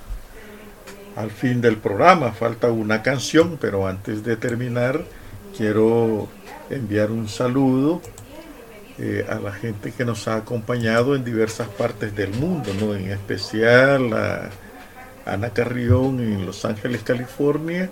fin 1.35 1.63
del 1.63 1.79
programa. 1.79 2.31
Falta 2.33 2.71
una 2.71 3.03
canción, 3.03 3.57
pero 3.59 3.87
antes 3.87 4.23
de 4.23 4.37
terminar 4.37 5.03
quiero 5.57 6.29
enviar 6.69 7.11
un 7.11 7.27
saludo 7.27 8.03
eh, 8.99 9.25
a 9.27 9.37
la 9.37 9.53
gente 9.53 9.93
que 9.93 10.05
nos 10.05 10.29
ha 10.29 10.37
acompañado 10.37 11.17
en 11.17 11.25
diversas 11.25 11.69
partes 11.69 12.15
del 12.15 12.35
mundo, 12.35 12.71
¿no? 12.79 12.95
en 12.95 13.13
especial 13.13 14.13
a 14.13 14.51
Ana 15.25 15.49
Carrión 15.49 16.21
en 16.21 16.45
Los 16.45 16.67
Ángeles, 16.67 17.03
California, 17.03 17.89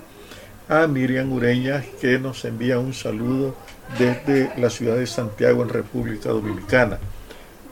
a 0.68 0.86
Miriam 0.86 1.32
Ureña 1.32 1.82
que 1.98 2.18
nos 2.18 2.44
envía 2.44 2.78
un 2.78 2.92
saludo 2.92 3.56
desde 3.98 4.52
la 4.60 4.68
ciudad 4.68 4.96
de 4.96 5.06
Santiago 5.06 5.62
en 5.62 5.70
República 5.70 6.28
Dominicana. 6.28 6.98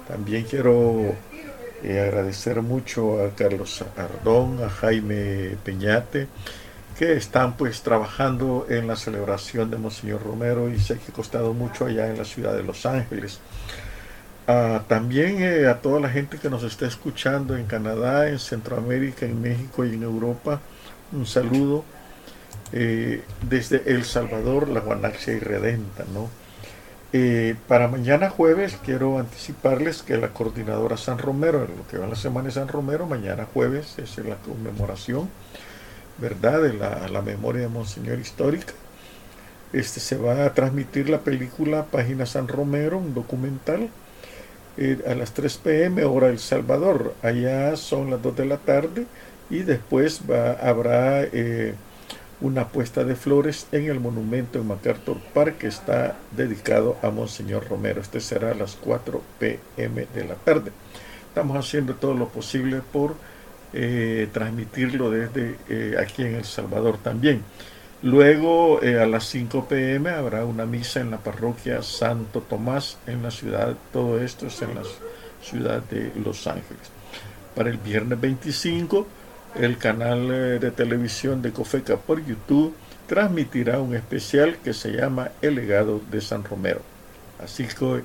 También 0.08 0.44
quiero 0.44 1.14
eh, 1.82 2.00
agradecer 2.00 2.62
mucho 2.62 3.24
a 3.24 3.34
Carlos 3.34 3.84
Ardón, 3.96 4.62
a 4.62 4.70
Jaime 4.70 5.56
Peñate, 5.64 6.28
que 6.98 7.12
están 7.14 7.56
pues 7.56 7.82
trabajando 7.82 8.66
en 8.70 8.86
la 8.86 8.96
celebración 8.96 9.70
de 9.70 9.76
Monseñor 9.76 10.22
Romero 10.22 10.70
y 10.70 10.78
sé 10.80 10.98
que 10.98 11.12
ha 11.12 11.14
costado 11.14 11.52
mucho 11.52 11.86
allá 11.86 12.08
en 12.08 12.16
la 12.16 12.24
ciudad 12.24 12.54
de 12.54 12.62
Los 12.62 12.86
Ángeles. 12.86 13.40
Ah, 14.48 14.84
también 14.86 15.42
eh, 15.42 15.66
a 15.66 15.80
toda 15.80 16.00
la 16.00 16.08
gente 16.08 16.38
que 16.38 16.48
nos 16.48 16.62
está 16.62 16.86
escuchando 16.86 17.56
en 17.56 17.66
Canadá, 17.66 18.28
en 18.28 18.38
Centroamérica, 18.38 19.26
en 19.26 19.42
México 19.42 19.84
y 19.84 19.94
en 19.94 20.04
Europa, 20.04 20.60
un 21.12 21.26
saludo 21.26 21.84
eh, 22.72 23.22
desde 23.48 23.82
El 23.86 24.04
Salvador, 24.04 24.68
la 24.68 24.80
Guanaxia 24.80 25.34
y 25.34 25.40
Redenta, 25.40 26.04
¿no? 26.14 26.30
Eh, 27.12 27.54
para 27.68 27.88
mañana 27.88 28.30
jueves 28.30 28.78
quiero 28.84 29.18
anticiparles 29.18 30.02
que 30.02 30.16
la 30.18 30.32
coordinadora 30.34 30.96
San 30.96 31.18
Romero, 31.18 31.60
lo 31.66 31.86
que 31.88 31.98
va 31.98 32.06
la 32.06 32.16
semana 32.16 32.48
de 32.48 32.54
San 32.54 32.68
Romero, 32.68 33.06
mañana 33.06 33.46
jueves 33.52 33.98
es 33.98 34.18
la 34.18 34.36
conmemoración, 34.36 35.30
¿verdad?, 36.18 36.62
de 36.62 36.74
la, 36.74 37.08
la 37.08 37.22
memoria 37.22 37.62
de 37.62 37.68
Monseñor 37.68 38.18
Histórica. 38.20 38.74
Este, 39.72 40.00
se 40.00 40.16
va 40.16 40.44
a 40.46 40.54
transmitir 40.54 41.08
la 41.10 41.22
película 41.24 41.86
Página 41.86 42.26
San 42.26 42.48
Romero, 42.48 42.98
un 42.98 43.14
documental, 43.14 43.90
eh, 44.76 45.02
a 45.06 45.14
las 45.14 45.34
3 45.34 45.58
pm, 45.58 46.04
hora 46.04 46.28
El 46.28 46.38
Salvador. 46.38 47.16
Allá 47.22 47.76
son 47.76 48.10
las 48.10 48.22
2 48.22 48.36
de 48.36 48.46
la 48.46 48.58
tarde 48.58 49.08
y 49.48 49.62
después 49.62 50.22
va, 50.30 50.52
habrá 50.54 51.22
eh, 51.24 51.76
una 52.40 52.68
puesta 52.68 53.04
de 53.04 53.16
flores 53.16 53.66
en 53.72 53.88
el 53.90 54.00
monumento 54.00 54.58
en 54.58 54.66
MacArthur 54.66 55.18
Park 55.32 55.58
que 55.58 55.68
está 55.68 56.16
dedicado 56.32 56.96
a 57.02 57.10
Monseñor 57.10 57.68
Romero. 57.68 58.00
Este 58.00 58.20
será 58.20 58.50
a 58.50 58.54
las 58.54 58.76
4 58.76 59.22
pm 59.38 60.06
de 60.14 60.24
la 60.24 60.34
tarde. 60.34 60.72
Estamos 61.28 61.56
haciendo 61.56 61.94
todo 61.94 62.14
lo 62.14 62.28
posible 62.28 62.82
por 62.92 63.14
eh, 63.72 64.28
transmitirlo 64.32 65.10
desde 65.10 65.56
eh, 65.68 65.96
aquí 65.98 66.22
en 66.22 66.34
El 66.34 66.44
Salvador 66.44 66.98
también. 66.98 67.42
Luego 68.02 68.82
eh, 68.82 69.00
a 69.00 69.06
las 69.06 69.24
5 69.24 69.66
pm 69.68 70.10
habrá 70.10 70.44
una 70.44 70.66
misa 70.66 71.00
en 71.00 71.10
la 71.10 71.18
parroquia 71.18 71.82
Santo 71.82 72.40
Tomás 72.42 72.98
en 73.06 73.22
la 73.22 73.30
ciudad, 73.30 73.74
todo 73.92 74.20
esto 74.20 74.46
es 74.46 74.60
en 74.60 74.74
la 74.74 74.82
ciudad 75.42 75.82
de 75.84 76.12
Los 76.22 76.46
Ángeles. 76.46 76.90
Para 77.54 77.70
el 77.70 77.78
viernes 77.78 78.20
25 78.20 79.06
el 79.58 79.78
canal 79.78 80.30
eh, 80.30 80.58
de 80.58 80.70
televisión 80.70 81.42
de 81.42 81.52
Cofeca 81.52 81.96
por 81.96 82.24
YouTube 82.24 82.74
transmitirá 83.06 83.80
un 83.80 83.94
especial 83.94 84.56
que 84.62 84.74
se 84.74 84.92
llama 84.92 85.30
El 85.40 85.54
legado 85.54 86.00
de 86.10 86.20
San 86.20 86.44
Romero. 86.44 86.80
Así 87.42 87.66
que 87.66 88.02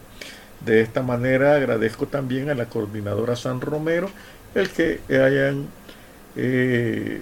de 0.65 0.81
esta 0.81 1.01
manera 1.01 1.55
agradezco 1.55 2.07
también 2.07 2.49
a 2.49 2.55
la 2.55 2.65
coordinadora 2.65 3.35
San 3.35 3.61
Romero 3.61 4.09
el 4.53 4.69
que 4.69 4.99
hayan 5.09 5.67
eh, 6.35 7.21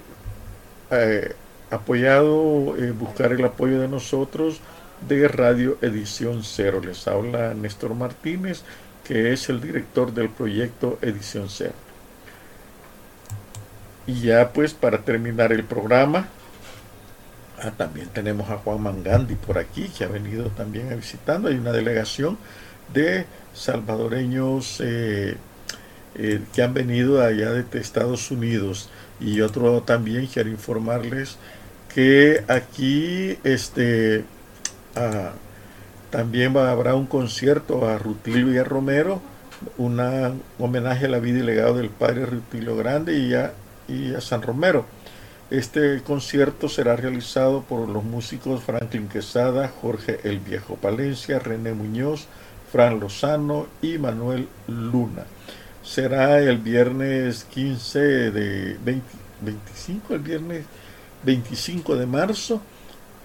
eh, 0.90 1.34
apoyado, 1.70 2.74
buscar 2.98 3.32
el 3.32 3.44
apoyo 3.44 3.80
de 3.80 3.88
nosotros 3.88 4.60
de 5.08 5.28
Radio 5.28 5.78
Edición 5.80 6.42
Cero. 6.42 6.80
Les 6.84 7.06
habla 7.08 7.54
Néstor 7.54 7.94
Martínez, 7.94 8.62
que 9.04 9.32
es 9.32 9.48
el 9.48 9.60
director 9.60 10.12
del 10.12 10.28
proyecto 10.28 10.98
Edición 11.00 11.48
Cero. 11.48 11.89
Y 14.10 14.22
ya 14.22 14.52
pues 14.52 14.74
para 14.74 14.98
terminar 14.98 15.52
el 15.52 15.62
programa, 15.62 16.26
ah, 17.62 17.70
también 17.76 18.08
tenemos 18.08 18.50
a 18.50 18.56
Juan 18.56 18.80
Mangandi 18.80 19.36
por 19.36 19.56
aquí, 19.56 19.88
que 19.96 20.02
ha 20.02 20.08
venido 20.08 20.46
también 20.48 20.90
a 20.92 20.96
visitando. 20.96 21.48
Hay 21.48 21.54
una 21.54 21.70
delegación 21.70 22.36
de 22.92 23.26
salvadoreños 23.54 24.80
eh, 24.80 25.36
eh, 26.16 26.40
que 26.52 26.62
han 26.62 26.74
venido 26.74 27.22
allá 27.22 27.52
de 27.52 27.64
Estados 27.78 28.32
Unidos. 28.32 28.90
Y 29.20 29.42
otro 29.42 29.82
también 29.82 30.26
quiero 30.26 30.50
informarles 30.50 31.38
que 31.94 32.42
aquí 32.48 33.38
este 33.44 34.24
ah, 34.96 35.30
también 36.10 36.56
va, 36.56 36.72
habrá 36.72 36.96
un 36.96 37.06
concierto 37.06 37.86
a 37.86 37.96
Rutilio 37.96 38.52
y 38.52 38.58
a 38.58 38.64
Romero, 38.64 39.22
un 39.78 40.00
homenaje 40.58 41.06
a 41.06 41.10
la 41.10 41.20
vida 41.20 41.38
y 41.38 41.42
legado 41.42 41.76
del 41.76 41.90
padre 41.90 42.26
Rutilio 42.26 42.76
Grande 42.76 43.16
y 43.16 43.34
a 43.34 43.52
y 43.90 44.14
a 44.14 44.20
San 44.20 44.42
Romero. 44.42 44.86
Este 45.50 46.00
concierto 46.02 46.68
será 46.68 46.94
realizado 46.94 47.62
por 47.62 47.88
los 47.88 48.04
músicos 48.04 48.62
Franklin 48.62 49.08
Quesada, 49.08 49.68
Jorge 49.68 50.20
El 50.22 50.38
Viejo 50.38 50.76
Palencia, 50.76 51.40
René 51.40 51.72
Muñoz, 51.72 52.28
Fran 52.70 53.00
Lozano 53.00 53.66
y 53.82 53.98
Manuel 53.98 54.46
Luna. 54.68 55.24
Será 55.82 56.38
el 56.38 56.58
viernes 56.58 57.44
15 57.44 57.98
de 58.30 58.76
25, 58.84 60.14
el 60.14 60.20
viernes 60.20 60.64
25 61.24 61.96
de 61.96 62.06
marzo 62.06 62.62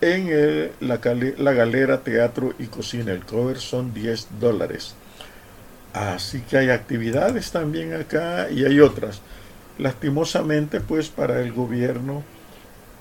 en 0.01 0.27
el, 0.27 0.71
la, 0.79 0.99
la, 1.37 1.53
Galera 1.53 2.01
Teatro 2.01 2.53
y 2.57 2.65
Cocina. 2.65 3.11
El 3.11 3.23
cover 3.23 3.59
son 3.59 3.93
10 3.93 4.29
dólares. 4.39 4.95
Así 5.93 6.41
que 6.41 6.57
hay 6.57 6.69
actividades 6.69 7.51
también 7.51 7.93
acá 7.93 8.49
y 8.49 8.65
hay 8.65 8.79
otras. 8.79 9.21
Lastimosamente, 9.77 10.79
pues 10.79 11.09
para 11.09 11.41
el 11.41 11.51
gobierno, 11.51 12.23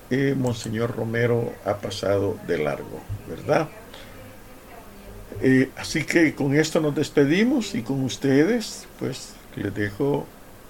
eh, 0.09 0.35
Monseñor 0.37 0.95
Romero 0.95 1.53
ha 1.65 1.77
pasado 1.77 2.37
de 2.47 2.57
largo, 2.57 3.01
¿verdad? 3.27 3.69
Eh, 5.41 5.69
así 5.77 6.03
que 6.03 6.35
con 6.35 6.55
esto 6.55 6.79
nos 6.79 6.95
despedimos 6.95 7.75
y 7.75 7.81
con 7.81 8.03
ustedes, 8.03 8.87
pues 8.99 9.33
les 9.55 9.73
dejo 9.73 10.25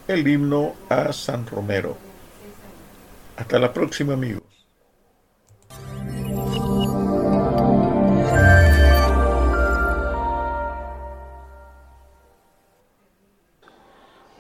el 0.08 0.28
himno 0.28 0.74
a 0.90 1.12
San 1.12 1.46
Romero. 1.48 1.98
Hasta 3.38 3.60
la 3.60 3.74
próxima, 3.74 4.14
amigos. 4.14 4.44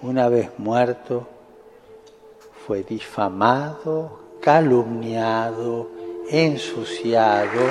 Una 0.02 0.30
vez 0.30 0.50
muerto, 0.58 1.28
fue 2.66 2.84
difamado, 2.84 4.10
calumniado, 4.42 5.88
ensuciado. 6.30 7.62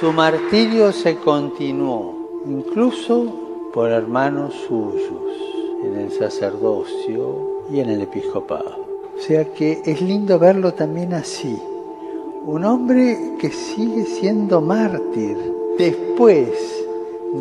Su 0.00 0.12
martirio 0.12 0.90
se 0.90 1.16
continuó, 1.16 2.42
incluso 2.46 3.70
por 3.72 3.90
hermanos 3.90 4.54
suyos, 4.66 5.22
en 5.84 5.96
el 5.96 6.10
sacerdocio 6.10 7.66
y 7.70 7.78
en 7.78 7.90
el 7.90 8.02
episcopado. 8.02 8.84
O 9.16 9.20
sea 9.20 9.44
que 9.52 9.80
es 9.84 10.00
lindo 10.00 10.38
verlo 10.40 10.74
también 10.74 11.14
así. 11.14 11.56
Un 12.46 12.64
hombre 12.64 13.36
que 13.38 13.50
sigue 13.50 14.06
siendo 14.06 14.60
mártir 14.60 15.36
después 15.78 16.48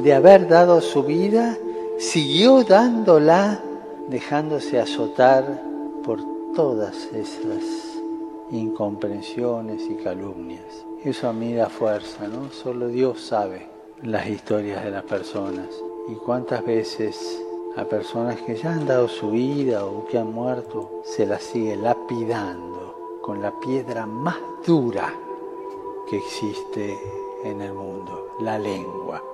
de 0.04 0.14
haber 0.14 0.48
dado 0.48 0.82
su 0.82 1.02
vida, 1.02 1.58
siguió 1.98 2.64
dándola 2.64 3.60
dejándose 4.08 4.80
azotar 4.80 5.70
por 6.04 6.20
todas 6.56 6.96
esas 7.14 7.64
incomprensiones 8.52 9.84
y 9.90 9.96
calumnias. 9.96 10.86
Eso 11.04 11.30
a 11.30 11.34
mí 11.34 11.54
da 11.54 11.70
fuerza, 11.70 12.28
¿no? 12.28 12.52
Solo 12.52 12.88
Dios 12.88 13.22
sabe 13.22 13.68
las 14.02 14.28
historias 14.28 14.84
de 14.84 14.92
las 14.92 15.04
personas 15.04 15.68
y 16.10 16.16
cuántas 16.16 16.66
veces 16.66 17.42
a 17.76 17.86
personas 17.86 18.42
que 18.42 18.56
ya 18.56 18.74
han 18.74 18.86
dado 18.86 19.08
su 19.08 19.32
vida 19.32 19.86
o 19.86 20.06
que 20.08 20.18
han 20.18 20.34
muerto 20.34 21.02
se 21.04 21.26
las 21.26 21.44
sigue 21.44 21.76
lapidando 21.76 23.20
con 23.22 23.42
la 23.42 23.58
piedra 23.60 24.06
más 24.06 24.38
dura 24.66 25.14
que 26.10 26.18
existe 26.18 26.98
en 27.44 27.62
el 27.62 27.74
mundo, 27.74 28.36
la 28.40 28.58
lengua. 28.58 29.29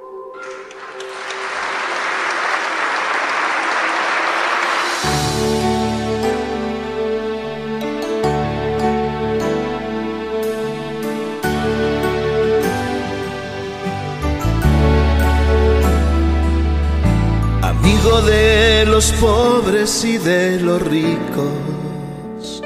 Los 18.86 19.12
pobres 19.14 20.06
y 20.06 20.20
de 20.20 20.60
los 20.60 20.80
ricos, 20.82 22.62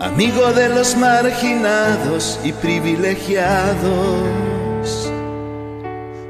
amigo 0.00 0.52
de 0.52 0.68
los 0.68 0.96
marginados 0.96 2.38
y 2.44 2.52
privilegiados, 2.52 5.10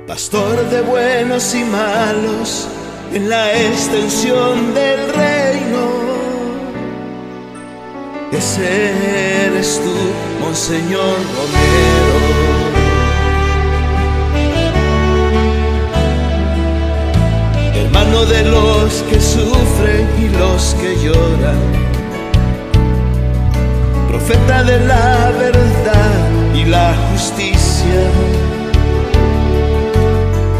pastor 0.07 0.71
de 0.71 0.81
buenos 0.81 1.55
y 1.55 1.65
malos 1.65 2.67
en 3.13 3.29
la 3.29 3.53
extensión 3.53 4.73
del 4.75 5.13
reino. 5.13 6.07
Ese 8.33 9.47
eres 9.47 9.83
tú, 9.83 10.45
Monseñor 10.45 11.19
Romero. 11.37 12.56
Hermano 18.17 18.25
de 18.27 18.43
los 18.45 19.03
que 19.11 19.21
sufren 19.21 20.09
y 20.21 20.29
los 20.39 20.75
que 20.81 20.97
lloran, 20.97 21.59
profeta 24.09 24.63
de 24.65 24.81
la 24.81 25.33
verdad 25.39 26.55
y 26.55 26.65
la 26.65 26.95
justicia. 27.11 28.01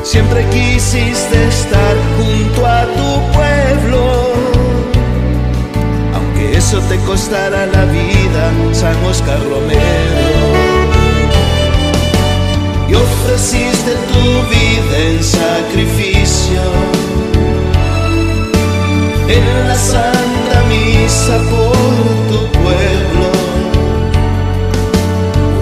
Siempre 0.03 0.45
quisiste 0.51 1.49
estar 1.49 1.97
junto 2.17 2.67
a 2.67 2.85
tu 2.85 3.33
pueblo, 3.33 4.33
aunque 6.15 6.57
eso 6.57 6.81
te 6.89 6.97
costara 7.01 7.67
la 7.67 7.85
vida, 7.87 8.53
San 8.73 8.97
Oscar 9.05 9.39
Romero. 9.51 10.77
Y 12.89 12.95
ofreciste 12.95 13.93
tu 14.13 14.25
vida 14.49 14.97
en 15.11 15.23
sacrificio 15.25 16.86
en 19.29 19.69
la 19.69 19.75
santa 19.75 20.63
misa 20.69 21.39
por 21.51 21.77
tu 22.31 22.41
pueblo. 22.61 23.29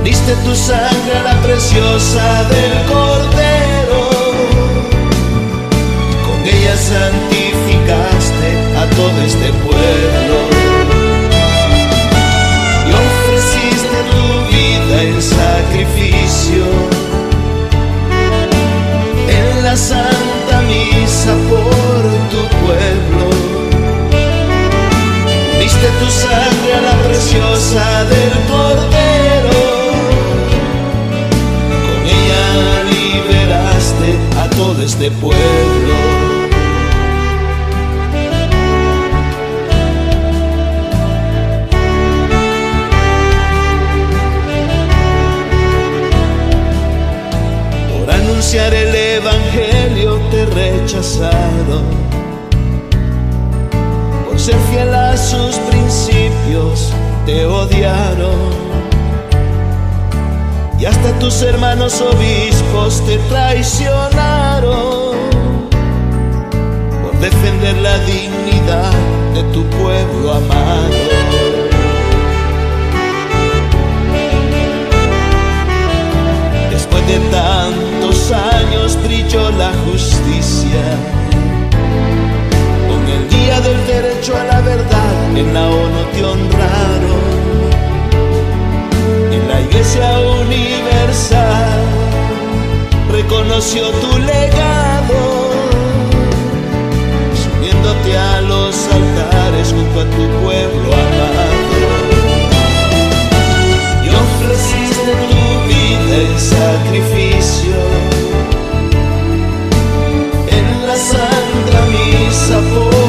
Uniste 0.00 0.34
tu 0.44 0.54
sangre 0.54 1.16
a 1.18 1.22
la 1.22 1.42
preciosa 1.42 2.44
del 2.44 2.74
Cordero, 2.92 4.02
con 6.26 6.38
ella 6.44 6.76
santificaste 6.76 8.48
a 8.76 8.84
todo 8.96 9.22
este 9.26 9.48
pueblo. 9.64 10.36
Y 12.86 12.90
ofreciste 13.06 13.98
tu 14.12 14.24
vida 14.54 15.02
en 15.02 15.22
sacrificio 15.22 16.64
en 19.28 19.64
la 19.64 19.76
Diste 25.84 25.98
tu 25.98 26.10
sangre 26.10 26.72
a 26.72 26.80
la 26.80 27.02
preciosa 27.02 28.04
del 28.04 28.32
Cordero. 28.48 29.60
Con 31.84 32.00
ella 32.06 32.44
liberaste 32.90 34.10
a 34.40 34.48
todo 34.56 34.82
este 34.82 35.10
pueblo. 35.10 35.94
Por 47.98 48.10
anunciar 48.10 48.72
el 48.72 48.94
Evangelio 48.94 50.18
te 50.30 50.46
rechazaron 50.46 52.04
por 54.34 54.40
ser 54.40 54.56
fiel 54.70 54.92
a 54.92 55.16
sus 55.16 55.56
te 57.26 57.46
odiaron. 57.46 58.64
Y 60.78 60.84
hasta 60.86 61.18
tus 61.18 61.42
hermanos 61.42 62.00
obispos 62.00 63.04
te 63.06 63.18
traicionaron 63.30 65.16
por 67.02 67.18
defender 67.20 67.76
la 67.78 67.98
dignidad 68.00 68.92
de 69.34 69.42
tu 69.52 69.64
pueblo 69.64 70.32
amado. 70.32 70.90
Después 76.70 77.06
de 77.06 77.18
tantos 77.30 78.32
años 78.32 78.98
brilló 79.04 79.50
la 79.52 79.72
justicia 79.86 80.82
con 82.88 83.08
el 83.08 83.28
día 83.30 83.60
del 83.60 83.86
derecho 83.86 84.36
a 84.36 84.44
la 84.44 84.53
en 85.36 85.52
la 85.52 85.68
ONU 85.68 86.02
te 86.12 86.24
honraron 86.24 87.24
en 89.32 89.48
la 89.48 89.60
iglesia 89.60 90.20
universal 90.42 91.84
reconoció 93.10 93.90
tu 94.02 94.18
legado 94.18 95.44
subiéndote 97.42 98.18
a 98.18 98.40
los 98.42 98.74
altares 98.98 99.68
junto 99.72 100.00
a 100.00 100.04
tu 100.04 100.24
pueblo 100.42 100.88
amado. 101.04 101.54
Y 104.04 104.08
ofreciste 104.08 105.12
tu 105.30 105.44
vida 105.70 106.14
en 106.26 106.40
sacrificio 106.40 107.78
en 110.58 110.86
la 110.86 110.96
santa 110.96 111.78
misa 111.94 112.58
por 112.72 113.03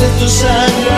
Uniste 0.00 0.18
tu 0.18 0.28
sangre 0.28 0.89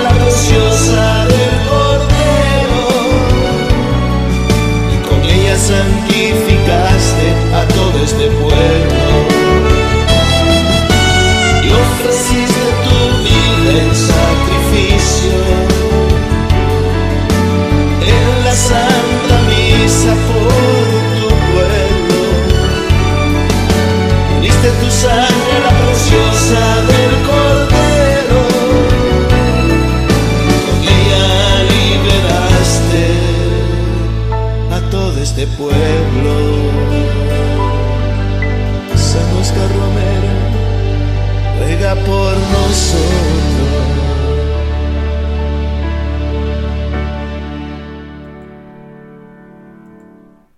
por 41.95 42.33
nosotros. 42.33 42.52